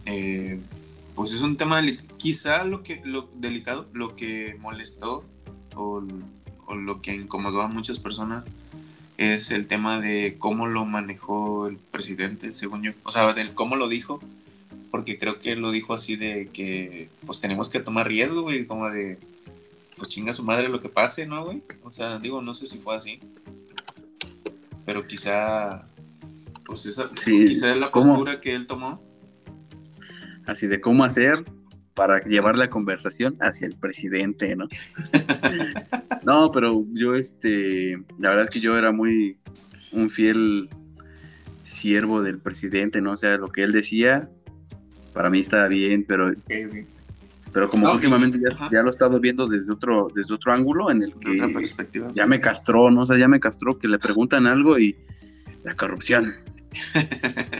[0.07, 0.59] Eh,
[1.21, 1.83] pues es un tema,
[2.17, 5.23] quizá lo que lo delicado, lo que molestó
[5.77, 6.03] o,
[6.65, 8.43] o lo que incomodó a muchas personas
[9.19, 13.77] es el tema de cómo lo manejó el presidente, según yo, o sea, del cómo
[13.77, 14.19] lo dijo,
[14.91, 18.89] porque creo que lo dijo así de que pues tenemos que tomar riesgo, güey, como
[18.89, 19.19] de
[19.99, 21.63] pues chinga su madre lo que pase, ¿no, güey?
[21.83, 23.21] O sea, digo, no sé si fue así,
[24.87, 25.87] pero quizá
[26.65, 28.07] pues esa, Sí, quizá la ¿cómo?
[28.07, 29.03] postura que él tomó,
[30.47, 31.45] así de cómo hacer
[31.95, 34.67] para llevar la conversación hacia el presidente, ¿no?
[36.25, 39.37] no, pero yo, este, la verdad es que yo era muy
[39.93, 40.69] un fiel
[41.63, 43.13] siervo del presidente, ¿no?
[43.13, 44.29] O sea, lo que él decía,
[45.13, 46.33] para mí estaba bien, pero,
[47.53, 48.39] pero como No, y- últimamente
[48.71, 52.11] ya, lo he estado viendo desde otro, desde otro ángulo en el otra que perspectiva.
[52.13, 53.03] ya me castró, ¿no?
[53.03, 54.97] O sea, ya me castró que le preguntan algo y
[55.65, 56.35] la corrupción.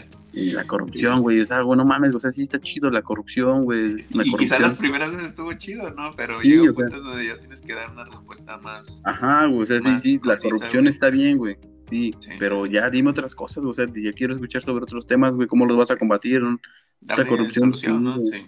[0.51, 3.95] La corrupción, güey, o sea, bueno, mames, o sea, sí está chido la corrupción, güey.
[4.09, 4.61] Y quizá corrupción.
[4.63, 6.11] las primeras veces estuvo chido, ¿no?
[6.17, 6.87] Pero Sí, llega un sea.
[6.87, 9.01] punto donde ya tienes que dar una respuesta más.
[9.03, 11.57] Ajá, güey, o sea, sí, sí, la corrupción está bien, güey.
[11.81, 14.83] Sí, Sí, pero sí, ya dime otras cosas, güey, o sea, yo quiero escuchar sobre
[14.83, 16.59] otros temas, güey, cómo los vas a combatir, ¿no?
[17.01, 18.23] Dame corrupción, solución, ¿no?
[18.23, 18.45] sí.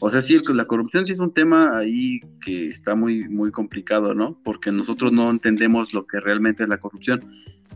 [0.00, 0.06] Sí.
[0.06, 4.14] O sea, sí, la corrupción sí es un tema ahí que está muy, muy complicado,
[4.14, 4.38] ¿no?
[4.42, 7.30] Porque nosotros no entendemos lo que realmente es la corrupción,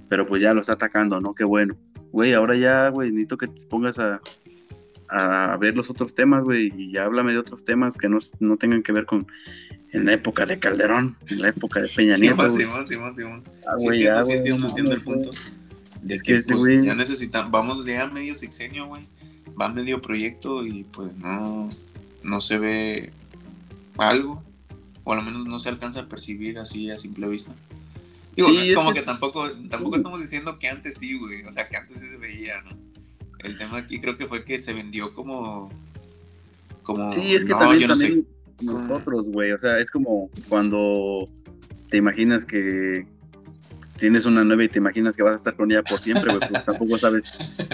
[0.08, 1.34] pero pues ya lo está atacando, ¿no?
[1.34, 1.76] Qué bueno.
[2.12, 4.20] Güey, ahora ya, güey, necesito que te pongas a,
[5.08, 8.56] a ver los otros temas, güey, y ya háblame de otros temas que no, no
[8.56, 9.26] tengan que ver con
[9.92, 12.62] en la época de Calderón, en la época de Peña Nieto, Simón, güey.
[12.62, 13.44] Simón, Simón, Simón.
[13.66, 15.38] Ah, Sí güey, ya, sí entiendo, no entiendo el mames, punto.
[16.06, 19.06] Es Es que que ese pues, ya necesitamos, vamos de a medio sexenio, güey.
[19.60, 21.68] Va medio proyecto y pues no,
[22.24, 23.12] no se ve
[23.98, 24.42] algo.
[25.04, 27.52] O al menos no se alcanza a percibir así a simple vista.
[28.36, 31.18] Digo, Sí, no es, es como que- que, tampoco, tampoco estamos diciendo que antes sí,
[31.18, 31.44] güey.
[31.44, 32.70] O sea, que antes sí se veía, ¿no?
[33.40, 35.70] El tema aquí creo que fue que se vendió como.
[36.82, 38.06] como Sí, es que no, también, yo no sé.
[38.06, 38.26] también
[38.62, 41.28] nosotros, güey, o sea, es como cuando
[41.90, 43.06] te imaginas que
[43.98, 46.48] tienes una nueva y te imaginas que vas a estar con ella por siempre, güey,
[46.48, 47.24] pues tampoco sabes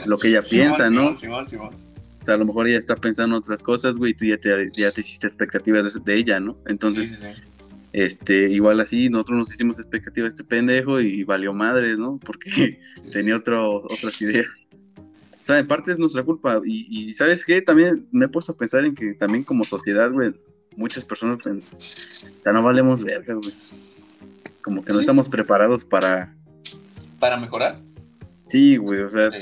[0.06, 1.16] lo que ella Simón, piensa, ¿no?
[1.16, 1.89] Simón, Simón, Simón.
[2.20, 4.36] O sea, a lo mejor ella está pensando en otras cosas, güey, y tú ya
[4.36, 6.56] te, ya te hiciste expectativas de, de ella, ¿no?
[6.66, 7.42] Entonces, Sí, sí, sí.
[7.92, 12.18] este, igual así, nosotros nos hicimos expectativas de este pendejo y valió madres, ¿no?
[12.24, 12.78] Porque
[13.12, 14.46] tenía otro, otras ideas.
[15.40, 16.60] O sea, en parte es nuestra culpa.
[16.64, 17.62] Y, y ¿sabes qué?
[17.62, 20.34] También me he puesto a pensar en que también como sociedad, güey,
[20.76, 21.62] muchas personas pen-
[22.44, 23.54] ya no valemos verga, güey.
[24.62, 26.36] Como que no estamos preparados para...
[27.18, 27.80] Para mejorar.
[28.48, 29.38] Sí, güey, o sea, Sí.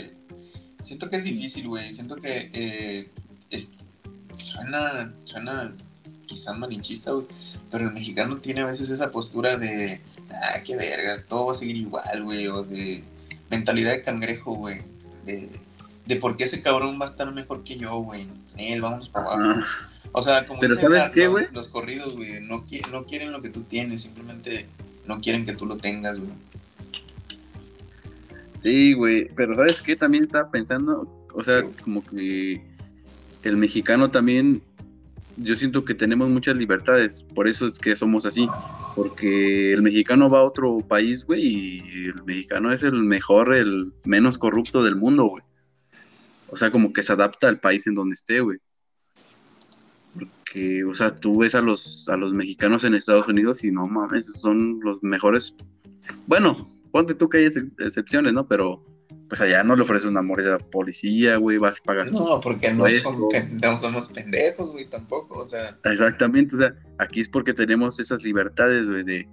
[0.80, 1.92] Siento que es difícil, güey.
[1.92, 3.10] Siento que eh,
[3.50, 3.68] es-
[4.44, 5.72] suena, suena
[6.26, 7.26] quizás malinchista, güey.
[7.70, 10.00] Pero el mexicano tiene a veces esa postura de,
[10.30, 12.46] ah, qué verga, todo va a seguir igual, güey.
[12.48, 13.02] O de
[13.50, 14.82] mentalidad de cangrejo, güey.
[15.26, 15.50] De,
[16.06, 18.26] de por qué ese cabrón va a estar mejor que yo, güey.
[18.56, 19.60] Él, vamos para abajo.
[20.12, 23.04] O sea, como Pero dicen ¿sabes la- qué, los, los corridos, güey, no, qui- no
[23.04, 24.66] quieren lo que tú tienes, simplemente
[25.06, 26.30] no quieren que tú lo tengas, güey.
[28.58, 29.96] Sí, güey, pero ¿sabes qué?
[29.96, 32.62] También estaba pensando, o sea, Sí, como que
[33.42, 34.62] el mexicano también,
[35.36, 38.48] yo siento que tenemos muchas libertades, por eso es que somos así.
[38.94, 43.92] Porque el mexicano va a otro país, güey, y el mexicano es el mejor, el
[44.04, 45.44] menos corrupto del mundo, güey.
[46.50, 48.58] O sea, como que se adapta al país en donde esté, güey.
[50.14, 53.86] Porque, o sea, tú ves a los, a los mexicanos en Estados Unidos y no
[53.86, 55.54] mames, son los mejores.
[56.26, 58.46] Bueno, ponte tú que hay ex- excepciones, ¿no?
[58.48, 58.84] Pero,
[59.28, 62.12] pues allá no le ofreces una mordida a la policía, güey, vas y pagas.
[62.12, 63.18] No, porque no, son,
[63.62, 65.38] no somos pendejos, güey, tampoco.
[65.40, 69.28] O sea, Exactamente, o sea, aquí es porque tenemos esas libertades, güey, de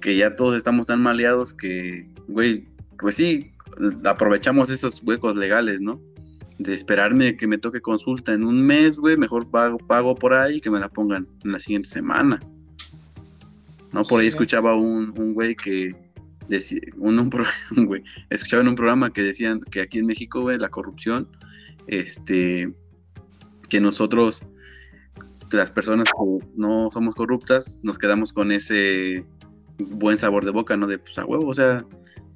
[0.00, 2.66] que ya todos estamos tan maleados que, güey,
[2.98, 3.52] pues sí,
[4.04, 6.00] aprovechamos esos huecos legales, ¿no?
[6.58, 10.56] De esperarme que me toque consulta en un mes, güey, mejor pago, pago por ahí
[10.56, 12.38] y que me la pongan en la siguiente semana.
[13.92, 15.94] No, por ahí escuchaba un, un güey que
[16.98, 17.30] un, un
[17.86, 21.28] güey, escuchaba en un programa que decían que aquí en México, güey, la corrupción,
[21.86, 22.72] este,
[23.68, 24.42] que nosotros
[25.50, 29.24] las personas que no somos corruptas nos quedamos con ese
[29.78, 30.86] buen sabor de boca, ¿no?
[30.86, 31.84] De pues a huevo, o sea,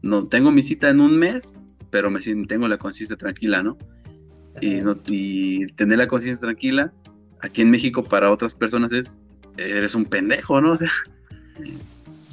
[0.03, 1.57] no tengo mi cita en un mes,
[1.91, 3.79] pero me tengo la conciencia tranquila, ¿no?
[4.61, 6.93] Y, no- y tener la conciencia tranquila
[7.41, 9.19] aquí en México para otras personas es
[9.57, 10.73] eres un pendejo, ¿no?
[10.73, 10.91] O sea,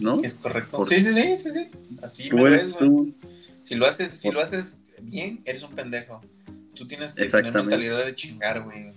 [0.01, 0.21] ¿no?
[0.23, 0.77] es correcto.
[0.77, 1.67] Por- Sí, sí, sí, sí, sí.
[2.01, 3.13] Así Tú me ves, tú.
[3.63, 6.21] Si lo haces, si lo haces bien, eres un pendejo.
[6.73, 8.93] Tú tienes que tener mentalidad de chingar, güey.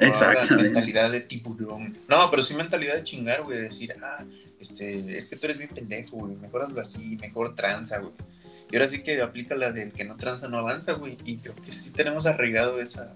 [0.00, 0.64] Exactamente.
[0.64, 1.98] mentalidad de tiburón.
[2.08, 3.58] No, pero sí mentalidad de chingar, güey.
[3.58, 4.24] De decir, ah,
[4.60, 6.36] este, es que tú eres bien pendejo, güey.
[6.36, 8.12] Mejor hazlo así, mejor tranza, güey.
[8.70, 11.16] Y ahora sí que aplica la del que no tranza no avanza, güey.
[11.24, 13.14] Y creo que sí tenemos arraigado esa.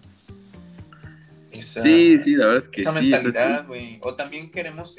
[1.53, 3.99] esa Sí, sí, la verdad es que esa sí, mentalidad, güey.
[4.03, 4.97] O también queremos.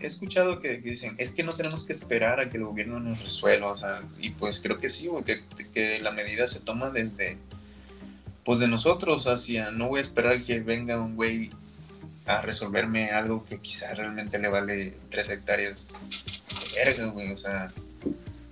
[0.00, 3.22] He escuchado que, dicen, es que no tenemos que esperar a que el gobierno nos
[3.22, 6.90] resuelva, o sea, y pues creo que sí, güey, que, que la medida se toma
[6.90, 7.36] desde,
[8.44, 11.50] pues de nosotros, hacia, no voy a esperar que venga un güey
[12.26, 15.94] a resolverme algo que quizá realmente le vale tres hectáreas
[16.48, 17.70] de verga, güey, o sea,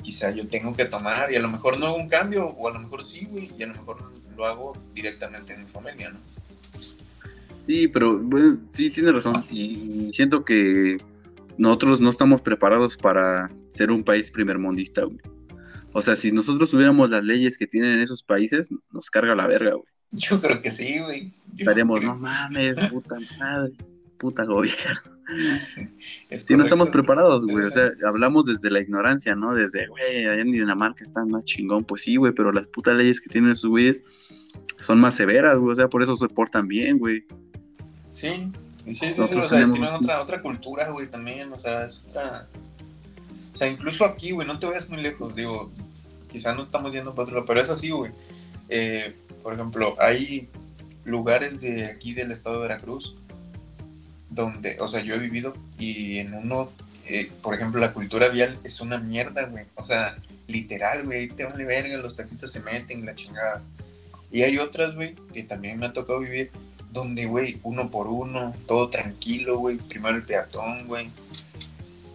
[0.03, 2.73] quizá yo tengo que tomar y a lo mejor no hago un cambio, o a
[2.73, 6.19] lo mejor sí, güey, y a lo mejor lo hago directamente en mi familia, ¿no?
[7.67, 9.45] Sí, pero bueno, sí, tiene razón.
[9.51, 10.97] Y siento que
[11.59, 15.19] nosotros no estamos preparados para ser un país primermundista, güey.
[15.93, 19.47] O sea, si nosotros tuviéramos las leyes que tienen en esos países, nos carga la
[19.47, 19.85] verga, güey.
[20.13, 21.33] Yo creo que sí, güey.
[21.57, 23.73] Estaríamos, creo- no mames, puta madre,
[24.19, 25.19] puta gobierno.
[26.31, 27.67] Es Sí, no estamos preparados, güey.
[27.67, 29.55] O sea, hablamos desde la ignorancia, ¿no?
[29.55, 31.85] Desde, güey, allá en Dinamarca están más chingón.
[31.85, 34.03] Pues sí, güey, pero las putas leyes que tienen esos güeyes
[34.79, 35.73] son más severas, güey.
[35.73, 37.25] O sea, por eso se portan bien, güey.
[38.09, 38.51] Sí,
[38.95, 42.49] sí, sí, sí, o sea, tienen otra, otra cultura, güey, también, o sea, es otra...
[43.53, 45.73] O sea, incluso aquí, güey, no te vayas muy lejos, digo,
[46.29, 48.13] quizá no estamos yendo para otro lado, pero es así, güey.
[48.69, 50.49] Eh, por ejemplo, hay
[51.05, 53.15] lugares de aquí del estado de Veracruz
[54.31, 56.71] donde, o sea, yo he vivido y en uno,
[57.07, 59.67] eh, por ejemplo, la cultura vial es una mierda, güey.
[59.75, 63.63] O sea, literal, güey, te vale verga, los taxistas se meten, la chingada.
[64.31, 66.51] Y hay otras, güey, que también me ha tocado vivir,
[66.93, 71.11] donde, güey, uno por uno, todo tranquilo, güey, primero el peatón, güey.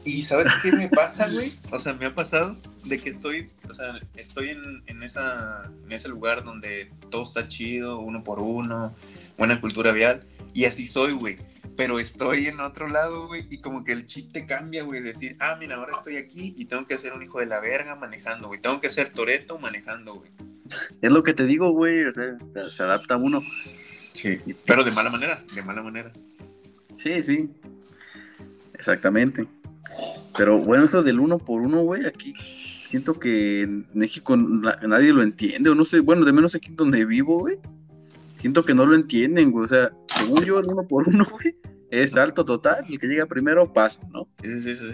[0.05, 1.53] Y ¿sabes qué me pasa, güey?
[1.71, 5.91] O sea, me ha pasado de que estoy, o sea, estoy en, en, esa, en
[5.91, 8.93] ese lugar donde todo está chido, uno por uno,
[9.37, 10.23] buena cultura vial,
[10.53, 11.37] y así soy, güey.
[11.75, 15.35] Pero estoy en otro lado, güey, y como que el chip te cambia, güey, decir,
[15.39, 18.47] ah, mira, ahora estoy aquí y tengo que ser un hijo de la verga manejando,
[18.47, 18.61] güey.
[18.61, 20.31] Tengo que ser Toreto manejando, güey.
[21.01, 22.03] Es lo que te digo, güey.
[22.05, 22.37] O sea,
[22.69, 23.41] se adapta uno.
[24.13, 24.39] Sí.
[24.65, 26.11] Pero de mala manera, de mala manera.
[26.95, 27.49] Sí, sí.
[28.73, 29.45] Exactamente.
[30.37, 32.33] Pero bueno, eso del uno por uno, güey, aquí
[32.89, 36.71] siento que en México na- nadie lo entiende, o no sé, bueno, de menos aquí
[36.73, 37.57] donde vivo, güey.
[38.39, 39.65] Siento que no lo entienden, güey.
[39.65, 41.55] O sea, según yo, el uno por uno, güey,
[41.91, 42.85] es salto total.
[42.89, 44.27] El que llega primero pasa, ¿no?
[44.43, 44.85] Sí, sí, sí,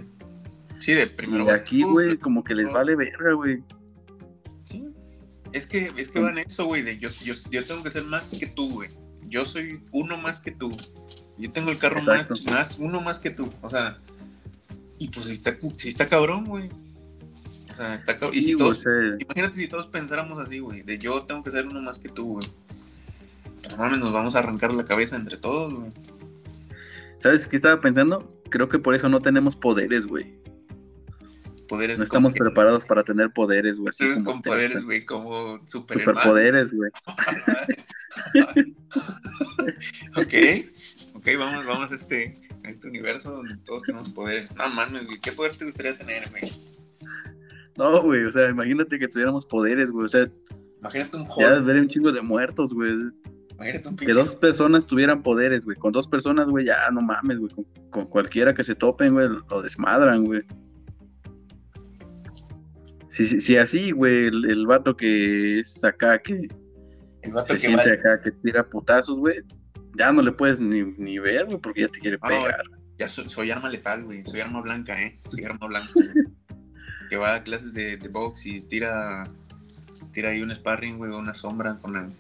[0.80, 0.94] sí.
[0.94, 3.64] De primero y aquí, güey, como que les vale verga, güey.
[4.64, 4.86] Sí.
[5.52, 8.30] Es que, es que van eso, güey, de yo, yo, yo tengo que ser más
[8.30, 8.90] que tú, güey.
[9.30, 10.72] Yo soy uno más que tú.
[11.38, 13.50] Yo tengo el carro más, más, uno más que tú.
[13.62, 13.98] O sea,
[14.98, 16.70] y pues si está, si está cabrón, güey.
[17.72, 18.38] O sea, está cabrón.
[18.38, 18.84] y si todos,
[19.20, 22.34] imagínate si todos pensáramos así, güey, de yo tengo que ser uno más que tú,
[22.34, 22.52] güey.
[23.70, 25.94] No mames, nos vamos a arrancar la cabeza entre todos, güey.
[27.20, 28.28] ¿Sabes qué estaba pensando?
[28.50, 30.40] Creo que por eso no tenemos poderes, güey.
[31.70, 33.90] Poderes No estamos preparados para tener poderes, güey.
[33.90, 36.92] Así como con poderes, güey, como super Superpoderes, güey.
[40.18, 40.34] ok,
[41.14, 44.54] ok, vamos, vamos a este, a este universo donde todos tenemos poderes.
[44.56, 46.52] No mames, güey, ¿qué poder te gustaría tener, güey?
[47.78, 50.06] No, güey, o sea, imagínate que tuviéramos poderes, güey.
[50.06, 50.28] O sea,
[50.80, 51.66] Imagínate un ya Hulk.
[51.66, 52.94] ver un chingo de muertos, güey.
[53.54, 54.20] Imagínate un Que pinche.
[54.20, 55.78] dos personas tuvieran poderes, güey.
[55.78, 57.52] Con dos personas, güey, ya no mames, güey.
[57.54, 60.42] Con, con cualquiera que se topen, güey, lo desmadran, güey.
[63.10, 66.48] Si, si, si así, güey, el, el vato que es acá, que
[67.24, 67.96] El vato se que siente va.
[67.96, 69.36] acá, que tira putazos, güey,
[69.98, 72.62] ya no le puedes ni, ni ver, güey, porque ya te quiere Ah, pegar.
[72.98, 74.24] Ya soy, soy arma letal, güey.
[74.28, 75.20] Soy arma blanca, ¿eh?
[75.26, 75.90] Soy arma blanca.
[75.96, 76.08] güey.
[77.10, 79.28] que va a clases de, de box y tira,
[80.12, 82.12] tira ahí un sparring, güey, una sombra con el,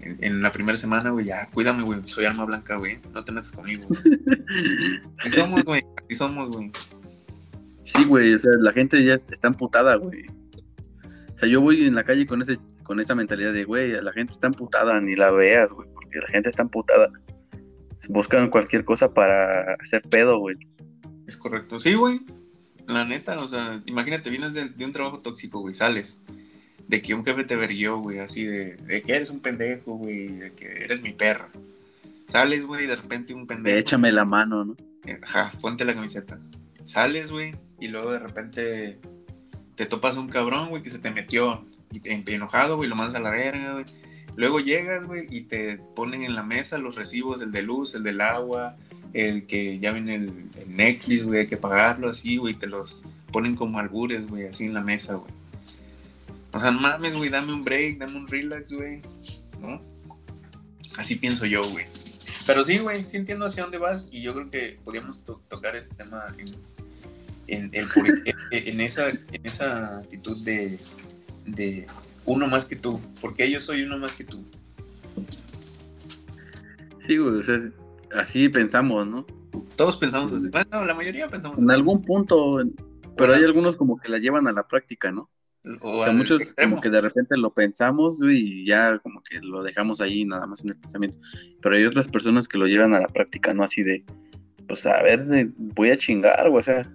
[0.00, 1.24] en, en la primera semana, güey.
[1.26, 2.00] Ya, cuídame, güey.
[2.06, 2.98] Soy arma blanca, güey.
[3.14, 3.86] No te metas conmigo.
[3.88, 4.20] güey.
[5.20, 5.82] Así somos, güey.
[6.04, 6.70] Así somos, güey.
[7.84, 10.22] Sí, güey, o sea, la gente ya está emputada, güey.
[11.34, 14.12] O sea, yo voy en la calle con ese con esa mentalidad de, güey, la
[14.12, 17.10] gente está emputada, ni la veas, güey, porque la gente está emputada.
[18.08, 20.56] Buscan cualquier cosa para hacer pedo, güey.
[21.26, 21.78] Es correcto.
[21.78, 22.20] Sí, güey.
[22.88, 26.20] La neta, o sea, imagínate, vienes de, de un trabajo tóxico, güey, sales.
[26.88, 30.26] De que un jefe te verguió, güey, así de, de que eres un pendejo, güey,
[30.28, 31.48] de que eres mi perra.
[32.26, 33.74] Sales, güey, y de repente un pendejo.
[33.74, 34.76] De échame la mano, ¿no?
[35.22, 36.40] Ajá, ponte la camiseta.
[36.84, 39.00] Sales, güey, y luego de repente
[39.74, 43.16] te topas un cabrón, güey, que se te metió y te, enojado, güey, lo mandas
[43.16, 43.84] a la verga, güey.
[44.36, 48.02] Luego llegas, güey, y te ponen en la mesa los recibos, el de luz, el
[48.02, 48.76] del agua,
[49.12, 53.02] el que ya viene el, el Netflix, güey, hay que pagarlo así, güey, te los
[53.30, 55.32] ponen como albures, güey, así en la mesa, güey.
[56.52, 59.02] O sea, no mames, güey, dame un break, dame un relax, güey,
[59.60, 59.82] ¿no?
[60.96, 61.86] Así pienso yo, güey.
[62.46, 65.76] Pero sí, güey, sí entiendo hacia dónde vas y yo creo que podríamos to- tocar
[65.76, 66.54] este tema en,
[67.48, 67.86] en, el
[68.50, 70.78] en esa, en esa actitud de,
[71.46, 71.86] de
[72.24, 73.00] uno más que tú.
[73.20, 74.44] Porque yo soy uno más que tú.
[76.98, 77.56] Sí, güey, o sea,
[78.16, 79.26] así pensamos, ¿no?
[79.76, 80.48] Todos pensamos así.
[80.50, 81.74] Bueno, la mayoría pensamos En así.
[81.74, 82.74] algún punto, en-
[83.16, 85.28] pero hay algunos como que la llevan a la práctica, ¿no?
[85.80, 86.72] O, O sea, muchos extremo.
[86.72, 90.46] como que de repente lo pensamos güey, y ya como que lo dejamos ahí nada
[90.46, 91.18] más en el pensamiento.
[91.60, 93.62] Pero hay otras personas que lo llevan a la práctica, ¿no?
[93.64, 94.04] Así de,
[94.66, 96.90] pues a ver, voy a chingar, güey, o sea,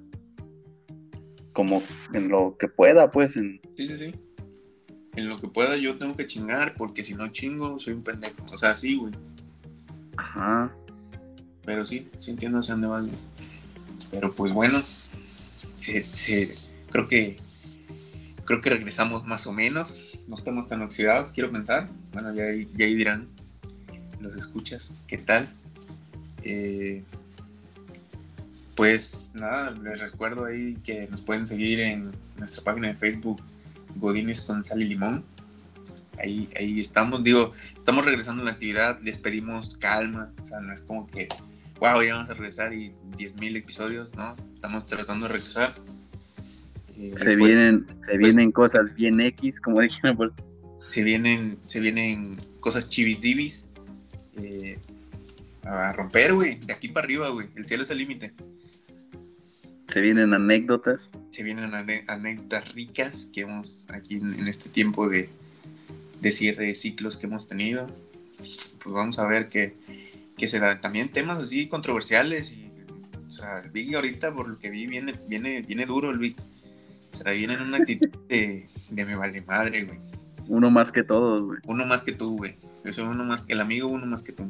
[1.58, 1.82] como
[2.14, 3.60] en lo que pueda, pues, en...
[3.76, 4.16] Sí, sí, sí.
[5.16, 8.36] En lo que pueda yo tengo que chingar porque si no chingo soy un pendejo.
[8.54, 9.12] O sea, sí, güey.
[10.18, 10.72] Ajá.
[11.66, 13.02] Pero sí, sí entiendo hacia dónde vas.
[13.06, 13.16] güey.
[14.12, 17.38] Pero pues bueno, se, se- creo que
[18.46, 20.20] creo que regresamos más o menos.
[20.28, 21.90] No estamos tan oxidados, quiero pensar.
[22.14, 23.28] Bueno, ya, ya ahí dirán
[24.20, 25.50] los escuchas, ¿qué tal?
[26.44, 27.04] Eh,
[28.78, 33.42] pues nada, les recuerdo ahí que nos pueden seguir en nuestra página de Facebook,
[33.96, 35.26] Godines con Sal y Limón.
[36.20, 40.74] Ahí, ahí estamos, digo, estamos regresando a la actividad, les pedimos calma, o sea, no
[40.74, 41.28] es como que,
[41.80, 44.36] wow, ya vamos a regresar y 10.000 episodios, ¿no?
[44.54, 45.76] Estamos tratando de regresar.
[46.98, 50.34] Eh, Se después vienen, se vienen cosas bien X, como dijeron, por-
[50.90, 53.66] se vienen, se vienen cosas chivis divis.
[54.38, 54.78] eh,
[55.64, 58.34] a romper, güey, de aquí para arriba, güey, el cielo es el límite.
[59.88, 61.12] Se vienen anécdotas.
[61.30, 61.72] Se vienen
[62.08, 65.30] anécdotas ricas que hemos aquí en, en este tiempo de,
[66.22, 67.88] de cierre de ciclos que hemos tenido.
[68.38, 69.76] Pues vamos a ver qué,
[70.38, 70.82] qué se da.
[70.82, 72.52] También temas así controversiales.
[72.52, 72.72] Y,
[73.28, 76.36] o sea, el Big ahorita, por lo que vi, viene, viene, viene duro el Big.
[77.12, 80.00] O sea, viene en una actitud de, de me vale madre, güey.
[80.48, 81.60] Uno más que todos, güey.
[81.66, 82.58] Uno más que tú, güey.
[82.84, 84.50] Yo soy uno más que el amigo, uno más que tú.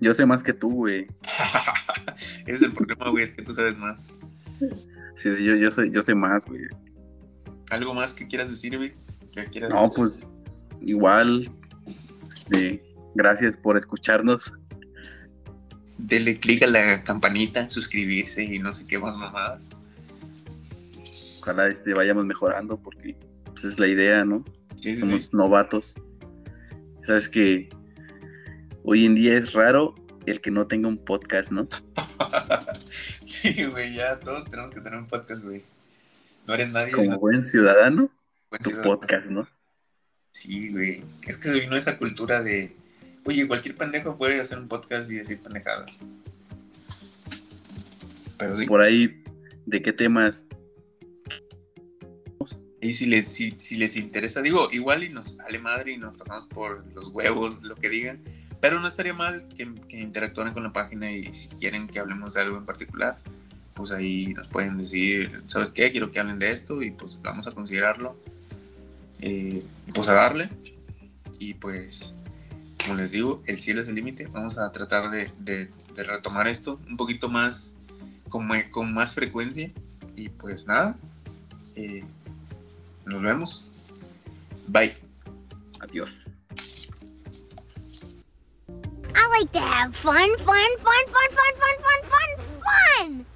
[0.00, 1.06] Yo sé más que tú, güey.
[2.46, 4.16] Ese es el problema, güey, es que tú sabes más.
[5.14, 6.62] Sí, yo, yo, sé, yo sé más, güey.
[7.70, 8.94] ¿Algo más que quieras decir, güey?
[9.34, 9.94] ¿Que quieras No, decir?
[9.96, 10.26] pues
[10.80, 11.46] igual,
[12.28, 12.82] este,
[13.14, 14.52] gracias por escucharnos.
[15.98, 19.68] Dele click a la campanita, suscribirse y no sé qué más mamadas.
[21.42, 24.44] Ojalá este, vayamos mejorando porque pues, es la idea, ¿no?
[24.76, 25.30] Sí, sí, Somos sí.
[25.32, 25.94] novatos.
[27.06, 27.68] Sabes que
[28.90, 29.94] hoy en día es raro
[30.26, 31.68] el que no tenga un podcast, ¿no?
[33.24, 35.62] Sí, güey, ya todos tenemos que tener un podcast, güey.
[36.48, 36.90] No eres nadie.
[36.90, 38.10] Como buen ciudadano,
[38.50, 38.90] buen tu ciudadano.
[38.98, 39.48] podcast, ¿no?
[40.32, 41.04] Sí, güey.
[41.28, 42.74] Es que se vino esa cultura de,
[43.24, 46.00] oye, cualquier pendejo puede hacer un podcast y decir pendejadas.
[48.38, 49.22] Pero sí, Por ahí,
[49.66, 50.46] ¿de qué temas?
[52.80, 56.16] y si les, si, si les interesa, digo, igual y nos vale madre y nos
[56.16, 58.20] pasamos por los huevos, lo que digan.
[58.60, 62.34] Pero no estaría mal que, que interactúen con la página y si quieren que hablemos
[62.34, 63.18] de algo en particular,
[63.74, 65.90] pues ahí nos pueden decir, ¿sabes qué?
[65.90, 68.16] Quiero que hablen de esto y pues vamos a considerarlo.
[69.20, 69.64] Eh,
[69.94, 70.50] pues a darle.
[71.38, 72.14] Y pues,
[72.82, 74.26] como les digo, el cielo es el límite.
[74.26, 75.70] Vamos a tratar de, de-
[76.02, 77.76] retomar esto un poquito más,
[78.28, 79.70] con, con más frecuencia.
[80.16, 80.98] Y pues nada,
[81.76, 82.04] eh,
[83.06, 83.70] nos vemos.
[84.68, 84.94] Bye.
[85.80, 86.39] Adiós.
[89.14, 93.26] I like to have fun, fun, fun, fun, fun, fun, fun, fun, fun!